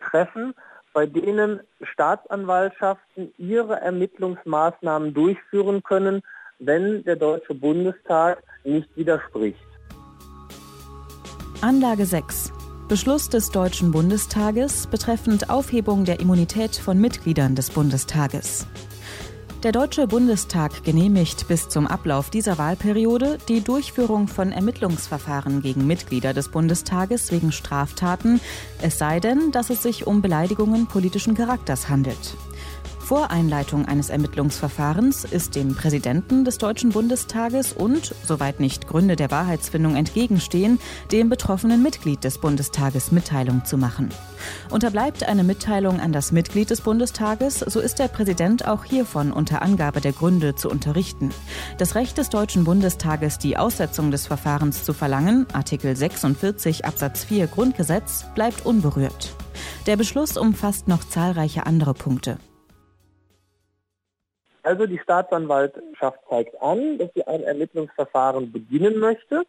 treffen, 0.10 0.54
bei 0.94 1.06
denen 1.06 1.62
Staatsanwaltschaften 1.82 3.34
ihre 3.38 3.80
Ermittlungsmaßnahmen 3.80 5.14
durchführen 5.14 5.84
können, 5.84 6.22
wenn 6.60 7.04
der 7.04 7.16
Deutsche 7.16 7.56
Bundestag 7.56 8.44
nicht 8.64 8.90
widerspricht. 8.96 9.60
Anlage 11.62 12.06
6. 12.06 12.52
Beschluss 12.88 13.30
des 13.30 13.52
Deutschen 13.52 13.92
Bundestages 13.92 14.88
betreffend 14.88 15.50
Aufhebung 15.50 16.04
der 16.04 16.20
Immunität 16.20 16.76
von 16.76 17.00
Mitgliedern 17.00 17.56
des 17.56 17.70
Bundestages. 17.70 18.68
Der 19.64 19.72
Deutsche 19.72 20.08
Bundestag 20.08 20.84
genehmigt 20.84 21.48
bis 21.48 21.70
zum 21.70 21.86
Ablauf 21.86 22.32
dieser 22.32 22.58
Wahlperiode 22.58 23.38
die 23.48 23.62
Durchführung 23.62 24.28
von 24.28 24.52
Ermittlungsverfahren 24.52 25.62
gegen 25.62 25.86
Mitglieder 25.86 26.34
des 26.34 26.50
Bundestages 26.50 27.32
wegen 27.32 27.52
Straftaten, 27.52 28.42
es 28.82 28.98
sei 28.98 29.20
denn, 29.20 29.52
dass 29.52 29.70
es 29.70 29.84
sich 29.84 30.08
um 30.08 30.24
Beleidigungen 30.24 30.88
politischen 30.88 31.36
Charakters 31.36 31.90
handelt. 31.90 32.36
Vor 33.12 33.30
Einleitung 33.30 33.90
eines 33.90 34.10
Ermittlungsverfahrens 34.10 35.26
ist 35.26 35.56
dem 35.56 35.76
Präsidenten 35.76 36.46
des 36.46 36.60
Deutschen 36.60 36.92
Bundestages 36.92 37.74
und, 37.74 38.16
soweit 38.26 38.62
nicht 38.62 38.88
Gründe 38.88 39.18
der 39.18 39.30
Wahrheitsfindung 39.30 39.98
entgegenstehen, 39.98 40.80
dem 41.12 41.28
betroffenen 41.28 41.84
Mitglied 41.84 42.24
des 42.24 42.38
Bundestages 42.38 43.12
Mitteilung 43.12 43.66
zu 43.66 43.78
machen. 43.78 44.12
Unterbleibt 44.70 45.28
eine 45.28 45.44
Mitteilung 45.44 46.00
an 46.00 46.14
das 46.14 46.32
Mitglied 46.32 46.70
des 46.70 46.80
Bundestages, 46.80 47.60
so 47.60 47.82
ist 47.82 48.00
der 48.00 48.08
Präsident 48.08 48.66
auch 48.66 48.86
hiervon 48.86 49.34
unter 49.34 49.62
Angabe 49.62 50.00
der 50.00 50.14
Gründe 50.14 50.56
zu 50.56 50.70
unterrichten. 50.70 51.32
Das 51.80 51.96
Recht 51.96 52.18
des 52.18 52.30
Deutschen 52.30 52.64
Bundestages, 52.64 53.38
die 53.38 53.58
Aussetzung 53.58 54.12
des 54.12 54.26
Verfahrens 54.26 54.86
zu 54.86 54.94
verlangen, 54.94 55.48
Artikel 55.52 55.98
46 55.98 56.86
Absatz 56.86 57.26
4 57.26 57.48
Grundgesetz, 57.48 58.24
bleibt 58.36 58.66
unberührt. 58.66 59.36
Der 59.86 59.98
Beschluss 59.98 60.38
umfasst 60.38 60.88
noch 60.88 61.04
zahlreiche 61.04 61.66
andere 61.66 61.94
Punkte. 61.94 62.38
Also 64.64 64.86
die 64.86 65.00
Staatsanwaltschaft 65.00 66.20
zeigt 66.30 66.62
an, 66.62 66.98
dass 66.98 67.10
sie 67.16 67.26
ein 67.26 67.44
Ermittlungsverfahren 67.44 68.52
beginnen 68.52 69.00
möchte. 69.00 69.44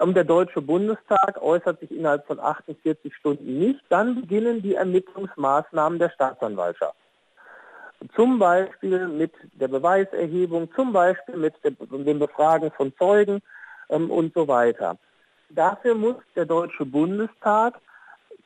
Ähm, 0.00 0.14
der 0.14 0.24
Deutsche 0.24 0.62
Bundestag 0.62 1.40
äußert 1.40 1.80
sich 1.80 1.90
innerhalb 1.90 2.26
von 2.26 2.40
48 2.40 3.14
Stunden 3.14 3.58
nicht. 3.58 3.80
Dann 3.88 4.22
beginnen 4.22 4.62
die 4.62 4.74
Ermittlungsmaßnahmen 4.74 5.98
der 5.98 6.10
Staatsanwaltschaft. 6.10 6.96
Zum 8.16 8.38
Beispiel 8.38 9.06
mit 9.06 9.32
der 9.52 9.68
Beweiserhebung, 9.68 10.72
zum 10.74 10.92
Beispiel 10.92 11.36
mit 11.36 11.54
dem 11.62 12.18
Befragen 12.18 12.70
von 12.72 12.92
Zeugen 12.96 13.42
ähm, 13.90 14.10
und 14.10 14.34
so 14.34 14.48
weiter. 14.48 14.96
Dafür 15.50 15.94
muss 15.94 16.16
der 16.34 16.46
Deutsche 16.46 16.86
Bundestag 16.86 17.74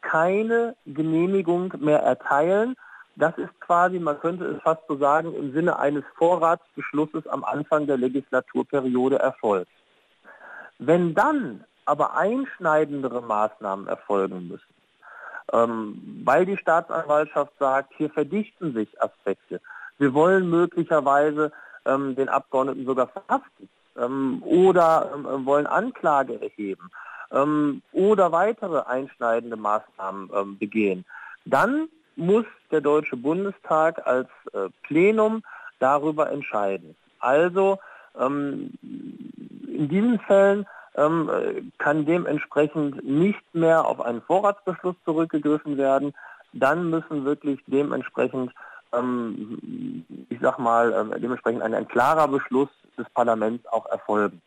keine 0.03 0.75
Genehmigung 0.85 1.72
mehr 1.79 2.01
erteilen, 2.01 2.77
das 3.16 3.37
ist 3.38 3.61
quasi, 3.61 3.98
man 3.98 4.20
könnte 4.20 4.44
es 4.44 4.62
fast 4.62 4.83
so 4.87 4.96
sagen, 4.96 5.35
im 5.35 5.52
Sinne 5.52 5.79
eines 5.79 6.05
Vorratsbeschlusses 6.16 7.26
am 7.26 7.44
Anfang 7.44 7.87
der 7.87 7.96
Legislaturperiode 7.96 9.18
erfolgt. 9.18 9.70
Wenn 10.79 11.14
dann 11.14 11.64
aber 11.87 12.16
einschneidendere 12.16 13.22
Maßnahmen 13.22 13.88
erfolgen 13.88 14.48
müssen, 14.48 14.74
ähm, 15.52 16.22
weil 16.24 16.44
die 16.44 16.59
Staatsanwaltschaft 16.59 17.52
sagt, 17.59 17.94
hier 17.96 18.11
verdichten 18.11 18.74
sich 18.74 19.00
Aspekte, 19.00 19.61
wir 19.98 20.12
wollen 20.12 20.50
möglicherweise 20.50 21.52
ähm, 21.87 22.14
den 22.16 22.29
Abgeordneten 22.29 22.85
sogar 22.85 23.09
verhaften 23.09 23.68
ähm, 23.96 24.42
oder 24.42 25.11
ähm, 25.14 25.46
wollen 25.46 25.66
Anklage 25.66 26.40
erheben 26.42 26.90
ähm, 27.31 27.81
oder 27.92 28.33
weitere 28.33 28.81
einschneidende 28.81 29.57
Maßnahmen 29.57 30.31
ähm, 30.35 30.59
begehen, 30.59 31.07
dann 31.46 31.88
muss 32.16 32.46
der 32.70 32.81
Deutsche 32.81 33.16
Bundestag 33.16 34.07
als 34.07 34.29
äh, 34.52 34.68
Plenum 34.83 35.42
darüber 35.79 36.31
entscheiden. 36.31 36.96
Also 37.20 37.79
ähm, 38.18 38.72
in 38.83 39.88
diesen 39.88 40.18
Fällen 40.20 40.66
ähm, 40.96 41.70
kann 41.79 42.07
dementsprechend 42.07 43.05
nicht 43.05 43.55
mehr 43.55 43.87
auf 43.87 44.00
einen 44.00 44.22
Vorratsbeschluss 44.22 44.96
zurückgegriffen 45.05 45.76
werden. 45.76 46.14
Dann 46.52 46.88
müssen 46.90 47.24
wirklich 47.24 47.61
dementsprechend, 47.66 48.52
ähm, 48.92 50.05
ich 50.31 50.38
sag 50.40 50.59
mal, 50.59 50.92
äh, 50.92 51.20
dementsprechend 51.20 51.62
ein, 51.62 51.74
ein 51.74 51.88
klarer 51.88 52.29
Beschluss 52.29 52.70
des 52.96 53.09
Parlaments 53.11 53.66
auch 53.66 53.87
erfolgen. 53.87 54.40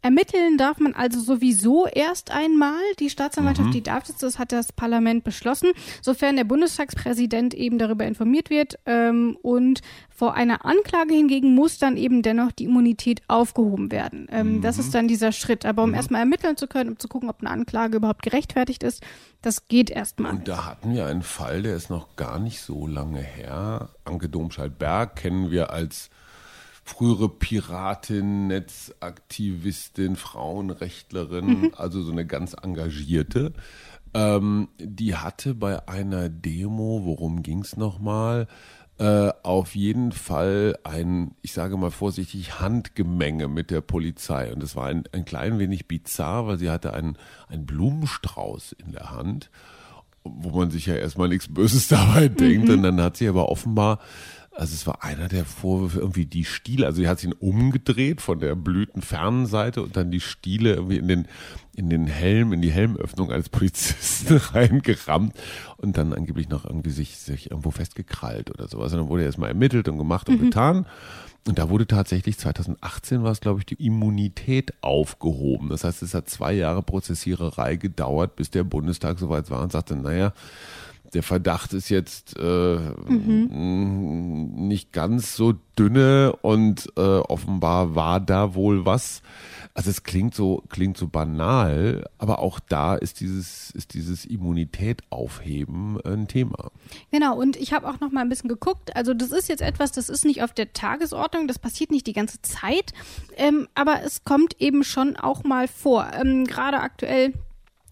Ermitteln 0.00 0.58
darf 0.58 0.78
man 0.78 0.94
also 0.94 1.20
sowieso 1.20 1.86
erst 1.86 2.30
einmal. 2.30 2.78
Die 3.00 3.10
Staatsanwaltschaft, 3.10 3.68
Mhm. 3.68 3.72
die 3.72 3.82
darf 3.82 4.04
das, 4.04 4.16
das 4.16 4.38
hat 4.38 4.52
das 4.52 4.72
Parlament 4.72 5.24
beschlossen, 5.24 5.70
sofern 6.02 6.36
der 6.36 6.44
Bundestagspräsident 6.44 7.52
eben 7.54 7.78
darüber 7.78 8.04
informiert 8.06 8.48
wird. 8.50 8.78
Ähm, 8.86 9.36
und 9.42 9.80
vor 10.08 10.34
einer 10.34 10.64
Anklage 10.64 11.14
hingegen 11.14 11.54
muss 11.54 11.78
dann 11.78 11.96
eben 11.96 12.22
dennoch 12.22 12.52
die 12.52 12.64
Immunität 12.64 13.22
aufgehoben 13.28 13.90
werden. 13.92 14.26
Ähm, 14.30 14.60
Das 14.62 14.78
ist 14.78 14.94
dann 14.94 15.08
dieser 15.08 15.32
Schritt. 15.32 15.64
Aber 15.66 15.82
um 15.84 15.94
erstmal 15.94 16.20
ermitteln 16.20 16.56
zu 16.56 16.66
können, 16.66 16.90
um 16.90 16.98
zu 16.98 17.08
gucken, 17.08 17.28
ob 17.30 17.40
eine 17.40 17.50
Anklage 17.50 17.96
überhaupt 17.96 18.22
gerechtfertigt 18.22 18.82
ist, 18.82 19.02
das 19.42 19.68
geht 19.68 19.90
erstmal. 19.90 20.32
Und 20.32 20.48
da 20.48 20.66
hatten 20.66 20.92
wir 20.94 21.06
einen 21.06 21.22
Fall, 21.22 21.62
der 21.62 21.76
ist 21.76 21.90
noch 21.90 22.16
gar 22.16 22.38
nicht 22.38 22.60
so 22.60 22.86
lange 22.86 23.20
her. 23.20 23.90
Anke 24.04 24.28
Domscheit-Berg 24.28 25.14
kennen 25.16 25.50
wir 25.50 25.70
als 25.70 26.10
frühere 26.88 27.28
Piratin, 27.28 28.46
Netzaktivistin, 28.48 30.16
Frauenrechtlerin, 30.16 31.72
also 31.76 32.02
so 32.02 32.12
eine 32.12 32.26
ganz 32.26 32.54
engagierte. 32.54 33.52
Ähm, 34.14 34.68
die 34.78 35.14
hatte 35.14 35.54
bei 35.54 35.86
einer 35.86 36.28
Demo, 36.28 37.02
worum 37.04 37.42
ging 37.42 37.60
es 37.60 37.76
nochmal, 37.76 38.48
äh, 38.98 39.30
auf 39.42 39.76
jeden 39.76 40.12
Fall 40.12 40.78
ein, 40.82 41.36
ich 41.42 41.52
sage 41.52 41.76
mal 41.76 41.90
vorsichtig, 41.90 42.58
Handgemenge 42.58 43.48
mit 43.48 43.70
der 43.70 43.82
Polizei. 43.82 44.52
Und 44.52 44.62
das 44.62 44.74
war 44.74 44.86
ein, 44.86 45.04
ein 45.12 45.26
klein 45.26 45.58
wenig 45.58 45.88
bizarr, 45.88 46.46
weil 46.46 46.58
sie 46.58 46.70
hatte 46.70 46.94
einen, 46.94 47.18
einen 47.48 47.66
Blumenstrauß 47.66 48.72
in 48.72 48.92
der 48.92 49.10
Hand 49.10 49.50
wo 50.24 50.50
man 50.50 50.70
sich 50.70 50.86
ja 50.86 50.94
erstmal 50.94 51.28
nichts 51.28 51.52
Böses 51.52 51.88
dabei 51.88 52.28
denkt. 52.28 52.68
Und 52.68 52.82
dann 52.82 53.00
hat 53.00 53.16
sie 53.16 53.28
aber 53.28 53.48
offenbar, 53.48 53.98
also 54.58 54.74
es 54.74 54.88
war 54.88 55.04
einer 55.04 55.28
der 55.28 55.44
Vorwürfe, 55.44 56.00
irgendwie 56.00 56.26
die 56.26 56.44
Stiele, 56.44 56.86
also 56.86 57.00
sie 57.00 57.08
hat 57.08 57.22
ihn 57.22 57.32
umgedreht 57.32 58.20
von 58.20 58.40
der 58.40 58.56
blütenfernen 58.56 59.46
Seite 59.46 59.82
und 59.82 59.96
dann 59.96 60.10
die 60.10 60.20
Stiele 60.20 60.74
irgendwie 60.74 60.96
in 60.96 61.06
den, 61.06 61.28
in 61.76 61.88
den 61.88 62.08
Helm, 62.08 62.52
in 62.52 62.60
die 62.60 62.72
Helmöffnung 62.72 63.30
eines 63.30 63.50
Polizisten 63.50 64.36
reingerammt 64.52 65.34
und 65.76 65.96
dann 65.96 66.12
angeblich 66.12 66.48
noch 66.48 66.64
irgendwie 66.64 66.90
sich, 66.90 67.18
sich 67.18 67.52
irgendwo 67.52 67.70
festgekrallt 67.70 68.50
oder 68.50 68.66
sowas. 68.66 68.92
Und 68.92 68.98
dann 68.98 69.08
wurde 69.08 69.22
erstmal 69.22 69.50
ermittelt 69.50 69.88
und 69.88 69.96
gemacht 69.96 70.28
und 70.28 70.40
getan. 70.40 70.86
Und 71.46 71.60
da 71.60 71.70
wurde 71.70 71.86
tatsächlich 71.86 72.36
2018 72.36 73.22
war 73.22 73.30
es, 73.30 73.40
glaube 73.40 73.60
ich, 73.60 73.66
die 73.66 73.86
Immunität 73.86 74.74
aufgehoben. 74.82 75.68
Das 75.68 75.84
heißt, 75.84 76.02
es 76.02 76.14
hat 76.14 76.28
zwei 76.28 76.52
Jahre 76.52 76.82
Prozessiererei 76.82 77.76
gedauert, 77.76 78.34
bis 78.34 78.50
der 78.50 78.64
Bundestag 78.64 79.20
soweit 79.20 79.50
war 79.50 79.62
und 79.62 79.70
sagte, 79.70 79.94
naja, 79.94 80.32
der 81.14 81.22
Verdacht 81.22 81.72
ist 81.72 81.88
jetzt 81.88 82.36
äh, 82.38 82.76
mh, 82.76 83.48
nicht 84.60 84.92
ganz 84.92 85.36
so 85.36 85.54
dünne 85.78 86.34
und 86.42 86.88
äh, 86.96 87.00
offenbar 87.00 87.94
war 87.94 88.20
da 88.20 88.54
wohl 88.54 88.84
was. 88.84 89.22
Also 89.74 89.90
es 89.90 90.02
klingt 90.02 90.34
so 90.34 90.64
klingt 90.68 90.96
so 90.96 91.06
banal, 91.06 92.04
aber 92.18 92.40
auch 92.40 92.58
da 92.58 92.96
ist 92.96 93.20
dieses 93.20 93.70
ist 93.70 93.94
dieses 93.94 94.24
Immunität 94.24 95.02
aufheben 95.10 96.00
ein 96.04 96.26
Thema. 96.26 96.72
Genau, 97.12 97.38
und 97.38 97.56
ich 97.56 97.72
habe 97.72 97.88
auch 97.88 98.00
noch 98.00 98.10
mal 98.10 98.22
ein 98.22 98.28
bisschen 98.28 98.48
geguckt. 98.48 98.96
Also 98.96 99.14
das 99.14 99.30
ist 99.30 99.48
jetzt 99.48 99.62
etwas, 99.62 99.92
das 99.92 100.08
ist 100.08 100.24
nicht 100.24 100.42
auf 100.42 100.52
der 100.52 100.72
Tagesordnung, 100.72 101.46
das 101.46 101.58
passiert 101.58 101.90
nicht 101.90 102.06
die 102.06 102.12
ganze 102.12 102.42
Zeit, 102.42 102.92
ähm, 103.36 103.68
aber 103.74 104.02
es 104.02 104.24
kommt 104.24 104.60
eben 104.60 104.82
schon 104.82 105.16
auch 105.16 105.44
mal 105.44 105.68
vor. 105.68 106.08
Ähm, 106.12 106.44
Gerade 106.44 106.80
aktuell 106.80 107.32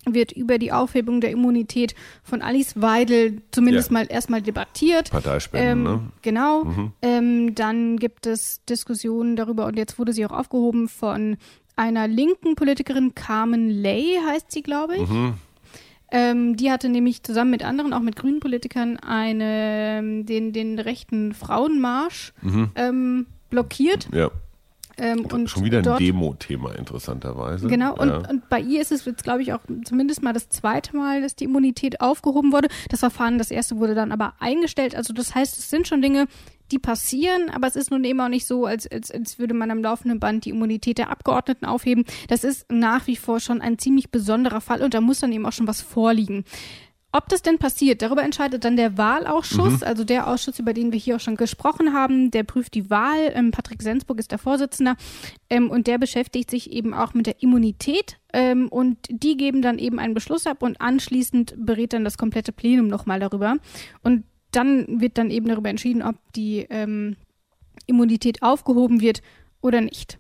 wird 0.09 0.33
über 0.33 0.59
die 0.59 0.73
Aufhebung 0.73 1.21
der 1.21 1.31
Immunität 1.31 1.95
von 2.23 2.41
Alice 2.43 2.81
Weidel 2.81 3.43
zumindest 3.51 3.91
Ja. 3.91 3.95
mal 3.95 4.07
erstmal 4.09 4.41
debattiert. 4.43 5.11
Parteispenden, 5.11 5.69
Ähm, 5.71 5.83
ne? 5.83 6.01
Genau. 6.23 6.67
Ähm, 7.03 7.55
dann 7.55 7.97
gibt 7.99 8.27
es 8.27 8.65
Diskussionen 8.67 9.37
darüber 9.37 9.67
und 9.67 9.77
jetzt 9.77 9.99
wurde 9.99 10.13
sie 10.13 10.25
auch 10.25 10.33
aufgehoben 10.33 10.89
von 10.89 11.37
einer 11.75 12.09
linken 12.09 12.55
Politikerin, 12.55 13.15
Carmen 13.15 13.69
Lay 13.69 14.19
heißt 14.27 14.51
sie, 14.51 14.63
glaube 14.63 14.97
ich. 14.97 15.09
Ähm, 16.13 16.57
die 16.57 16.71
hatte 16.71 16.89
nämlich 16.89 17.25
zusammen 17.25 17.51
mit 17.51 17.65
anderen, 17.65 17.93
auch 17.93 18.01
mit 18.01 18.15
grünen 18.15 18.39
Politikern, 18.39 18.97
eine, 18.99 19.99
ähm, 19.99 20.25
den, 20.25 20.53
den 20.53 20.79
rechten 20.79 21.35
Frauenmarsch 21.35 22.33
ähm, 22.77 23.27
blockiert. 23.51 24.09
Ja. 24.15 24.31
Ähm, 24.99 25.27
und 25.27 25.51
Schon 25.51 25.65
wieder 25.65 25.79
ein 25.79 25.99
Demo-Thema, 25.99 26.75
interessanterweise. 26.75 27.69
Genau, 27.69 27.95
und, 27.95 28.09
ja. 28.09 28.29
und 28.29 28.49
bei 28.49 28.61
ihr 28.61 28.81
ist 28.81 28.93
es 28.93 29.05
jetzt, 29.05 29.25
glaube 29.25 29.43
ich, 29.43 29.53
auch 29.53 29.61
zumindest 29.85 30.23
mal 30.23 30.33
das 30.33 30.49
zweite 30.49 30.97
Mal, 30.97 31.23
dass 31.23 31.37
die 31.37 31.45
Immunität 31.45 32.01
aufgehoben 32.01 32.53
wurde. 32.53 32.69
Das 32.89 33.01
Verfahren, 33.01 33.39
das 33.39 33.51
erste 33.51 33.77
wurde 33.77 33.95
dann 33.95 34.11
aber 34.11 34.35
eingestellt. 34.39 34.95
Also 34.95 35.13
das 35.13 35.35
heißt, 35.35 35.59
es 35.59 35.69
sind 35.69 35.87
schon 35.87 36.01
Dinge, 36.01 36.27
die 36.73 36.79
passieren, 36.79 37.51
aber 37.51 37.67
es 37.67 37.77
ist 37.77 37.91
nun 37.91 38.05
eben 38.05 38.21
auch 38.21 38.29
nicht 38.29 38.47
so, 38.47 38.65
als, 38.67 38.91
als, 38.91 39.11
als 39.11 39.39
würde 39.39 39.55
man 39.55 39.71
am 39.71 39.83
laufenden 39.83 40.19
Band 40.19 40.45
die 40.45 40.51
Immunität 40.51 40.99
der 40.99 41.11
Abgeordneten 41.11 41.65
aufheben. 41.65 42.05
Das 42.29 42.43
ist 42.43 42.67
nach 42.71 43.07
wie 43.07 43.17
vor 43.17 43.41
schon 43.41 43.61
ein 43.61 43.79
ziemlich 43.79 44.11
besonderer 44.11 44.61
Fall 44.61 44.83
und 44.83 44.95
da 44.95 45.01
muss 45.01 45.21
dann 45.21 45.33
eben 45.33 45.47
auch 45.47 45.53
schon 45.53 45.69
was 45.69 45.81
vorliegen. 45.81 46.45
Ob 47.17 47.31
das 47.31 47.41
denn 47.41 47.57
passiert, 47.57 48.03
darüber 48.03 48.23
entscheidet 48.23 48.63
dann 48.67 48.77
der 48.77 48.99
Wahlausschuss, 48.99 49.83
also 49.83 50.05
der 50.05 50.27
Ausschuss, 50.27 50.59
über 50.59 50.75
den 50.75 50.93
wir 50.93 50.99
hier 50.99 51.17
auch 51.17 51.21
schon 51.21 51.37
gesprochen 51.37 51.95
haben. 51.95 52.31
Der 52.31 52.43
prüft 52.43 52.75
die 52.75 52.91
Wahl. 52.91 53.33
Ähm, 53.33 53.53
Patrick 53.53 53.81
Sensburg 53.81 54.19
ist 54.19 54.33
der 54.33 54.39
Vorsitzende 54.39 54.97
ähm, 55.49 55.71
und 55.71 55.87
der 55.87 55.97
beschäftigt 55.97 56.51
sich 56.51 56.71
eben 56.71 56.93
auch 56.93 57.15
mit 57.15 57.27
der 57.27 57.43
Immunität. 57.43 58.19
Ähm, 58.35 58.69
und 58.69 58.99
die 59.09 59.39
geben 59.39 59.63
dann 59.63 59.79
eben 59.79 59.99
einen 59.99 60.13
Beschluss 60.13 60.47
ab 60.47 60.63
und 60.63 60.79
anschließend 60.83 61.55
berät 61.57 61.95
dann 61.95 62.05
das 62.05 62.19
komplette 62.19 62.53
Plenum 62.53 62.87
nochmal 62.87 63.19
darüber. 63.19 63.57
Und 64.03 64.25
dann 64.51 65.01
wird 65.01 65.17
dann 65.17 65.31
eben 65.31 65.49
darüber 65.49 65.71
entschieden, 65.71 66.03
ob 66.03 66.17
die 66.35 66.67
ähm, 66.69 67.17
Immunität 67.87 68.43
aufgehoben 68.43 69.01
wird 69.01 69.23
oder 69.63 69.81
nicht. 69.81 70.19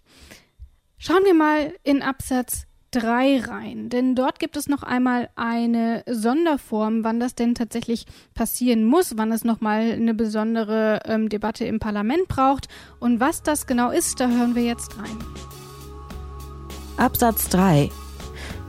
Schauen 0.96 1.26
wir 1.26 1.34
mal 1.34 1.74
in 1.82 2.00
Absatz 2.00 2.66
3 2.90 3.40
rein, 3.40 3.88
denn 3.88 4.14
dort 4.14 4.38
gibt 4.38 4.56
es 4.56 4.68
noch 4.68 4.82
einmal 4.82 5.28
eine 5.36 6.02
Sonderform, 6.08 7.04
wann 7.04 7.20
das 7.20 7.34
denn 7.34 7.54
tatsächlich 7.54 8.06
passieren 8.34 8.84
muss, 8.84 9.16
wann 9.16 9.32
es 9.32 9.44
nochmal 9.44 9.92
eine 9.92 10.14
besondere 10.14 11.00
ähm, 11.04 11.28
Debatte 11.28 11.64
im 11.64 11.78
Parlament 11.78 12.28
braucht 12.28 12.68
und 13.00 13.20
was 13.20 13.42
das 13.42 13.66
genau 13.66 13.90
ist, 13.90 14.20
da 14.20 14.28
hören 14.28 14.54
wir 14.54 14.62
jetzt 14.62 14.98
rein. 14.98 15.18
Absatz 16.96 17.48
3. 17.50 17.90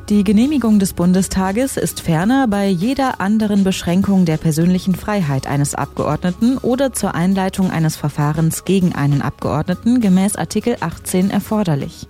Die 0.09 0.23
Genehmigung 0.23 0.79
des 0.79 0.93
Bundestages 0.93 1.75
ist 1.75 1.99
ferner 1.99 2.47
bei 2.47 2.67
jeder 2.67 3.19
anderen 3.19 3.65
Beschränkung 3.65 4.23
der 4.23 4.37
persönlichen 4.37 4.95
Freiheit 4.95 5.47
eines 5.47 5.75
Abgeordneten 5.75 6.57
oder 6.57 6.93
zur 6.93 7.13
Einleitung 7.13 7.71
eines 7.71 7.97
Verfahrens 7.97 8.63
gegen 8.63 8.95
einen 8.95 9.21
Abgeordneten 9.21 9.99
gemäß 9.99 10.37
Artikel 10.37 10.77
18 10.79 11.29
erforderlich. 11.29 12.07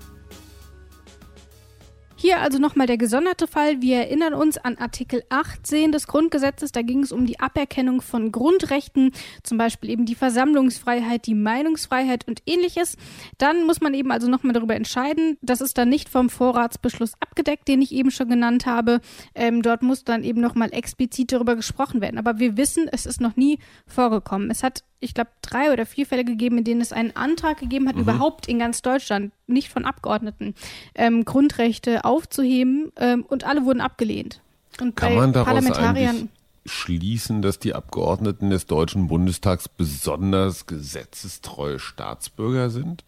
Hier 2.20 2.40
also 2.42 2.58
nochmal 2.58 2.88
der 2.88 2.98
gesonderte 2.98 3.46
Fall. 3.46 3.80
Wir 3.80 3.98
erinnern 3.98 4.34
uns 4.34 4.58
an 4.58 4.76
Artikel 4.78 5.24
18 5.30 5.92
des 5.92 6.08
Grundgesetzes. 6.08 6.72
Da 6.72 6.82
ging 6.82 7.04
es 7.04 7.12
um 7.12 7.28
die 7.28 7.40
Aberkennung 7.40 8.02
von 8.02 8.32
Grundrechten, 8.32 9.12
zum 9.44 9.60
Beispiel 9.60 9.92
eben 9.92 10.06
die 10.08 10.16
Versammlungsfreiheit, 10.16 11.28
die 11.28 11.36
Meinungsfreiheit 11.36 12.28
und 12.28 12.42
ähnliches. 12.48 12.98
Dann 13.38 13.68
muss 13.68 13.82
man 13.82 13.94
eben 13.94 14.12
also 14.12 14.28
nochmal 14.28 14.54
darüber 14.54 14.76
entscheiden. 14.76 15.38
Das 15.44 15.62
ist 15.62 15.78
dann 15.78 15.90
nicht 15.90 16.10
vom 16.10 16.32
Vorratsbeschluss 16.32 17.14
abgedeckt, 17.20 17.68
den 17.68 17.84
ich 17.84 17.92
eben 17.92 18.10
schon 18.10 18.30
genannt 18.30 18.66
habe. 18.66 19.00
Ähm, 19.36 19.62
dort 19.62 19.84
muss 19.84 20.04
dann 20.04 20.24
eben 20.24 20.42
nochmal 20.42 20.70
explizit 20.74 21.32
darüber 21.32 21.56
gesprochen 21.56 22.02
werden. 22.02 22.18
Aber 22.18 22.40
wir 22.40 22.58
wissen, 22.58 22.90
es 22.92 23.06
ist 23.06 23.22
noch 23.22 23.36
nie 23.36 23.60
vorgekommen. 23.86 24.50
Es 24.50 24.64
hat 24.64 24.84
ich 25.00 25.14
glaube, 25.14 25.30
drei 25.44 25.72
oder 25.72 25.86
vier 25.86 26.08
Fälle 26.08 26.26
gegeben, 26.26 26.58
in 26.58 26.64
denen 26.64 26.82
es 26.82 26.92
einen 26.92 27.16
Antrag 27.16 27.60
gegeben 27.60 27.88
hat, 27.88 27.98
Mhm. 27.98 28.02
überhaupt 28.02 28.48
in 28.48 28.58
ganz 28.58 28.82
Deutschland, 28.82 29.32
nicht 29.46 29.70
von 29.70 29.86
Abgeordneten, 29.86 30.56
ähm, 30.96 31.24
Grundrechte 31.24 32.04
aufzuheben 32.08 32.92
ähm, 32.96 33.26
und 33.28 33.44
alle 33.44 33.66
wurden 33.66 33.82
abgelehnt. 33.82 34.42
Und 34.80 34.96
Kann 34.96 35.14
bei 35.14 35.16
man 35.16 35.34
daraus 35.34 35.48
Parlamentariern. 35.48 36.10
eigentlich 36.10 36.30
schließen, 36.68 37.42
dass 37.42 37.60
die 37.60 37.74
Abgeordneten 37.74 38.50
des 38.50 38.66
Deutschen 38.66 39.08
Bundestags 39.08 39.70
besonders 39.70 40.66
gesetzestreue 40.66 41.80
Staatsbürger 41.80 42.70
sind? 42.70 43.04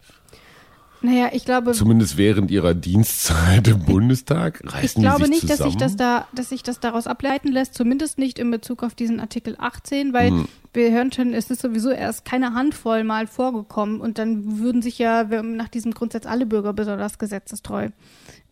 Naja, 1.02 1.30
ich 1.32 1.46
glaube. 1.46 1.72
Zumindest 1.72 2.18
während 2.18 2.50
ihrer 2.50 2.74
Dienstzeit 2.74 3.66
im 3.68 3.84
Bundestag 3.84 4.60
reißen 4.64 5.02
Ich 5.02 5.08
glaube 5.08 5.28
nicht, 5.28 5.44
dass 5.44 5.58
sich 5.58 5.72
zusammen? 5.72 5.78
das 5.78 5.96
da, 5.96 6.28
dass 6.34 6.50
sich 6.50 6.62
das 6.62 6.78
daraus 6.78 7.06
ableiten 7.06 7.48
lässt, 7.48 7.74
zumindest 7.74 8.18
nicht 8.18 8.38
in 8.38 8.50
Bezug 8.50 8.82
auf 8.82 8.94
diesen 8.94 9.18
Artikel 9.18 9.56
18, 9.58 10.12
weil 10.12 10.44
wir 10.74 10.92
hören 10.92 11.10
schon, 11.10 11.32
es 11.32 11.50
ist 11.50 11.62
sowieso 11.62 11.90
erst 11.90 12.26
keine 12.26 12.52
Handvoll 12.52 13.02
mal 13.04 13.26
vorgekommen 13.26 14.00
und 14.00 14.18
dann 14.18 14.58
würden 14.58 14.82
sich 14.82 14.98
ja 14.98 15.24
nach 15.24 15.68
diesem 15.68 15.94
Grundsatz 15.94 16.26
alle 16.26 16.44
Bürger 16.44 16.74
besonders 16.74 17.18
gesetzestreu 17.18 17.88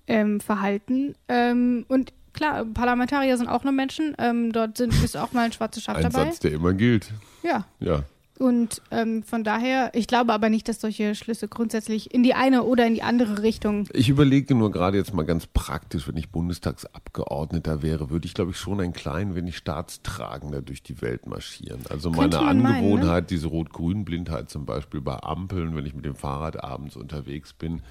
ähm, 0.09 0.41
verhalten. 0.41 1.15
Ähm, 1.29 1.85
und 1.89 2.13
klar, 2.33 2.65
Parlamentarier 2.65 3.37
sind 3.37 3.49
auch 3.49 3.65
nur 3.65 3.73
Menschen, 3.73 4.15
ähm, 4.19 4.53
dort 4.53 4.77
sind, 4.77 4.93
ist 5.05 5.17
auch 5.17 5.33
mal 5.33 5.45
ein 5.45 5.53
schwarzes 5.53 5.85
Schaf 5.85 5.97
Ein 5.97 6.03
dabei. 6.05 6.25
Satz, 6.25 6.41
der 6.41 6.53
immer 6.53 6.73
gilt. 6.73 7.13
Ja. 7.43 7.67
Ja. 7.79 8.03
Und 8.39 8.83
ähm, 8.93 9.25
von 9.25 9.43
daher, 9.43 9.91
ich 9.95 10.07
glaube 10.07 10.33
aber 10.33 10.49
nicht, 10.49 10.69
dass 10.69 10.81
solche 10.81 11.17
Schlüsse 11.17 11.49
grundsätzlich 11.49 12.15
in 12.15 12.23
die 12.23 12.35
eine 12.35 12.63
oder 12.63 12.87
in 12.87 12.95
die 12.95 13.03
andere 13.03 13.43
Richtung. 13.43 13.89
Ich 13.93 14.09
überlege 14.09 14.55
nur 14.55 14.71
gerade 14.71 14.97
jetzt 14.97 15.13
mal 15.13 15.25
ganz 15.25 15.47
praktisch, 15.47 16.07
wenn 16.07 16.17
ich 16.17 16.31
Bundestagsabgeordneter 16.31 17.83
wäre, 17.83 18.11
würde 18.11 18.27
ich, 18.27 18.35
glaube 18.35 18.53
ich, 18.53 18.57
schon 18.57 18.81
ein 18.81 18.93
klein 18.93 19.35
wenig 19.35 19.57
staatstragender 19.57 20.63
durch 20.63 20.85
die 20.85 21.03
Welt 21.03 21.27
marschieren. 21.27 21.81
Also 21.91 22.11
meine 22.11 22.37
man 22.37 22.45
meinen, 22.45 22.63
ne? 22.63 22.69
Angewohnheit, 22.69 23.31
diese 23.31 23.49
Rot-Grün-Blindheit 23.49 24.49
zum 24.51 24.67
Beispiel 24.67 25.01
bei 25.01 25.21
Ampeln, 25.21 25.75
wenn 25.75 25.85
ich 25.85 25.95
mit 25.95 26.05
dem 26.05 26.15
Fahrrad 26.15 26.63
abends 26.63 26.95
unterwegs 26.95 27.53
bin, 27.53 27.83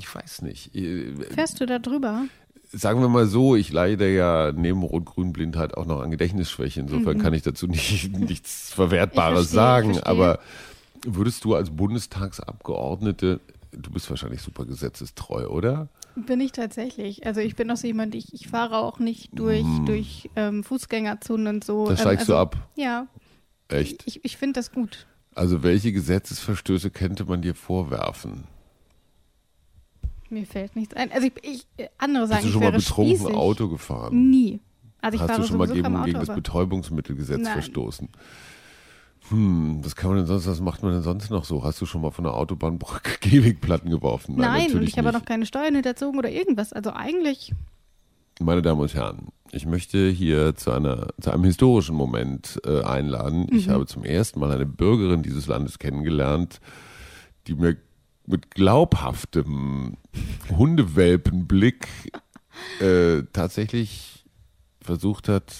ich 0.00 0.12
weiß 0.14 0.42
nicht. 0.42 0.74
Äh, 0.74 1.14
Fährst 1.30 1.60
du 1.60 1.66
da 1.66 1.78
drüber? 1.78 2.24
Sagen 2.72 3.00
wir 3.00 3.08
mal 3.08 3.26
so, 3.26 3.56
ich 3.56 3.72
leide 3.72 4.08
ja 4.14 4.52
neben 4.52 4.82
Rot-Grün-Blindheit 4.82 5.74
auch 5.76 5.86
noch 5.86 6.00
an 6.00 6.10
Gedächtnisschwäche. 6.10 6.80
Insofern 6.80 7.18
kann 7.18 7.34
ich 7.34 7.42
dazu 7.42 7.66
nicht, 7.68 8.12
nichts 8.16 8.72
Verwertbares 8.72 9.50
Mhm. 9.52 9.54
Verstehe, 9.54 9.54
sagen. 9.54 9.94
verstehe. 9.94 10.06
Aber 10.06 10.38
würdest 11.04 11.44
du 11.44 11.54
als 11.54 11.70
Bundestagsabgeordnete, 11.70 13.40
du 13.72 13.90
bist 13.90 14.08
wahrscheinlich 14.10 14.40
super 14.42 14.64
gesetzestreu, 14.66 15.46
oder? 15.48 15.88
Bin 16.16 16.40
ich 16.40 16.52
tatsächlich. 16.52 17.26
Also 17.26 17.40
ich 17.40 17.54
bin 17.56 17.70
auch 17.70 17.76
so 17.76 17.86
jemand, 17.86 18.14
ich, 18.14 18.32
ich 18.32 18.48
fahre 18.48 18.78
auch 18.78 18.98
nicht 18.98 19.30
durch, 19.38 19.66
durch 19.86 20.28
ähm, 20.36 20.64
Fußgängerzonen 20.64 21.46
und 21.56 21.64
so. 21.64 21.84
Da 21.86 21.92
Ähm, 21.92 21.96
steigst 21.98 22.20
also, 22.22 22.32
du 22.34 22.38
ab. 22.38 22.56
Ja, 22.76 23.06
Echt? 23.68 24.02
ich, 24.06 24.24
ich 24.24 24.36
finde 24.36 24.54
das 24.60 24.72
gut. 24.72 25.06
Also 25.34 25.62
welche 25.62 25.92
Gesetzesverstöße 25.92 26.90
könnte 26.90 27.24
man 27.24 27.42
dir 27.42 27.54
vorwerfen? 27.54 28.44
Mir 30.30 30.46
fällt 30.46 30.76
nichts 30.76 30.94
ein. 30.94 31.10
Also 31.12 31.26
ich, 31.26 31.32
ich 31.42 31.66
äh, 31.76 31.88
andere 31.98 32.26
sagen, 32.28 32.42
Bist 32.42 32.44
du 32.44 32.48
ich 32.48 32.52
schon 32.54 32.62
mal 32.62 32.78
betrunken 32.78 33.16
spießig. 33.16 33.34
Auto 33.36 33.68
gefahren? 33.68 34.30
Nie. 34.30 34.60
Also 35.00 35.16
ich 35.16 35.22
Hast 35.22 35.38
du 35.38 35.42
schon 35.44 35.58
mal 35.58 35.66
gegen, 35.66 35.82
kein 35.82 36.04
gegen 36.04 36.16
Auto, 36.18 36.26
das 36.26 36.34
Betäubungsmittelgesetz 36.36 37.40
Nein. 37.42 37.52
verstoßen? 37.52 38.08
Hm, 39.28 39.80
was 39.84 39.94
kann 39.96 40.10
man 40.10 40.18
denn 40.18 40.26
sonst, 40.26 40.46
was 40.46 40.60
macht 40.60 40.82
man 40.82 40.92
denn 40.92 41.02
sonst 41.02 41.30
noch 41.30 41.44
so? 41.44 41.62
Hast 41.62 41.80
du 41.80 41.86
schon 41.86 42.00
mal 42.02 42.10
von 42.10 42.24
der 42.24 42.34
Autobahnbrücke 42.34 43.18
Gehwegplatten 43.20 43.90
geworfen? 43.90 44.34
Nein, 44.36 44.62
und 44.62 44.66
natürlich 44.68 44.88
ich 44.90 44.98
habe 44.98 45.08
auch 45.10 45.12
noch 45.12 45.24
keine 45.24 45.46
Steuern 45.46 45.74
hinterzogen 45.74 46.18
oder 46.18 46.30
irgendwas. 46.30 46.72
Also 46.72 46.92
eigentlich, 46.92 47.52
Meine 48.40 48.62
Damen 48.62 48.80
und 48.80 48.94
Herren, 48.94 49.28
ich 49.52 49.66
möchte 49.66 50.08
hier 50.10 50.54
zu, 50.56 50.70
einer, 50.72 51.08
zu 51.20 51.30
einem 51.30 51.44
historischen 51.44 51.94
Moment 51.94 52.60
äh, 52.64 52.82
einladen. 52.82 53.46
Ich 53.52 53.66
Mhm. 53.66 53.72
habe 53.72 53.86
zum 53.86 54.04
ersten 54.04 54.40
Mal 54.40 54.50
eine 54.50 54.66
Bürgerin 54.66 55.22
dieses 55.22 55.46
Landes 55.46 55.78
kennengelernt, 55.78 56.60
die 57.46 57.54
mir 57.54 57.76
mit 58.30 58.50
glaubhaftem 58.52 59.96
Hundewelpenblick 60.56 61.86
äh, 62.80 63.22
tatsächlich 63.32 64.24
versucht 64.80 65.28
hat, 65.28 65.52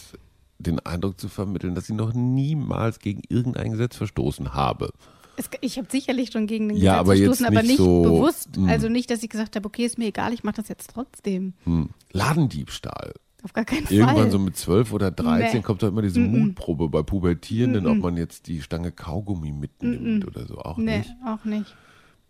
den 0.58 0.78
Eindruck 0.80 1.18
zu 1.20 1.28
vermitteln, 1.28 1.74
dass 1.74 1.86
sie 1.86 1.94
noch 1.94 2.12
niemals 2.12 2.98
gegen 2.98 3.22
irgendein 3.28 3.70
Gesetz 3.72 3.96
verstoßen 3.96 4.54
habe. 4.54 4.92
es, 5.36 5.48
ich 5.62 5.78
habe 5.78 5.88
sicherlich 5.90 6.30
schon 6.32 6.46
gegen 6.46 6.68
den 6.68 6.76
Ja, 6.76 7.02
Gesetz 7.02 7.06
aber 7.08 7.16
verstoßen, 7.16 7.46
aber 7.46 7.62
nicht 7.62 7.76
so, 7.78 8.02
bewusst. 8.02 8.56
hm. 8.56 8.68
Also 8.68 8.88
nicht, 8.88 9.10
dass 9.10 9.22
ich 9.22 9.30
gesagt 9.30 9.56
habe, 9.56 9.66
okay, 9.66 9.84
ist 9.84 9.98
mir 9.98 10.06
egal, 10.08 10.32
ich 10.32 10.44
mache 10.44 10.56
das 10.56 10.68
jetzt 10.68 10.90
trotzdem. 10.92 11.54
Hm. 11.64 11.90
Ladendiebstahl. 12.12 13.14
Auf 13.42 13.54
gar 13.54 13.64
keinen 13.64 13.86
Irgendwann 13.88 14.16
Fall. 14.16 14.30
so 14.30 14.38
mit 14.38 14.54
12 14.56 14.92
oder 14.92 15.10
13 15.10 15.58
Nee. 15.58 15.62
kommt 15.62 15.82
doch 15.82 15.88
immer 15.88 16.02
diese 16.02 16.20
Mutprobe 16.20 16.90
bei 16.90 17.02
Pubertierenden, 17.02 17.86
ob 17.86 17.96
man 17.96 18.18
jetzt 18.18 18.48
die 18.48 18.60
Stange 18.60 18.92
Kaugummi 18.92 19.50
mitnimmt 19.50 20.26
oder 20.26 20.46
so. 20.46 20.58
Auch 20.58 20.76
nee, 20.76 20.98
nicht. 20.98 21.14
auch 21.26 21.42
nicht. 21.46 21.74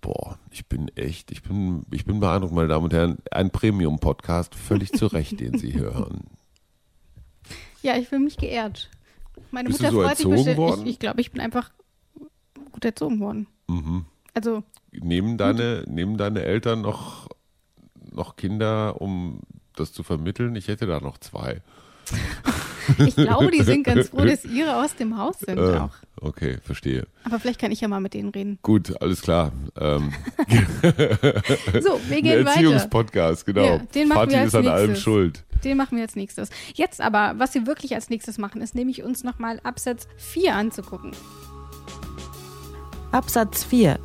Boah, 0.00 0.38
ich 0.50 0.66
bin 0.66 0.88
echt, 0.96 1.30
ich 1.30 1.42
bin, 1.42 1.84
ich 1.90 2.04
bin 2.06 2.20
beeindruckt, 2.20 2.54
meine 2.54 2.68
Damen 2.68 2.84
und 2.84 2.92
Herren. 2.94 3.18
Ein 3.30 3.50
Premium-Podcast, 3.50 4.54
völlig 4.54 4.92
zu 4.92 5.06
Recht, 5.06 5.40
den 5.40 5.58
Sie 5.58 5.74
hören. 5.74 6.24
Ja, 7.82 7.96
ich 7.96 8.08
fühle 8.08 8.20
mich 8.24 8.36
geehrt. 8.36 8.90
Meine 9.50 9.70
Bist 9.70 9.80
du 9.80 9.84
Mutter 9.84 9.94
so 9.94 10.02
freut 10.02 10.16
sich 10.18 10.26
erzogen 10.26 10.36
bestimmt. 10.36 10.56
worden? 10.58 10.82
Ich, 10.82 10.92
ich 10.92 10.98
glaube, 10.98 11.20
ich 11.22 11.32
bin 11.32 11.40
einfach 11.40 11.70
gut 12.72 12.84
erzogen 12.84 13.20
worden. 13.20 13.46
Mhm. 13.68 14.04
Also, 14.34 14.62
Nehmen 14.92 15.38
deine, 15.38 15.84
nehmen 15.86 16.18
deine 16.18 16.42
Eltern 16.42 16.82
noch, 16.82 17.28
noch 18.12 18.36
Kinder, 18.36 19.00
um 19.00 19.40
das 19.76 19.94
zu 19.94 20.02
vermitteln? 20.02 20.56
Ich 20.56 20.68
hätte 20.68 20.86
da 20.86 21.00
noch 21.00 21.16
zwei. 21.16 21.62
Ich 23.06 23.14
glaube, 23.16 23.50
die 23.50 23.62
sind 23.62 23.84
ganz 23.84 24.08
froh, 24.08 24.24
dass 24.24 24.44
ihre 24.44 24.76
aus 24.82 24.94
dem 24.96 25.16
Haus 25.16 25.38
sind 25.40 25.58
Äh, 25.58 25.78
auch. 25.78 25.90
okay, 26.20 26.58
verstehe. 26.64 27.06
Aber 27.24 27.38
vielleicht 27.38 27.60
kann 27.60 27.70
ich 27.70 27.80
ja 27.80 27.88
mal 27.88 28.00
mit 28.00 28.14
denen 28.14 28.30
reden. 28.30 28.58
Gut, 28.62 29.00
alles 29.00 29.20
klar. 29.22 29.52
Ähm, 29.78 30.12
So, 31.80 32.00
wir 32.08 32.16
ein 32.16 32.22
gehen 32.22 32.44
weiter. 32.44 32.50
Erziehungspodcast, 32.50 33.46
genau. 33.46 33.64
Ja, 33.64 33.78
den 33.78 34.08
machen 34.08 34.18
Vati 34.20 34.32
wir 34.32 34.38
als 34.40 34.48
ist 34.48 34.54
an 34.56 34.66
allem 34.68 34.86
nächstes. 34.88 35.02
schuld. 35.04 35.44
Den 35.64 35.76
machen 35.76 35.96
wir 35.96 36.02
als 36.04 36.16
nächstes. 36.16 36.48
Jetzt 36.74 37.00
aber, 37.00 37.34
was 37.36 37.54
wir 37.54 37.66
wirklich 37.66 37.94
als 37.94 38.08
nächstes 38.10 38.38
machen, 38.38 38.62
ist 38.62 38.74
nämlich 38.74 39.02
uns 39.02 39.24
nochmal 39.24 39.60
Absatz 39.62 40.08
4 40.16 40.54
anzugucken. 40.54 41.12
Absatz 43.12 43.64
4. 43.64 43.98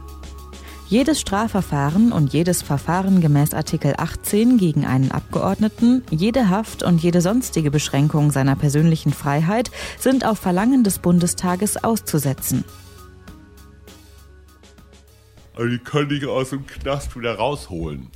Jedes 0.88 1.20
Strafverfahren 1.20 2.12
und 2.12 2.32
jedes 2.32 2.62
Verfahren 2.62 3.20
gemäß 3.20 3.56
Artikel 3.56 3.96
18 3.98 4.58
gegen 4.58 4.86
einen 4.86 5.10
Abgeordneten, 5.10 6.04
jede 6.12 6.50
Haft 6.50 6.84
und 6.84 7.02
jede 7.02 7.22
sonstige 7.22 7.72
Beschränkung 7.72 8.30
seiner 8.30 8.56
persönlichen 8.56 9.12
Freiheit 9.12 9.72
sind 9.98 10.26
auf 10.26 10.38
Verlangen 10.38 10.84
des 10.84 11.00
Bundestages 11.00 11.84
auszusetzen. 11.84 12.64
Also 15.56 15.70
die 15.70 15.80
können 15.80 16.10
dich 16.10 16.28
aus 16.28 16.52
dem 16.52 16.68
Knast 16.68 17.18
wieder 17.18 17.36
rausholen. 17.36 18.12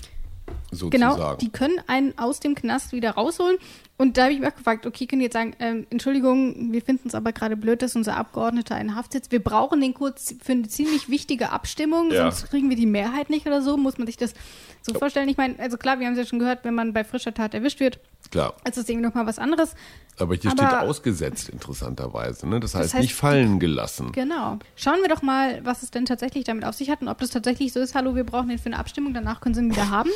Sozusagen. 0.72 0.92
Genau, 1.16 1.36
die 1.36 1.50
können 1.50 1.80
einen 1.88 2.18
aus 2.18 2.40
dem 2.40 2.56
Knast 2.56 2.92
wieder 2.92 3.12
rausholen. 3.12 3.58
Und 3.98 4.18
da 4.18 4.24
habe 4.24 4.34
ich 4.34 4.40
mich 4.40 4.48
auch 4.50 4.56
gefragt, 4.56 4.86
okay, 4.86 5.08
können 5.08 5.20
die 5.20 5.26
jetzt 5.26 5.34
sagen, 5.34 5.54
ähm, 5.60 5.86
Entschuldigung, 5.90 6.72
wir 6.72 6.82
finden 6.82 7.08
es 7.10 7.16
aber 7.16 7.34
gerade 7.34 7.58
blöd, 7.58 7.82
dass 7.82 7.96
unser 7.96 8.16
Abgeordneter 8.18 8.80
in 8.80 8.96
Haft 8.96 9.12
sitzt. 9.14 9.32
Wir 9.32 9.44
brauchen 9.44 9.82
den 9.82 9.94
kurz 9.94 10.36
für 10.42 10.54
eine 10.54 10.68
ziemlich 10.68 11.10
wichtige 11.10 11.50
Abstimmung, 11.52 12.12
Ja. 12.12 12.32
sonst 12.32 12.50
kriegen 12.50 12.70
wir 12.70 12.78
die 12.78 12.86
Mehrheit 12.86 13.30
nicht 13.30 13.46
oder 13.48 13.62
so. 13.62 13.76
Muss 13.78 13.98
man 13.98 14.08
sich 14.08 14.16
das 14.18 14.34
so 14.82 14.94
vorstellen? 14.94 15.28
Ich 15.28 15.38
meine, 15.38 15.60
also 15.60 15.78
klar, 15.78 16.00
wir 16.00 16.06
haben 16.08 16.14
es 16.14 16.20
ja 16.20 16.26
schon 16.26 16.40
gehört, 16.40 16.64
wenn 16.64 16.76
man 16.76 16.94
bei 16.94 17.04
frischer 17.04 17.34
Tat 17.34 17.54
erwischt 17.54 17.80
wird, 17.80 18.00
Klar. 18.32 18.54
ist 18.66 18.78
das 18.78 18.88
irgendwie 18.88 19.08
nochmal 19.08 19.26
was 19.26 19.40
anderes. 19.40 19.76
Aber 20.20 20.36
hier 20.36 20.52
Aber- 20.52 20.68
steht 20.68 20.80
ausgesetzt, 20.90 21.50
interessanterweise. 21.50 22.48
Ne? 22.48 22.60
Das, 22.60 22.76
heißt, 22.76 22.94
heißt, 22.94 23.02
nicht 23.02 23.16
fallen 23.16 23.60
gelassen. 23.60 24.12
Genau. 24.12 24.60
Schauen 24.76 25.02
wir 25.02 25.08
doch 25.08 25.22
mal, 25.22 25.64
was 25.66 25.82
es 25.82 25.92
denn 25.92 26.06
tatsächlich 26.06 26.44
damit 26.44 26.66
auf 26.66 26.76
sich 26.76 26.90
hat 26.90 27.02
und 27.02 27.08
ob 27.08 27.18
das 27.20 27.30
tatsächlich 27.30 27.72
so 27.74 27.80
ist, 27.80 27.96
hallo, 27.96 28.16
wir 28.16 28.26
brauchen 28.26 28.50
den 28.50 28.60
für 28.60 28.68
eine 28.68 28.78
Abstimmung, 28.78 29.14
danach 29.14 29.40
können 29.42 29.56
sie 29.56 29.62
ihn 29.62 29.72
wieder 29.72 29.90
haben. 29.92 30.10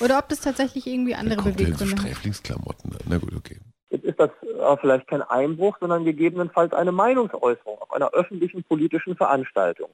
Oder 0.00 0.18
ob 0.18 0.28
das 0.28 0.40
tatsächlich 0.40 0.86
irgendwie 0.86 1.14
andere 1.14 1.42
so 1.42 1.50
Beweggründe 1.50 1.92
hat. 1.92 2.00
Sträflingsklamotten 2.00 2.92
an. 2.92 2.98
Na 3.06 3.18
gut, 3.18 3.34
okay. 3.36 3.58
Jetzt 3.90 4.04
ist 4.04 4.20
das 4.20 4.30
äh, 4.42 4.76
vielleicht 4.80 5.08
kein 5.08 5.22
Einbruch, 5.22 5.76
sondern 5.80 6.04
gegebenenfalls 6.04 6.72
eine 6.74 6.92
Meinungsäußerung 6.92 7.78
auf 7.80 7.92
einer 7.92 8.10
öffentlichen 8.10 8.62
politischen 8.64 9.16
Veranstaltung. 9.16 9.88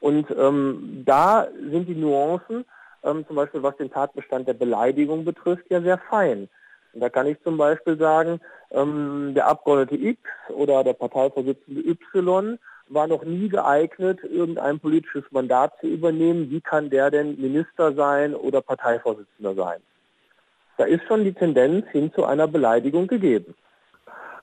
Und 0.00 0.26
ähm, 0.36 1.02
da 1.06 1.46
sind 1.70 1.86
die 1.88 1.94
Nuancen, 1.94 2.64
ähm, 3.02 3.26
zum 3.26 3.36
Beispiel 3.36 3.62
was 3.62 3.76
den 3.76 3.90
Tatbestand 3.90 4.48
der 4.48 4.54
Beleidigung 4.54 5.24
betrifft, 5.24 5.64
ja 5.70 5.80
sehr 5.80 5.98
fein. 6.10 6.48
Und 6.94 7.00
da 7.00 7.08
kann 7.08 7.26
ich 7.26 7.42
zum 7.42 7.56
Beispiel 7.56 7.96
sagen, 7.98 8.40
ähm, 8.70 9.32
der 9.34 9.48
Abgeordnete 9.48 9.96
X 9.96 10.20
oder 10.48 10.84
der 10.84 10.92
Parteivorsitzende 10.92 11.80
Y 11.80 12.58
war 12.88 13.06
noch 13.06 13.24
nie 13.24 13.48
geeignet, 13.48 14.20
irgendein 14.22 14.78
politisches 14.78 15.24
Mandat 15.30 15.72
zu 15.80 15.86
übernehmen. 15.86 16.50
Wie 16.50 16.60
kann 16.60 16.90
der 16.90 17.10
denn 17.10 17.40
Minister 17.40 17.92
sein 17.94 18.34
oder 18.34 18.60
Parteivorsitzender 18.60 19.54
sein? 19.54 19.80
Da 20.76 20.84
ist 20.84 21.04
schon 21.06 21.24
die 21.24 21.32
Tendenz 21.32 21.86
hin 21.88 22.12
zu 22.14 22.24
einer 22.24 22.46
Beleidigung 22.46 23.06
gegeben. 23.06 23.54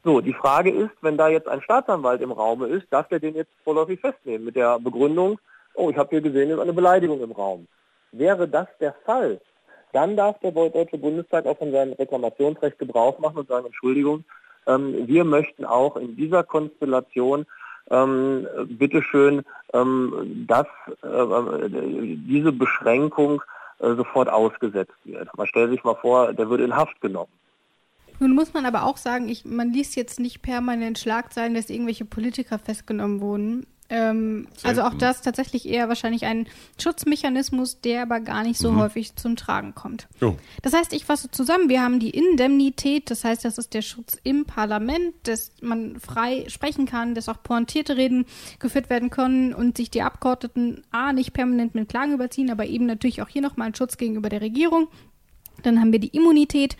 So, 0.04 0.20
die 0.20 0.34
Frage 0.34 0.72
ist, 0.72 0.92
wenn 1.02 1.18
da 1.18 1.28
jetzt 1.28 1.48
ein 1.48 1.62
Staatsanwalt 1.62 2.22
im 2.22 2.32
Raume 2.32 2.68
ist, 2.68 2.88
darf 2.90 3.08
der 3.10 3.20
den 3.20 3.36
jetzt 3.36 3.52
vorläufig 3.64 4.00
festnehmen 4.00 4.46
mit 4.46 4.56
der 4.56 4.80
Begründung, 4.80 5.40
oh, 5.76 5.90
ich 5.92 5.98
habe 5.98 6.10
hier 6.10 6.22
gesehen, 6.22 6.50
es 6.50 6.56
ist 6.56 6.62
eine 6.62 6.74
Beleidigung 6.74 7.22
im 7.22 7.32
Raum. 7.32 7.68
Wäre 8.12 8.48
das 8.48 8.68
der 8.80 8.94
Fall, 9.06 9.40
dann 9.94 10.16
darf 10.16 10.40
der 10.40 10.52
Deutsche 10.52 10.98
Bundestag 10.98 11.46
auch 11.46 11.58
von 11.58 11.72
seinem 11.72 11.94
Reklamationsrecht 11.94 12.80
Gebrauch 12.80 13.20
machen 13.20 13.38
und 13.38 13.48
sagen, 13.48 13.66
Entschuldigung, 13.66 14.24
ähm, 14.68 15.08
wir 15.08 15.24
möchten 15.24 15.66
auch 15.66 15.98
in 15.98 16.16
dieser 16.16 16.44
Konstellation 16.44 17.46
ähm, 17.90 18.48
bitteschön, 18.66 19.44
ähm, 19.74 20.46
dass 20.48 20.68
äh, 21.04 21.70
diese 21.70 22.52
Beschränkung 22.52 23.42
äh, 23.80 23.96
sofort 23.96 24.30
ausgesetzt 24.30 24.94
wird. 25.04 25.30
Man 25.38 25.48
stellt 25.48 25.72
sich 25.72 25.84
mal 25.84 25.96
vor, 25.96 26.34
der 26.34 26.50
würde 26.50 26.64
in 26.64 26.76
Haft 26.76 27.02
genommen. 27.02 27.32
Nun 28.20 28.36
muss 28.36 28.54
man 28.54 28.68
aber 28.68 28.84
auch 28.84 28.98
sagen, 28.98 29.28
ich, 29.30 29.46
man 29.46 29.74
liest 29.74 29.96
jetzt 29.96 30.20
nicht 30.20 30.44
permanent 30.44 31.00
Schlagzeilen, 31.00 31.56
dass 31.56 31.72
irgendwelche 31.72 32.06
Politiker 32.06 32.60
festgenommen 32.60 33.20
wurden. 33.20 33.66
Ähm, 33.92 34.48
also 34.64 34.84
auch 34.84 34.94
das 34.94 35.22
tatsächlich 35.22 35.68
eher 35.68 35.90
wahrscheinlich 35.90 36.26
ein 36.26 36.48
Schutzmechanismus, 36.82 37.82
der 37.82 38.04
aber 38.04 38.22
gar 38.22 38.44
nicht 38.44 38.58
so 38.58 38.72
mhm. 38.72 38.78
häufig 38.78 39.18
zum 39.18 39.36
Tragen 39.36 39.76
kommt. 39.76 40.08
Oh. 40.22 40.36
Das 40.62 40.72
heißt, 40.72 40.94
ich 40.94 41.04
fasse 41.04 41.30
zusammen, 41.30 41.68
wir 41.68 41.84
haben 41.84 42.00
die 42.00 42.12
Indemnität, 42.12 43.12
das 43.12 43.26
heißt, 43.26 43.44
das 43.44 43.58
ist 43.58 43.74
der 43.74 43.82
Schutz 43.82 44.18
im 44.24 44.46
Parlament, 44.46 45.14
dass 45.24 45.52
man 45.62 46.00
frei 46.00 46.46
sprechen 46.48 46.86
kann, 46.86 47.16
dass 47.16 47.28
auch 47.28 47.44
pointierte 47.44 47.98
Reden 47.98 48.26
geführt 48.60 48.90
werden 48.90 49.10
können 49.10 49.54
und 49.54 49.76
sich 49.76 49.92
die 49.92 50.04
Abgeordneten 50.04 50.84
A 50.92 51.12
nicht 51.12 51.34
permanent 51.34 51.76
mit 51.76 51.90
Klagen 51.90 52.14
überziehen, 52.14 52.50
aber 52.50 52.66
eben 52.66 52.86
natürlich 52.86 53.22
auch 53.22 53.28
hier 53.28 53.42
nochmal 53.42 53.68
ein 53.68 53.76
Schutz 53.76 53.98
gegenüber 53.98 54.30
der 54.30 54.40
Regierung. 54.40 54.88
Dann 55.62 55.80
haben 55.80 55.91
wir 55.91 56.00
die 56.00 56.15
Immunität, 56.15 56.78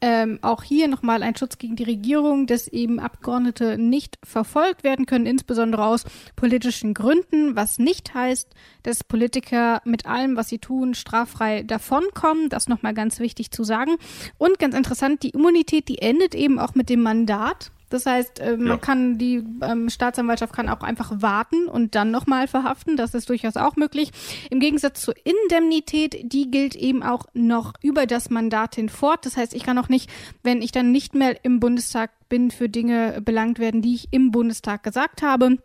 ähm, 0.00 0.38
auch 0.42 0.62
hier 0.62 0.86
nochmal 0.86 1.22
ein 1.22 1.34
Schutz 1.34 1.56
gegen 1.56 1.76
die 1.76 1.84
Regierung, 1.84 2.46
dass 2.46 2.68
eben 2.68 3.00
Abgeordnete 3.00 3.78
nicht 3.78 4.18
verfolgt 4.22 4.84
werden 4.84 5.06
können, 5.06 5.24
insbesondere 5.24 5.86
aus 5.86 6.04
politischen 6.36 6.92
Gründen, 6.92 7.56
was 7.56 7.78
nicht 7.78 8.12
heißt, 8.12 8.50
dass 8.82 9.02
Politiker 9.02 9.80
mit 9.86 10.04
allem, 10.04 10.36
was 10.36 10.50
sie 10.50 10.58
tun, 10.58 10.92
straffrei 10.92 11.62
davonkommen. 11.62 12.50
Das 12.50 12.68
nochmal 12.68 12.92
ganz 12.92 13.18
wichtig 13.18 13.50
zu 13.50 13.64
sagen. 13.64 13.96
Und 14.36 14.58
ganz 14.58 14.74
interessant, 14.74 15.22
die 15.22 15.30
Immunität, 15.30 15.88
die 15.88 16.02
endet 16.02 16.34
eben 16.34 16.58
auch 16.58 16.74
mit 16.74 16.90
dem 16.90 17.00
Mandat. 17.00 17.70
Das 17.94 18.06
heißt, 18.06 18.40
äh, 18.40 18.56
man 18.56 18.66
ja. 18.66 18.76
kann 18.76 19.18
die 19.18 19.44
ähm, 19.62 19.88
Staatsanwaltschaft 19.88 20.52
kann 20.52 20.68
auch 20.68 20.80
einfach 20.80 21.12
warten 21.22 21.68
und 21.68 21.94
dann 21.94 22.10
nochmal 22.10 22.48
verhaften. 22.48 22.96
Das 22.96 23.14
ist 23.14 23.28
durchaus 23.28 23.56
auch 23.56 23.76
möglich. 23.76 24.10
Im 24.50 24.58
Gegensatz 24.58 25.00
zur 25.00 25.14
Indemnität, 25.22 26.32
die 26.32 26.50
gilt 26.50 26.74
eben 26.74 27.04
auch 27.04 27.26
noch 27.34 27.72
über 27.82 28.06
das 28.06 28.30
Mandat 28.30 28.74
hinfort. 28.74 29.24
Das 29.24 29.36
heißt, 29.36 29.54
ich 29.54 29.62
kann 29.62 29.78
auch 29.78 29.88
nicht, 29.88 30.10
wenn 30.42 30.60
ich 30.60 30.72
dann 30.72 30.90
nicht 30.90 31.14
mehr 31.14 31.44
im 31.44 31.60
Bundestag 31.60 32.10
bin, 32.28 32.50
für 32.50 32.68
Dinge 32.68 33.20
belangt 33.24 33.60
werden, 33.60 33.80
die 33.80 33.94
ich 33.94 34.08
im 34.10 34.32
Bundestag 34.32 34.82
gesagt 34.82 35.22
habe. 35.22 35.58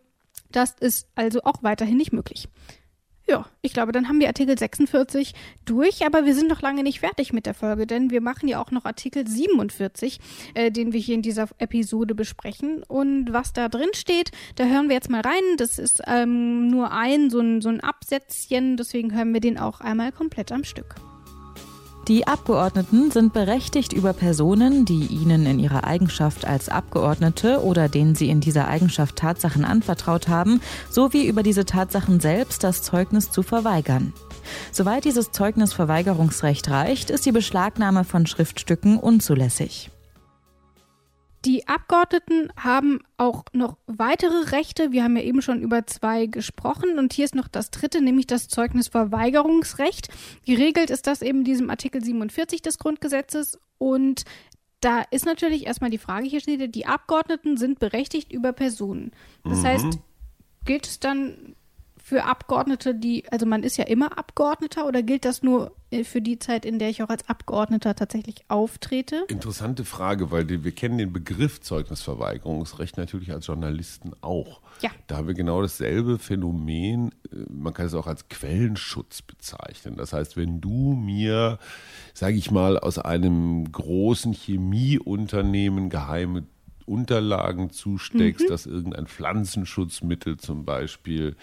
Das 0.52 0.76
ist 0.78 1.08
also 1.16 1.40
auch 1.42 1.64
weiterhin 1.64 1.96
nicht 1.96 2.12
möglich. 2.12 2.46
Ja, 3.30 3.46
ich 3.62 3.72
glaube, 3.72 3.92
dann 3.92 4.08
haben 4.08 4.18
wir 4.18 4.26
Artikel 4.26 4.58
46 4.58 5.34
durch, 5.64 6.04
aber 6.04 6.24
wir 6.24 6.34
sind 6.34 6.48
noch 6.48 6.62
lange 6.62 6.82
nicht 6.82 6.98
fertig 6.98 7.32
mit 7.32 7.46
der 7.46 7.54
Folge, 7.54 7.86
denn 7.86 8.10
wir 8.10 8.20
machen 8.20 8.48
ja 8.48 8.60
auch 8.60 8.72
noch 8.72 8.84
Artikel 8.84 9.24
47, 9.24 10.18
äh, 10.54 10.72
den 10.72 10.92
wir 10.92 10.98
hier 10.98 11.14
in 11.14 11.22
dieser 11.22 11.46
Episode 11.58 12.16
besprechen. 12.16 12.82
Und 12.82 13.32
was 13.32 13.52
da 13.52 13.68
drin 13.68 13.90
steht, 13.94 14.32
da 14.56 14.64
hören 14.64 14.88
wir 14.88 14.96
jetzt 14.96 15.10
mal 15.10 15.20
rein. 15.20 15.44
Das 15.58 15.78
ist 15.78 16.02
ähm, 16.08 16.66
nur 16.70 16.90
ein, 16.90 17.30
so 17.30 17.38
ein, 17.38 17.60
so 17.60 17.68
ein 17.68 17.78
Absätzchen, 17.78 18.76
deswegen 18.76 19.14
hören 19.14 19.32
wir 19.32 19.40
den 19.40 19.58
auch 19.58 19.80
einmal 19.80 20.10
komplett 20.10 20.50
am 20.50 20.64
Stück. 20.64 20.96
Die 22.10 22.26
Abgeordneten 22.26 23.12
sind 23.12 23.32
berechtigt, 23.32 23.92
über 23.92 24.12
Personen, 24.12 24.84
die 24.84 25.06
ihnen 25.06 25.46
in 25.46 25.60
ihrer 25.60 25.84
Eigenschaft 25.84 26.44
als 26.44 26.68
Abgeordnete 26.68 27.62
oder 27.62 27.88
denen 27.88 28.16
sie 28.16 28.30
in 28.30 28.40
dieser 28.40 28.66
Eigenschaft 28.66 29.14
Tatsachen 29.14 29.64
anvertraut 29.64 30.26
haben, 30.26 30.60
sowie 30.90 31.28
über 31.28 31.44
diese 31.44 31.66
Tatsachen 31.66 32.18
selbst 32.18 32.64
das 32.64 32.82
Zeugnis 32.82 33.30
zu 33.30 33.44
verweigern. 33.44 34.12
Soweit 34.72 35.04
dieses 35.04 35.30
Zeugnisverweigerungsrecht 35.30 36.68
reicht, 36.68 37.10
ist 37.10 37.26
die 37.26 37.32
Beschlagnahme 37.32 38.02
von 38.02 38.26
Schriftstücken 38.26 38.98
unzulässig. 38.98 39.92
Die 41.44 41.66
Abgeordneten 41.68 42.52
haben 42.56 43.00
auch 43.16 43.44
noch 43.52 43.78
weitere 43.86 44.50
Rechte. 44.50 44.92
Wir 44.92 45.04
haben 45.04 45.16
ja 45.16 45.22
eben 45.22 45.40
schon 45.40 45.62
über 45.62 45.86
zwei 45.86 46.26
gesprochen 46.26 46.98
und 46.98 47.14
hier 47.14 47.24
ist 47.24 47.34
noch 47.34 47.48
das 47.48 47.70
dritte, 47.70 48.02
nämlich 48.02 48.26
das 48.26 48.48
Zeugnisverweigerungsrecht. 48.48 50.08
Geregelt 50.44 50.90
ist 50.90 51.06
das 51.06 51.22
eben 51.22 51.38
in 51.38 51.44
diesem 51.44 51.70
Artikel 51.70 52.04
47 52.04 52.60
des 52.60 52.78
Grundgesetzes 52.78 53.58
und 53.78 54.24
da 54.80 55.02
ist 55.10 55.24
natürlich 55.24 55.66
erstmal 55.66 55.90
die 55.90 55.98
Frage, 55.98 56.26
hier 56.26 56.40
steht, 56.40 56.74
die 56.74 56.86
Abgeordneten 56.86 57.56
sind 57.56 57.78
berechtigt 57.78 58.32
über 58.32 58.52
Personen. 58.52 59.12
Das 59.44 59.60
mhm. 59.60 59.64
heißt, 59.64 59.98
gilt 60.64 60.86
es 60.86 61.00
dann 61.00 61.54
für 61.96 62.24
Abgeordnete, 62.24 62.94
die, 62.94 63.24
also 63.30 63.46
man 63.46 63.62
ist 63.62 63.76
ja 63.76 63.84
immer 63.84 64.18
Abgeordneter 64.18 64.86
oder 64.86 65.02
gilt 65.02 65.24
das 65.24 65.42
nur 65.42 65.74
für 66.04 66.20
die 66.20 66.38
Zeit, 66.38 66.64
in 66.64 66.78
der 66.78 66.88
ich 66.88 67.02
auch 67.02 67.08
als 67.08 67.28
Abgeordneter 67.28 67.94
tatsächlich 67.94 68.44
auftrete? 68.48 69.24
Interessante 69.28 69.84
Frage, 69.84 70.30
weil 70.30 70.48
wir 70.48 70.72
kennen 70.72 70.98
den 70.98 71.12
Begriff 71.12 71.60
Zeugnisverweigerungsrecht 71.60 72.96
natürlich 72.96 73.32
als 73.32 73.46
Journalisten 73.46 74.12
auch. 74.20 74.60
Ja. 74.82 74.90
Da 75.08 75.16
haben 75.16 75.26
wir 75.26 75.34
genau 75.34 75.60
dasselbe 75.62 76.18
Phänomen. 76.18 77.10
Äh, 77.32 77.36
man 77.50 77.74
kann 77.74 77.86
es 77.86 77.94
auch 77.94 78.06
als 78.06 78.28
Quellenschutz 78.28 79.22
bezeichnen. 79.22 79.96
Das 79.96 80.12
heißt, 80.12 80.36
wenn 80.36 80.60
du 80.60 80.94
mir, 80.94 81.58
sage 82.14 82.36
ich 82.36 82.50
mal, 82.50 82.78
aus 82.78 82.98
einem 82.98 83.70
großen 83.70 84.32
Chemieunternehmen 84.32 85.90
geheime 85.90 86.44
Unterlagen 86.90 87.70
zusteckst, 87.70 88.46
mhm. 88.46 88.48
dass 88.48 88.66
irgendein 88.66 89.06
Pflanzenschutzmittel 89.06 90.36
zum 90.38 90.64
Beispiel 90.64 91.36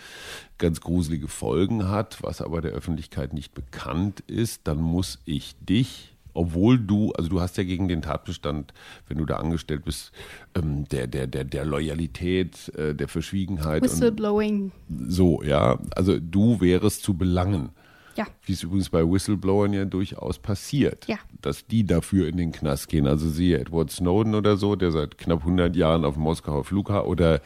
ganz 0.57 0.81
gruselige 0.81 1.27
Folgen 1.27 1.87
hat, 1.87 2.21
was 2.21 2.41
aber 2.41 2.61
der 2.61 2.71
Öffentlichkeit 2.71 3.33
nicht 3.33 3.53
bekannt 3.53 4.21
ist, 4.27 4.67
dann 4.67 4.81
muss 4.81 5.19
ich 5.25 5.55
dich 5.59 6.13
obwohl 6.37 6.77
du, 6.77 7.11
also 7.13 7.29
du 7.29 7.41
hast 7.41 7.57
ja 7.57 7.63
gegen 7.63 7.87
den 7.87 8.03
Tatbestand, 8.03 8.71
wenn 9.07 9.17
du 9.17 9.25
da 9.25 9.37
angestellt 9.37 9.83
bist, 9.85 10.11
ähm, 10.53 10.87
der, 10.89 11.07
der, 11.07 11.25
der, 11.25 11.43
der 11.43 11.65
Loyalität, 11.65 12.69
äh, 12.75 12.93
der 12.93 13.07
Verschwiegenheit. 13.07 13.81
Whistleblowing. 13.81 14.71
so, 15.07 15.41
ja. 15.41 15.79
Also 15.95 16.19
du 16.19 16.61
wärest 16.61 17.01
zu 17.01 17.15
belangen. 17.15 17.69
Ja. 18.17 18.25
Wie 18.43 18.53
es 18.53 18.63
übrigens 18.63 18.89
bei 18.89 19.03
Whistleblowern 19.03 19.73
ja 19.73 19.85
durchaus 19.85 20.39
passiert, 20.39 21.07
ja. 21.07 21.17
dass 21.41 21.67
die 21.67 21.85
dafür 21.85 22.27
in 22.27 22.37
den 22.37 22.51
Knast 22.51 22.89
gehen. 22.89 23.05
Also 23.05 23.29
siehe 23.29 23.59
Edward 23.59 23.91
Snowden 23.91 24.33
oder 24.33 24.57
so, 24.57 24.75
der 24.75 24.91
seit 24.91 25.19
knapp 25.19 25.41
100 25.41 25.75
Jahren 25.75 26.03
auf 26.03 26.15
dem 26.15 26.23
Moskauer 26.23 26.63
Flughafen 26.65 27.07
oder 27.07 27.41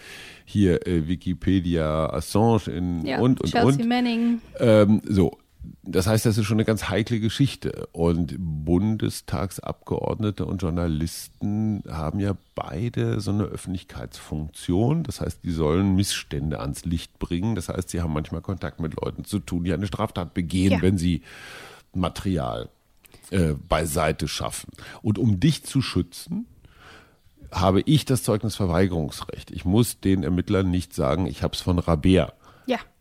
hier 0.45 0.87
äh, 0.87 1.09
Wikipedia 1.09 2.09
Assange 2.09 2.67
in 2.67 3.05
ja, 3.05 3.19
und 3.19 3.41
und 3.41 3.51
Chelsea 3.51 3.81
und. 3.81 3.87
Manning. 3.87 4.41
Ähm, 4.59 5.01
so, 5.03 5.37
das 5.83 6.07
heißt, 6.07 6.25
das 6.25 6.37
ist 6.37 6.45
schon 6.45 6.57
eine 6.57 6.65
ganz 6.65 6.89
heikle 6.89 7.19
Geschichte. 7.19 7.87
Und 7.91 8.35
Bundestagsabgeordnete 8.37 10.45
und 10.45 10.61
Journalisten 10.61 11.83
haben 11.89 12.19
ja 12.19 12.35
beide 12.55 13.19
so 13.19 13.31
eine 13.31 13.43
Öffentlichkeitsfunktion. 13.43 15.03
Das 15.03 15.21
heißt, 15.21 15.43
die 15.43 15.51
sollen 15.51 15.95
Missstände 15.95 16.59
ans 16.59 16.85
Licht 16.85 17.19
bringen. 17.19 17.55
Das 17.55 17.69
heißt, 17.69 17.89
sie 17.89 18.01
haben 18.01 18.13
manchmal 18.13 18.41
Kontakt 18.41 18.79
mit 18.79 18.99
Leuten 19.01 19.25
zu 19.25 19.39
tun, 19.39 19.63
die 19.63 19.73
eine 19.73 19.87
Straftat 19.87 20.33
begehen, 20.33 20.73
ja. 20.73 20.81
wenn 20.81 20.97
sie 20.97 21.21
Material 21.93 22.69
äh, 23.31 23.53
beiseite 23.53 24.27
schaffen. 24.27 24.71
Und 25.01 25.17
um 25.17 25.39
dich 25.39 25.63
zu 25.63 25.81
schützen, 25.81 26.45
habe 27.51 27.81
ich 27.81 28.05
das 28.05 28.23
Zeugnisverweigerungsrecht. 28.23 29.51
Ich 29.51 29.65
muss 29.65 29.99
den 29.99 30.23
Ermittlern 30.23 30.71
nicht 30.71 30.93
sagen, 30.93 31.25
ich 31.25 31.43
habe 31.43 31.53
es 31.53 31.61
von 31.61 31.79
Rabea 31.79 32.31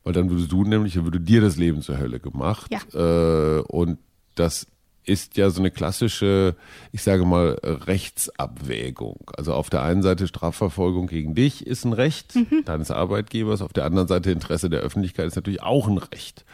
weil 0.04 0.12
dann 0.12 0.30
würdest 0.30 0.50
du 0.50 0.64
nämlich, 0.64 0.94
dann 0.94 1.04
würde 1.04 1.20
dir 1.20 1.40
das 1.40 1.56
Leben 1.56 1.82
zur 1.82 1.98
Hölle 1.98 2.20
gemacht. 2.20 2.70
Ja. 2.70 2.80
Äh, 2.94 3.60
und 3.62 3.98
das 4.34 4.66
ist 5.04 5.36
ja 5.36 5.50
so 5.50 5.60
eine 5.60 5.70
klassische, 5.70 6.56
ich 6.92 7.02
sage 7.02 7.24
mal, 7.24 7.58
Rechtsabwägung. 7.62 9.30
Also 9.36 9.54
auf 9.54 9.70
der 9.70 9.82
einen 9.82 10.02
Seite 10.02 10.26
Strafverfolgung 10.26 11.06
gegen 11.06 11.34
dich 11.34 11.66
ist 11.66 11.84
ein 11.84 11.92
Recht 11.92 12.34
mhm. 12.36 12.64
deines 12.64 12.90
Arbeitgebers, 12.90 13.62
auf 13.62 13.72
der 13.72 13.84
anderen 13.84 14.08
Seite 14.08 14.30
Interesse 14.30 14.70
der 14.70 14.80
Öffentlichkeit 14.80 15.26
ist 15.26 15.36
natürlich 15.36 15.62
auch 15.62 15.88
ein 15.88 15.98
Recht. 15.98 16.44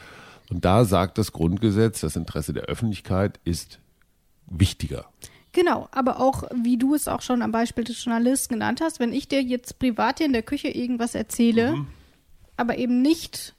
Und 0.48 0.64
da 0.64 0.84
sagt 0.84 1.18
das 1.18 1.32
Grundgesetz, 1.32 2.00
das 2.00 2.16
Interesse 2.16 2.52
der 2.52 2.64
Öffentlichkeit 2.64 3.40
ist 3.44 3.80
wichtiger. 4.46 5.06
Genau, 5.52 5.88
aber 5.90 6.20
auch, 6.20 6.44
wie 6.62 6.76
du 6.76 6.94
es 6.94 7.08
auch 7.08 7.22
schon 7.22 7.42
am 7.42 7.50
Beispiel 7.50 7.84
des 7.84 8.04
Journalisten 8.04 8.54
genannt 8.54 8.80
hast, 8.80 9.00
wenn 9.00 9.12
ich 9.12 9.28
dir 9.28 9.42
jetzt 9.42 9.78
privat 9.78 10.18
hier 10.18 10.26
in 10.26 10.34
der 10.34 10.42
Küche 10.42 10.68
irgendwas 10.68 11.14
erzähle, 11.14 11.76
mhm 11.76 11.86
aber 12.56 12.78
eben 12.78 13.02
nicht 13.02 13.54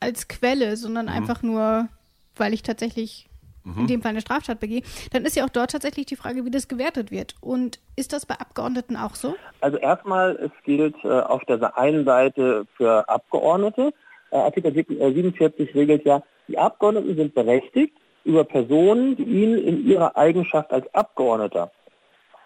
als 0.00 0.28
Quelle, 0.28 0.76
sondern 0.76 1.06
mhm. 1.06 1.12
einfach 1.12 1.42
nur, 1.42 1.88
weil 2.36 2.52
ich 2.52 2.62
tatsächlich 2.62 3.28
mhm. 3.64 3.80
in 3.80 3.86
dem 3.86 4.02
Fall 4.02 4.10
eine 4.10 4.20
Straftat 4.20 4.60
begehe, 4.60 4.82
dann 5.12 5.24
ist 5.24 5.36
ja 5.36 5.44
auch 5.44 5.50
dort 5.50 5.70
tatsächlich 5.70 6.06
die 6.06 6.16
Frage, 6.16 6.44
wie 6.44 6.50
das 6.50 6.68
gewertet 6.68 7.10
wird. 7.10 7.34
Und 7.40 7.80
ist 7.96 8.12
das 8.12 8.26
bei 8.26 8.36
Abgeordneten 8.36 8.96
auch 8.96 9.14
so? 9.14 9.34
Also 9.60 9.78
erstmal, 9.78 10.36
es 10.36 10.50
gilt 10.64 10.96
äh, 11.04 11.08
auf 11.08 11.44
der 11.44 11.76
einen 11.76 12.04
Seite 12.04 12.66
für 12.76 13.08
Abgeordnete. 13.08 13.92
Äh, 14.30 14.36
Artikel 14.36 14.72
47 14.72 15.68
äh, 15.74 15.78
regelt 15.78 16.04
ja, 16.04 16.22
die 16.48 16.58
Abgeordneten 16.58 17.16
sind 17.16 17.34
berechtigt, 17.34 17.96
über 18.24 18.44
Personen, 18.44 19.16
die 19.16 19.22
ihnen 19.22 19.58
in 19.58 19.86
ihrer 19.86 20.16
Eigenschaft 20.16 20.72
als 20.72 20.92
Abgeordneter 20.94 21.70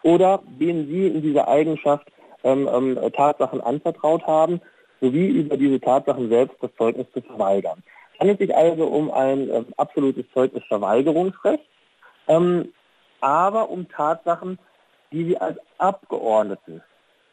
oder 0.02 0.42
denen 0.46 0.86
sie 0.86 1.06
in 1.06 1.22
dieser 1.22 1.48
Eigenschaft 1.48 2.10
ähm, 2.44 2.68
ähm, 2.72 2.98
Tatsachen 3.12 3.60
anvertraut 3.60 4.26
haben, 4.26 4.60
sowie 5.00 5.28
über 5.28 5.56
diese 5.56 5.80
Tatsachen 5.80 6.28
selbst 6.28 6.56
das 6.60 6.70
Zeugnis 6.76 7.06
zu 7.12 7.22
verweigern. 7.22 7.82
Es 8.14 8.20
handelt 8.20 8.38
sich 8.38 8.54
also 8.54 8.86
um 8.86 9.10
ein 9.10 9.48
äh, 9.48 9.64
absolutes 9.76 10.26
Zeugnisverweigerungsrecht, 10.34 11.64
ähm, 12.28 12.72
aber 13.20 13.70
um 13.70 13.88
Tatsachen, 13.88 14.58
die 15.10 15.24
sie 15.24 15.38
als 15.38 15.58
Abgeordneten 15.78 16.82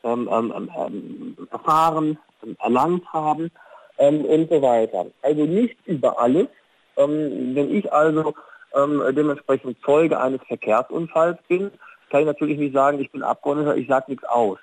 ähm, 0.04 0.30
ähm, 0.32 0.54
ähm, 0.56 0.72
ähm 0.78 1.48
erfahren, 1.52 2.18
erlangt 2.60 3.06
haben 3.12 3.52
ähm, 3.98 4.26
und 4.26 4.50
so 4.50 4.62
weiter. 4.62 5.08
Also 5.22 5.46
nicht 5.46 5.78
über 5.86 6.20
alles. 6.20 6.48
wenn 6.96 7.76
ich 7.76 7.92
also 7.94 8.34
dementsprechend 8.74 9.78
Zeuge 9.84 10.20
eines 10.20 10.42
Verkehrsunfalls 10.48 11.38
bin, 11.48 11.72
kann 12.10 12.22
ich 12.22 12.26
natürlich 12.26 12.58
nicht 12.58 12.74
sagen, 12.74 13.00
ich 13.00 13.12
bin 13.12 13.24
Abgeordneter, 13.24 13.76
ich 13.76 13.88
sage 13.88 14.06
nichts 14.12 14.26
aus. 14.26 14.58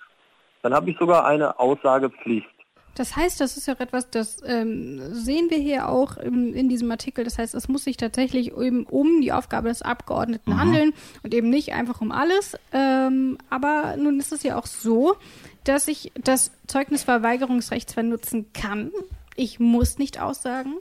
Dann 0.63 0.75
habe 0.75 0.91
ich 0.91 0.99
sogar 0.99 1.25
eine 1.27 1.59
Aussagepflicht. 1.59 2.54
Das 2.95 3.17
heißt, 3.17 3.41
das 3.41 3.57
ist 3.57 3.67
ja 3.67 3.75
auch 3.75 3.81
etwas, 3.81 4.09
das 4.11 4.37
ähm, 4.47 5.01
sehen 5.13 5.51
wir 5.51 5.59
hier 5.59 5.89
auch 5.89 6.17
im, 6.17 6.55
in 6.55 6.69
diesem 6.69 6.91
Artikel. 6.91 7.25
Das 7.25 7.39
heißt, 7.39 7.55
es 7.55 7.67
muss 7.69 7.85
sich 7.85 7.97
tatsächlich 7.97 8.57
eben 8.57 8.85
um 8.85 9.21
die 9.21 9.33
Aufgabe 9.33 9.69
des 9.69 9.83
Abgeordneten 9.83 10.53
Mhm. 10.53 10.61
handeln 10.61 10.93
und 11.23 11.35
eben 11.35 11.51
nicht 11.51 11.73
einfach 11.73 12.01
um 12.01 12.13
alles. 12.13 12.57
Ähm, 12.73 13.39
aber 13.51 13.97
nun 13.97 14.21
ist 14.21 14.33
es 14.33 14.43
ja 14.45 14.57
auch 14.57 14.67
so, 14.67 15.17
dass 15.65 15.89
ich 15.89 16.13
das 16.23 16.53
Zeugnisverweigerungsrecht 16.99 17.91
zwar 17.91 18.05
nutzen 18.05 18.53
kann. 18.53 18.91
Ich 19.37 19.59
muss 19.59 19.99
nicht 19.99 20.21
aussagen. 20.21 20.75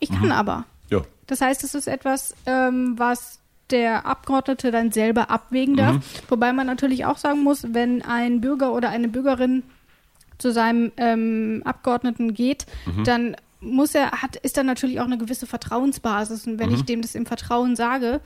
Ich 0.00 0.10
Mhm. 0.10 0.14
kann 0.16 0.32
aber. 0.32 0.64
Ja. 0.90 1.02
Das 1.26 1.40
heißt, 1.40 1.62
es 1.64 1.74
ist 1.74 1.86
etwas, 1.88 2.34
ähm, 2.46 2.94
was 2.98 3.38
der 3.70 4.06
Abgeordnete 4.06 4.70
dann 4.70 4.92
selber 4.92 5.30
abwägen 5.30 5.76
darf. 5.76 5.96
Mhm. 5.96 6.02
Wobei 6.28 6.52
man 6.52 6.66
natürlich 6.66 7.04
auch 7.04 7.18
sagen 7.18 7.42
muss, 7.42 7.66
wenn 7.74 8.02
ein 8.02 8.40
Bürger 8.40 8.72
oder 8.72 8.88
eine 8.88 9.08
Bürgerin 9.08 9.62
zu 10.38 10.52
seinem 10.52 10.92
ähm, 10.96 11.62
Abgeordneten 11.64 12.34
geht, 12.34 12.66
Mhm. 12.86 13.04
dann 13.04 13.36
muss 13.60 13.94
er, 13.94 14.12
hat, 14.22 14.36
ist 14.36 14.56
da 14.56 14.62
natürlich 14.62 15.00
auch 15.00 15.04
eine 15.06 15.18
gewisse 15.18 15.46
Vertrauensbasis. 15.46 16.46
Und 16.46 16.54
Mhm. 16.54 16.58
wenn 16.60 16.70
ich 16.74 16.84
dem 16.84 17.02
das 17.02 17.14
im 17.14 17.26
Vertrauen 17.26 17.74
sage, 17.76 18.20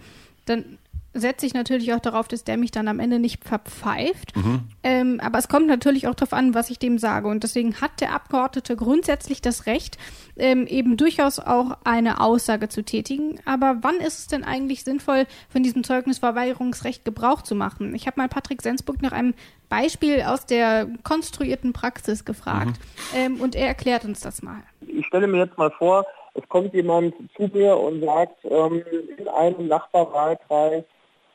dann 0.44 0.78
setze 1.14 1.46
ich 1.46 1.54
natürlich 1.54 1.92
auch 1.92 2.00
darauf, 2.00 2.28
dass 2.28 2.44
der 2.44 2.56
mich 2.56 2.70
dann 2.70 2.88
am 2.88 2.98
Ende 2.98 3.18
nicht 3.18 3.44
verpfeift. 3.44 4.34
Mhm. 4.36 4.60
Ähm, 4.82 5.20
aber 5.22 5.38
es 5.38 5.48
kommt 5.48 5.66
natürlich 5.66 6.08
auch 6.08 6.14
darauf 6.14 6.32
an, 6.32 6.54
was 6.54 6.70
ich 6.70 6.78
dem 6.78 6.98
sage. 6.98 7.28
Und 7.28 7.42
deswegen 7.42 7.80
hat 7.80 8.00
der 8.00 8.14
Abgeordnete 8.14 8.76
grundsätzlich 8.76 9.42
das 9.42 9.66
Recht, 9.66 9.98
ähm, 10.36 10.66
eben 10.66 10.96
durchaus 10.96 11.38
auch 11.38 11.78
eine 11.84 12.20
Aussage 12.20 12.68
zu 12.68 12.82
tätigen. 12.82 13.38
Aber 13.44 13.78
wann 13.82 13.96
ist 13.96 14.20
es 14.20 14.26
denn 14.28 14.44
eigentlich 14.44 14.84
sinnvoll, 14.84 15.26
von 15.50 15.62
diesem 15.62 15.84
Zeugnisverweigerungsrecht 15.84 17.04
Gebrauch 17.04 17.42
zu 17.42 17.54
machen? 17.54 17.94
Ich 17.94 18.06
habe 18.06 18.20
mal 18.20 18.28
Patrick 18.28 18.62
Sensburg 18.62 19.02
nach 19.02 19.12
einem 19.12 19.34
Beispiel 19.68 20.22
aus 20.22 20.46
der 20.46 20.88
konstruierten 21.02 21.72
Praxis 21.72 22.24
gefragt. 22.24 22.80
Ähm, 23.14 23.40
und 23.40 23.54
er 23.54 23.66
erklärt 23.66 24.04
uns 24.04 24.20
das 24.20 24.42
mal. 24.42 24.62
Ich 24.86 25.06
stelle 25.06 25.26
mir 25.26 25.44
jetzt 25.44 25.58
mal 25.58 25.70
vor, 25.70 26.06
es 26.34 26.48
kommt 26.48 26.72
jemand 26.72 27.14
zu 27.36 27.50
mir 27.52 27.76
und 27.76 28.02
sagt, 28.02 28.44
ähm, 28.44 28.82
in 29.18 29.28
einem 29.28 29.68
Nachbarwahlkreis 29.68 30.84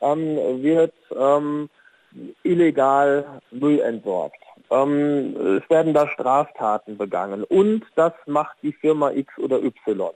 ähm, 0.02 0.62
wird 0.62 0.94
ähm, 1.16 1.70
illegal 2.44 3.42
Müll 3.52 3.80
entsorgt. 3.80 4.38
Ähm, 4.70 5.36
es 5.62 5.70
werden 5.70 5.94
da 5.94 6.08
Straftaten 6.10 6.98
begangen 6.98 7.44
und 7.44 7.84
das 7.96 8.14
macht 8.26 8.58
die 8.62 8.74
Firma 8.74 9.12
X 9.12 9.38
oder 9.38 9.62
Y. 9.64 10.12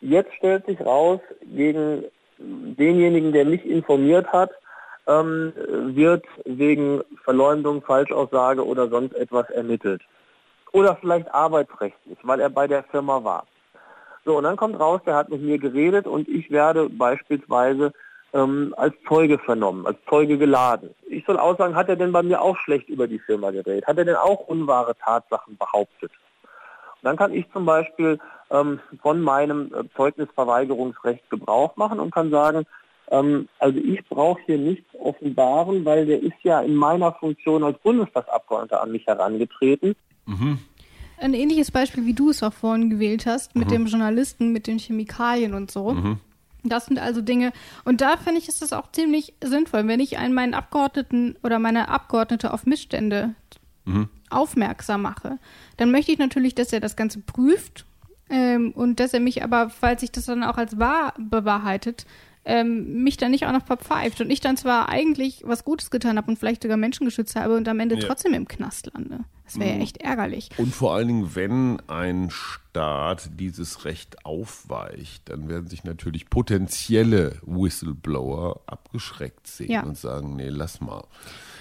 Jetzt 0.00 0.34
stellt 0.34 0.66
sich 0.66 0.80
raus, 0.80 1.20
gegen 1.42 2.04
denjenigen, 2.38 3.32
der 3.32 3.44
mich 3.44 3.64
informiert 3.64 4.26
hat, 4.32 4.50
ähm, 5.06 5.52
wird 5.94 6.24
wegen 6.44 7.02
Verleumdung, 7.22 7.82
Falschaussage 7.82 8.66
oder 8.66 8.88
sonst 8.88 9.14
etwas 9.14 9.48
ermittelt. 9.50 10.02
Oder 10.72 10.96
vielleicht 10.96 11.32
arbeitsrechtlich, 11.32 12.18
weil 12.22 12.40
er 12.40 12.50
bei 12.50 12.66
der 12.66 12.82
Firma 12.84 13.22
war. 13.22 13.46
So, 14.24 14.38
und 14.38 14.44
dann 14.44 14.56
kommt 14.56 14.78
raus, 14.80 15.00
der 15.06 15.16
hat 15.16 15.28
mit 15.28 15.42
mir 15.42 15.58
geredet 15.58 16.06
und 16.06 16.28
ich 16.28 16.50
werde 16.50 16.88
beispielsweise 16.88 17.92
ähm, 18.32 18.74
als 18.76 18.94
Zeuge 19.08 19.38
vernommen, 19.38 19.86
als 19.86 19.98
Zeuge 20.08 20.38
geladen. 20.38 20.90
Ich 21.08 21.24
soll 21.26 21.38
aussagen, 21.38 21.76
hat 21.76 21.88
er 21.88 21.96
denn 21.96 22.12
bei 22.12 22.22
mir 22.22 22.40
auch 22.40 22.56
schlecht 22.58 22.88
über 22.88 23.06
die 23.06 23.18
Firma 23.18 23.50
geredet? 23.50 23.86
Hat 23.86 23.98
er 23.98 24.04
denn 24.04 24.16
auch 24.16 24.40
unwahre 24.48 24.96
Tatsachen 24.96 25.56
behauptet? 25.56 26.10
Und 26.42 27.04
dann 27.04 27.16
kann 27.16 27.34
ich 27.34 27.50
zum 27.52 27.66
Beispiel 27.66 28.18
ähm, 28.50 28.80
von 29.02 29.20
meinem 29.20 29.72
äh, 29.74 29.84
Zeugnisverweigerungsrecht 29.96 31.28
Gebrauch 31.30 31.76
machen 31.76 32.00
und 32.00 32.14
kann 32.14 32.30
sagen, 32.30 32.64
ähm, 33.10 33.48
also 33.58 33.78
ich 33.78 34.02
brauche 34.08 34.40
hier 34.46 34.58
nichts 34.58 34.88
offenbaren, 34.98 35.84
weil 35.84 36.06
der 36.06 36.22
ist 36.22 36.42
ja 36.42 36.60
in 36.60 36.74
meiner 36.74 37.12
Funktion 37.12 37.62
als 37.62 37.78
Bundestagsabgeordneter 37.78 38.82
an 38.82 38.92
mich 38.92 39.06
herangetreten. 39.06 39.94
Ein 41.24 41.32
ähnliches 41.32 41.70
Beispiel, 41.70 42.04
wie 42.04 42.12
du 42.12 42.28
es 42.28 42.42
auch 42.42 42.52
vorhin 42.52 42.90
gewählt 42.90 43.24
hast, 43.24 43.56
mit 43.56 43.70
dem 43.70 43.86
Journalisten, 43.86 44.52
mit 44.52 44.66
den 44.66 44.78
Chemikalien 44.78 45.54
und 45.54 45.70
so. 45.70 46.16
Das 46.64 46.86
sind 46.86 46.98
also 46.98 47.22
Dinge, 47.22 47.52
und 47.84 48.00
da 48.02 48.16
finde 48.18 48.40
ich, 48.40 48.48
ist 48.48 48.62
es 48.62 48.72
auch 48.74 48.92
ziemlich 48.92 49.32
sinnvoll, 49.42 49.86
wenn 49.86 50.00
ich 50.00 50.18
einen 50.18 50.34
meinen 50.34 50.52
Abgeordneten 50.54 51.36
oder 51.42 51.58
meine 51.58 51.88
Abgeordnete 51.88 52.52
auf 52.52 52.66
Missstände 52.66 53.34
aufmerksam 54.30 55.02
mache, 55.02 55.38
dann 55.76 55.90
möchte 55.90 56.12
ich 56.12 56.18
natürlich, 56.18 56.54
dass 56.54 56.72
er 56.72 56.80
das 56.80 56.96
Ganze 56.96 57.20
prüft 57.20 57.86
ähm, 58.30 58.72
und 58.72 58.98
dass 59.00 59.14
er 59.14 59.20
mich 59.20 59.42
aber, 59.42 59.70
falls 59.70 60.00
sich 60.00 60.10
das 60.10 60.26
dann 60.26 60.42
auch 60.42 60.56
als 60.56 60.78
wahr 60.78 61.14
bewahrheitet, 61.18 62.06
ähm, 62.44 63.02
mich 63.02 63.16
dann 63.16 63.30
nicht 63.30 63.46
auch 63.46 63.52
noch 63.52 63.64
verpfeift 63.64 64.20
und 64.20 64.30
ich 64.30 64.40
dann 64.40 64.56
zwar 64.56 64.88
eigentlich 64.88 65.42
was 65.44 65.64
Gutes 65.64 65.90
getan 65.90 66.16
habe 66.18 66.30
und 66.30 66.38
vielleicht 66.38 66.62
sogar 66.62 66.76
Menschen 66.76 67.04
geschützt 67.04 67.36
habe 67.36 67.56
und 67.56 67.68
am 67.68 67.80
Ende 67.80 67.94
Ja. 67.96 68.06
trotzdem 68.06 68.34
im 68.34 68.46
Knast 68.48 68.90
lande. 68.92 69.20
Das 69.44 69.58
wäre 69.58 69.76
ja 69.76 69.82
echt 69.82 69.98
ärgerlich. 69.98 70.48
Und 70.56 70.74
vor 70.74 70.94
allen 70.94 71.08
Dingen, 71.08 71.34
wenn 71.34 71.80
ein 71.88 72.30
Staat 72.30 73.30
dieses 73.38 73.84
Recht 73.84 74.24
aufweicht, 74.24 75.28
dann 75.28 75.48
werden 75.48 75.68
sich 75.68 75.84
natürlich 75.84 76.30
potenzielle 76.30 77.38
Whistleblower 77.42 78.60
abgeschreckt 78.66 79.46
sehen 79.46 79.70
Ja. 79.70 79.82
und 79.82 79.98
sagen, 79.98 80.36
nee, 80.36 80.48
lass 80.48 80.80
mal. 80.80 81.04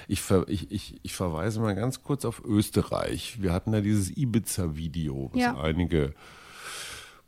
Ich, 0.08 0.22
ver, 0.22 0.46
ich, 0.48 0.72
ich, 0.72 1.00
ich 1.04 1.14
verweise 1.14 1.60
mal 1.60 1.76
ganz 1.76 2.04
kurz 2.04 2.24
auf 2.26 2.42
Österreich. 2.46 3.42
Wir 3.42 3.52
hatten 3.52 3.72
da 3.74 3.82
dieses 3.82 4.16
Ibiza-Video, 4.16 5.30
was 5.34 5.42
Ja. 5.42 5.60
einige 5.60 6.14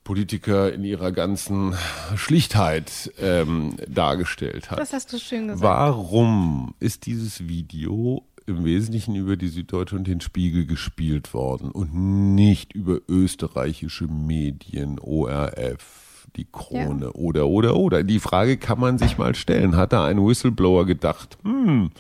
Politiker 0.04 0.72
in 0.72 0.84
ihrer 0.84 1.12
ganzen 1.12 1.74
Schlichtheit 2.16 3.12
ähm, 3.20 3.76
dargestellt 3.88 4.70
hat. 4.70 4.78
Das 4.80 4.94
hast 4.94 5.12
du 5.12 5.18
schön 5.20 5.48
gesagt. 5.48 5.64
Warum 5.64 6.76
ist 6.80 7.08
dieses 7.08 7.48
Video 7.48 8.24
im 8.48 8.64
Wesentlichen 8.64 9.16
über 9.16 9.38
die 9.38 9.48
Süddeutsche 9.48 9.96
und 9.96 10.08
den 10.08 10.22
Spiegel 10.22 10.66
gespielt 10.66 11.34
worden 11.34 11.72
und 11.72 11.94
nicht 12.36 12.74
über 12.74 13.00
österreichische 13.08 14.06
Medien, 14.08 15.00
ORF, 15.00 16.28
die 16.36 16.48
Krone 16.52 17.14
oder, 17.14 17.48
oder, 17.48 17.76
oder? 17.76 18.04
Die 18.04 18.20
Frage 18.20 18.58
kann 18.58 18.80
man 18.80 18.98
sich 18.98 19.18
mal 19.18 19.36
stellen. 19.36 19.76
Hat 19.76 19.94
da 19.94 20.06
ein 20.06 20.24
Whistleblower 20.26 20.86
gedacht, 20.86 21.38
hm, 21.44 21.92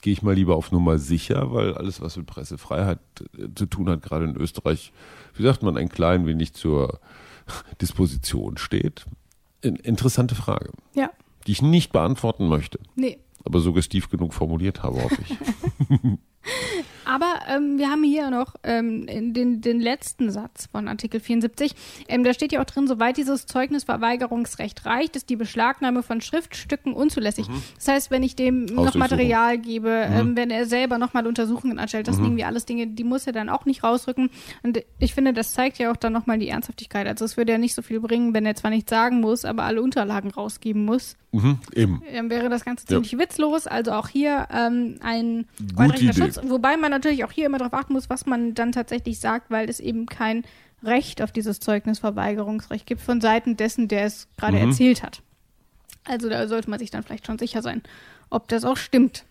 gehe 0.00 0.12
ich 0.12 0.22
mal 0.22 0.34
lieber 0.34 0.56
auf 0.56 0.72
Nummer 0.72 0.98
sicher, 0.98 1.52
weil 1.52 1.74
alles, 1.74 2.00
was 2.00 2.16
mit 2.16 2.26
Pressefreiheit 2.26 2.98
äh, 3.38 3.48
zu 3.54 3.66
tun 3.66 3.88
hat, 3.88 4.02
gerade 4.02 4.24
in 4.24 4.36
Österreich, 4.36 4.92
wie 5.34 5.42
sagt 5.42 5.62
man, 5.62 5.76
ein 5.76 5.88
klein 5.88 6.26
wenig 6.26 6.54
zur 6.54 6.98
Disposition 7.80 8.58
steht? 8.58 9.06
In, 9.60 9.76
interessante 9.76 10.34
Frage, 10.34 10.70
Ja, 10.94 11.10
die 11.46 11.52
ich 11.52 11.62
nicht 11.62 11.92
beantworten 11.92 12.48
möchte, 12.48 12.80
nee. 12.96 13.18
Aber 13.44 13.60
suggestiv 13.60 14.08
genug 14.08 14.34
formuliert 14.34 14.82
habe, 14.82 15.02
hoffe 15.02 15.18
ich. 15.22 15.36
Aber 17.04 17.40
ähm, 17.48 17.78
wir 17.78 17.90
haben 17.90 18.02
hier 18.04 18.30
noch 18.30 18.54
ähm, 18.62 19.06
den, 19.32 19.60
den 19.60 19.80
letzten 19.80 20.30
Satz 20.30 20.68
von 20.70 20.88
Artikel 20.88 21.20
74. 21.20 21.74
Ähm, 22.08 22.24
da 22.24 22.32
steht 22.34 22.52
ja 22.52 22.60
auch 22.60 22.64
drin, 22.64 22.86
soweit 22.86 23.16
dieses 23.16 23.46
Zeugnisverweigerungsrecht 23.46 24.86
reicht, 24.86 25.16
ist 25.16 25.28
die 25.30 25.36
Beschlagnahme 25.36 26.02
von 26.02 26.20
Schriftstücken 26.20 26.92
unzulässig. 26.92 27.46
Das 27.76 27.88
heißt, 27.88 28.10
wenn 28.10 28.22
ich 28.22 28.36
dem 28.36 28.64
noch. 28.66 28.94
Material 28.94 29.58
gebe, 29.58 29.88
ähm, 29.90 30.36
wenn 30.36 30.50
er 30.50 30.66
selber 30.66 30.98
nochmal 30.98 31.26
Untersuchungen 31.26 31.78
anstellt, 31.78 32.08
das 32.08 32.16
sind 32.16 32.24
irgendwie 32.26 32.44
alles 32.44 32.66
Dinge, 32.66 32.86
die 32.86 33.04
muss 33.04 33.26
er 33.26 33.32
dann 33.32 33.48
auch 33.48 33.64
nicht 33.64 33.82
rausrücken. 33.82 34.30
Und 34.62 34.82
ich 34.98 35.14
finde, 35.14 35.32
das 35.32 35.52
zeigt 35.54 35.78
ja 35.78 35.90
auch 35.90 35.96
dann 35.96 36.12
nochmal 36.12 36.38
die 36.38 36.48
Ernsthaftigkeit. 36.48 37.06
Also 37.06 37.24
es 37.24 37.36
würde 37.36 37.52
ja 37.52 37.58
nicht 37.58 37.74
so 37.74 37.82
viel 37.82 38.00
bringen, 38.00 38.34
wenn 38.34 38.46
er 38.46 38.54
zwar 38.54 38.70
nichts 38.70 38.90
sagen 38.90 39.20
muss, 39.20 39.44
aber 39.44 39.64
alle 39.64 39.82
Unterlagen 39.82 40.30
rausgeben 40.30 40.84
muss. 40.84 41.16
mhm, 41.32 41.58
eben. 41.74 42.02
Dann 42.12 42.30
wäre 42.30 42.48
das 42.50 42.64
Ganze 42.64 42.84
Ja. 42.84 43.02
ziemlich 43.02 43.18
witzlos. 43.18 43.66
Also 43.66 43.92
auch 43.92 44.08
hier 44.08 44.46
ähm, 44.52 44.98
ein. 45.02 45.46
Schutz. 46.14 46.38
Wobei 46.44 46.76
man 46.76 46.91
natürlich 46.92 47.24
auch 47.24 47.32
hier 47.32 47.46
immer 47.46 47.58
darauf 47.58 47.74
achten 47.74 47.92
muss, 47.94 48.08
was 48.10 48.26
man 48.26 48.54
dann 48.54 48.72
tatsächlich 48.72 49.18
sagt, 49.18 49.50
weil 49.50 49.68
es 49.68 49.80
eben 49.80 50.06
kein 50.06 50.44
Recht 50.84 51.22
auf 51.22 51.32
dieses 51.32 51.60
Zeugnisverweigerungsrecht 51.60 52.86
gibt 52.86 53.00
von 53.00 53.20
Seiten 53.20 53.56
dessen, 53.56 53.88
der 53.88 54.04
es 54.04 54.28
gerade 54.36 54.58
Mhm. 54.58 54.70
erzählt 54.70 55.02
hat. 55.02 55.22
Also 56.04 56.28
da 56.28 56.48
sollte 56.48 56.68
man 56.70 56.78
sich 56.78 56.90
dann 56.90 57.02
vielleicht 57.02 57.26
schon 57.26 57.38
sicher 57.38 57.62
sein, 57.62 57.82
ob 58.30 58.48
das 58.48 58.64
auch 58.64 58.76
stimmt. 58.76 59.24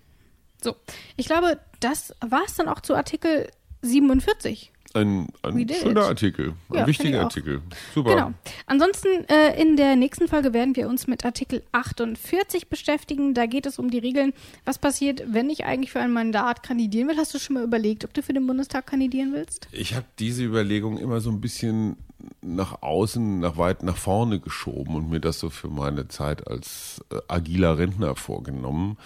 So, 0.64 0.76
ich 1.18 1.26
glaube, 1.26 1.60
das 1.80 2.14
war 2.22 2.44
es 2.46 2.56
dann 2.56 2.68
auch 2.70 2.80
zu 2.82 2.96
Artikel 2.96 3.50
47. 3.82 4.71
Ein, 4.94 5.28
ein 5.42 5.70
schöner 5.70 6.02
it. 6.02 6.08
Artikel, 6.08 6.54
ein 6.70 6.78
Ja, 6.78 6.88
wichtiger. 6.88 7.22
Artikel. 7.22 7.62
Super. 7.94 8.16
Genau. 8.16 8.34
Ansonsten 8.66 9.08
äh, 9.30 9.60
in 9.62 9.78
der 9.78 9.96
nächsten 9.96 10.28
Folge 10.28 10.54
werden 10.54 10.76
wir 10.76 10.90
uns 10.90 11.08
mit 11.08 11.24
Artikel 11.26 11.64
48 11.72 12.68
beschäftigen. 12.68 13.34
Da 13.34 13.46
geht 13.46 13.66
es 13.66 13.80
um 13.80 13.90
die 13.90 14.00
Regeln, 14.00 14.34
was 14.66 14.80
passiert, 14.80 15.24
wenn 15.28 15.50
ich 15.50 15.64
eigentlich 15.64 15.92
für 15.92 16.02
ein 16.02 16.12
Mandat 16.12 16.64
kandidieren 16.64 17.08
will. 17.08 17.18
Hast 17.18 17.34
du 17.34 17.40
schon 17.40 17.54
mal 17.54 17.64
überlegt, 17.64 18.04
ob 18.04 18.14
du 18.14 18.22
für 18.22 18.34
den 18.34 18.46
Bundestag 18.48 18.86
kandidieren 18.88 19.32
willst? 19.34 19.68
Ich 19.72 19.96
habe 19.96 20.06
diese 20.20 20.44
Überlegung 20.44 20.98
immer 20.98 21.22
so 21.22 21.30
ein 21.30 21.40
bisschen 21.40 21.96
nach 22.42 22.82
außen, 22.82 23.40
nach 23.40 23.58
weit 23.58 23.84
nach 23.84 23.98
vorne 23.98 24.40
geschoben 24.40 24.96
und 24.96 25.10
mir 25.10 25.20
das 25.20 25.40
so 25.40 25.50
für 25.50 25.70
meine 25.70 26.08
Zeit 26.08 26.48
als 26.48 27.04
äh, 27.12 27.18
agiler 27.28 27.78
Rentner 27.78 28.16
vorgenommen. 28.16 28.98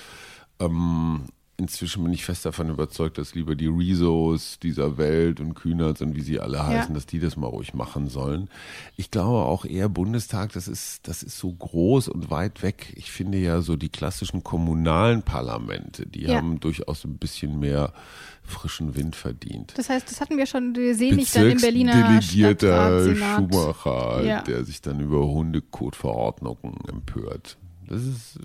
Ähm, 0.60 1.26
inzwischen 1.58 2.03
bin 2.03 2.12
ich 2.14 2.26
fest 2.26 2.45
davon 2.45 2.70
überzeugt, 2.70 3.18
dass 3.18 3.34
lieber 3.34 3.56
die 3.56 3.68
Rezos 3.68 4.60
dieser 4.60 4.97
Welt 4.97 5.39
und 5.39 5.53
Kühnerts 5.53 6.01
und 6.01 6.16
wie 6.16 6.22
sie 6.22 6.39
alle 6.39 6.66
heißen, 6.66 6.93
dass 6.93 7.06
die 7.06 7.20
das 7.20 7.38
mal 7.38 7.47
ruhig 7.47 7.74
machen 7.74 8.08
sollen. 8.10 8.49
Ich 8.97 9.10
glaube 9.12 9.45
auch 9.45 9.64
eher 9.66 9.88
Bundestag, 9.88 10.51
das 10.53 10.68
ist, 10.68 11.08
das 11.08 11.24
ist 11.24 11.38
so 11.38 11.53
groß 11.53 12.10
und 12.10 12.30
weit 12.30 12.62
weg. 12.62 12.93
Ich 12.97 13.12
finde 13.12 13.38
ja 13.38 13.62
so 13.62 13.76
die 13.78 13.89
klassischen 13.89 14.43
kommunalen 14.43 15.22
Parlamente, 15.24 16.06
die 16.06 16.24
Ja. 16.24 16.36
haben 16.38 16.60
durchaus 16.60 17.06
ein 17.06 17.18
bisschen 17.18 17.60
mehr 17.60 17.93
frischen 18.43 18.95
Wind 18.95 19.16
verdient. 19.16 19.74
Das 19.76 19.89
heißt, 19.89 20.10
das 20.12 20.22
hatten 20.22 20.38
wir 20.38 20.45
schon, 20.45 20.76
wir 20.76 20.93
sehen 20.93 21.16
nicht 21.16 21.36
dann 21.36 21.49
im 21.49 21.58
Berliner 21.60 21.93
Bezirksdelegierter 22.20 23.16
Stadtrat. 23.16 23.51
Schumacher, 23.53 24.24
Ja. 24.24 24.41
der 24.41 24.64
sich 24.66 24.82
dann 24.82 24.99
über 24.99 25.26
Hundekotverordnungen 25.26 26.78
empört. 26.88 27.58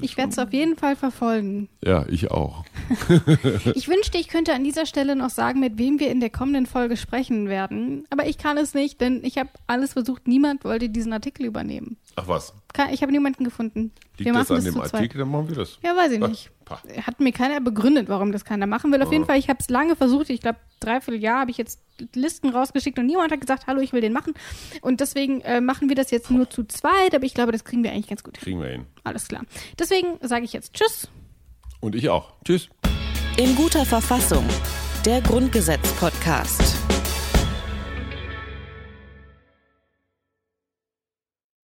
Ich 0.01 0.16
werde 0.16 0.32
es 0.32 0.38
auf 0.38 0.53
jeden 0.53 0.76
Fall 0.76 0.97
verfolgen. 0.97 1.68
ja, 1.84 2.05
ich 2.09 2.30
auch. 2.30 2.64
Ich 3.74 3.88
wünschte, 3.88 4.18
ich 4.18 4.28
könnte 4.28 4.53
an 4.55 4.64
dieser 4.64 4.86
Stelle 4.86 5.16
noch 5.16 5.30
sagen, 5.30 5.61
mit 5.61 5.78
wem 5.78 6.01
wir 6.01 6.11
in 6.11 6.20
der 6.20 6.30
kommenden 6.30 6.66
Folge 6.66 6.97
sprechen 6.97 7.49
werden. 7.49 8.05
Aber 8.11 8.26
ich 8.26 8.38
kann 8.38 8.59
es 8.59 8.74
nicht, 8.74 9.01
denn 9.01 9.20
ich 9.24 9.38
habe 9.38 9.51
alles 9.66 9.93
versucht. 9.95 10.26
Niemand 10.26 10.64
wollte 10.64 10.88
diesen 10.88 11.12
Artikel 11.12 11.47
übernehmen. 11.47 11.97
Ach 12.16 12.28
was, 12.28 12.52
Ich 12.92 13.02
habe 13.02 13.12
niemanden 13.12 13.44
gefunden. 13.44 13.92
wir 14.16 14.24
liegt 14.26 14.36
das 14.36 14.48
machen 14.48 14.58
an 14.58 14.64
dem 14.64 14.74
zu 14.74 14.80
zweit. 14.80 14.94
Artikel? 14.94 15.18
Dann 15.18 15.30
machen 15.30 15.48
wir 15.48 15.56
das. 15.56 15.78
Ja, 15.82 15.96
weiß 15.96 16.12
ich 16.12 16.22
Ach, 16.22 16.28
nicht. 16.28 16.50
pah. 16.64 16.80
Hat 17.06 17.20
mir 17.20 17.32
keiner 17.32 17.61
begründet, 17.61 18.08
warum 18.08 18.32
das 18.32 18.44
keiner 18.44 18.66
machen 18.66 18.92
will. 18.92 19.00
Auf 19.02 19.12
jeden 19.12 19.24
Fall, 19.26 19.38
ich 19.38 19.48
habe 19.48 19.58
es 19.61 19.70
lange 19.70 19.96
versucht. 19.96 20.28
Ich 20.30 20.40
glaube, 20.40 20.58
dreiviertel 20.80 21.20
Jahr 21.20 21.40
habe 21.40 21.50
ich 21.50 21.56
jetzt 21.58 21.80
Listen 22.14 22.50
rausgeschickt 22.50 22.98
und 22.98 23.06
niemand 23.06 23.32
hat 23.32 23.40
gesagt, 23.40 23.66
hallo, 23.66 23.80
ich 23.80 23.92
will 23.92 24.00
den 24.00 24.12
machen. 24.12 24.34
Und 24.82 25.00
deswegen 25.00 25.40
äh, 25.42 25.61
machen 25.61 25.88
wir 25.88 25.96
das 25.96 26.11
jetzt 26.11 26.30
nur 26.30 26.48
zu 26.50 26.64
zweit, 26.64 27.14
aber 27.14 27.24
ich 27.24 27.34
glaube, 27.34 27.52
das 27.52 27.64
kriegen 27.64 27.82
wir 27.84 27.92
eigentlich 27.92 28.08
ganz 28.08 28.22
gut 28.24 28.36
hin. 28.36 28.44
Kriegen 28.44 28.61
wir 28.61 28.68
hin. 28.68 28.86
Alles 29.04 29.28
klar. 29.28 29.42
Deswegen 29.78 30.18
sage 30.20 30.44
ich 30.44 30.52
jetzt 30.52 30.74
Tschüss. 30.74 31.08
Und 31.80 31.94
ich 31.94 32.08
auch. 32.11 32.32
Tschüss. 32.44 32.68
In 33.36 33.54
guter 33.56 33.84
Verfassung. 33.86 34.44
Der 35.06 35.20
Grundgesetz-Podcast. 35.22 36.69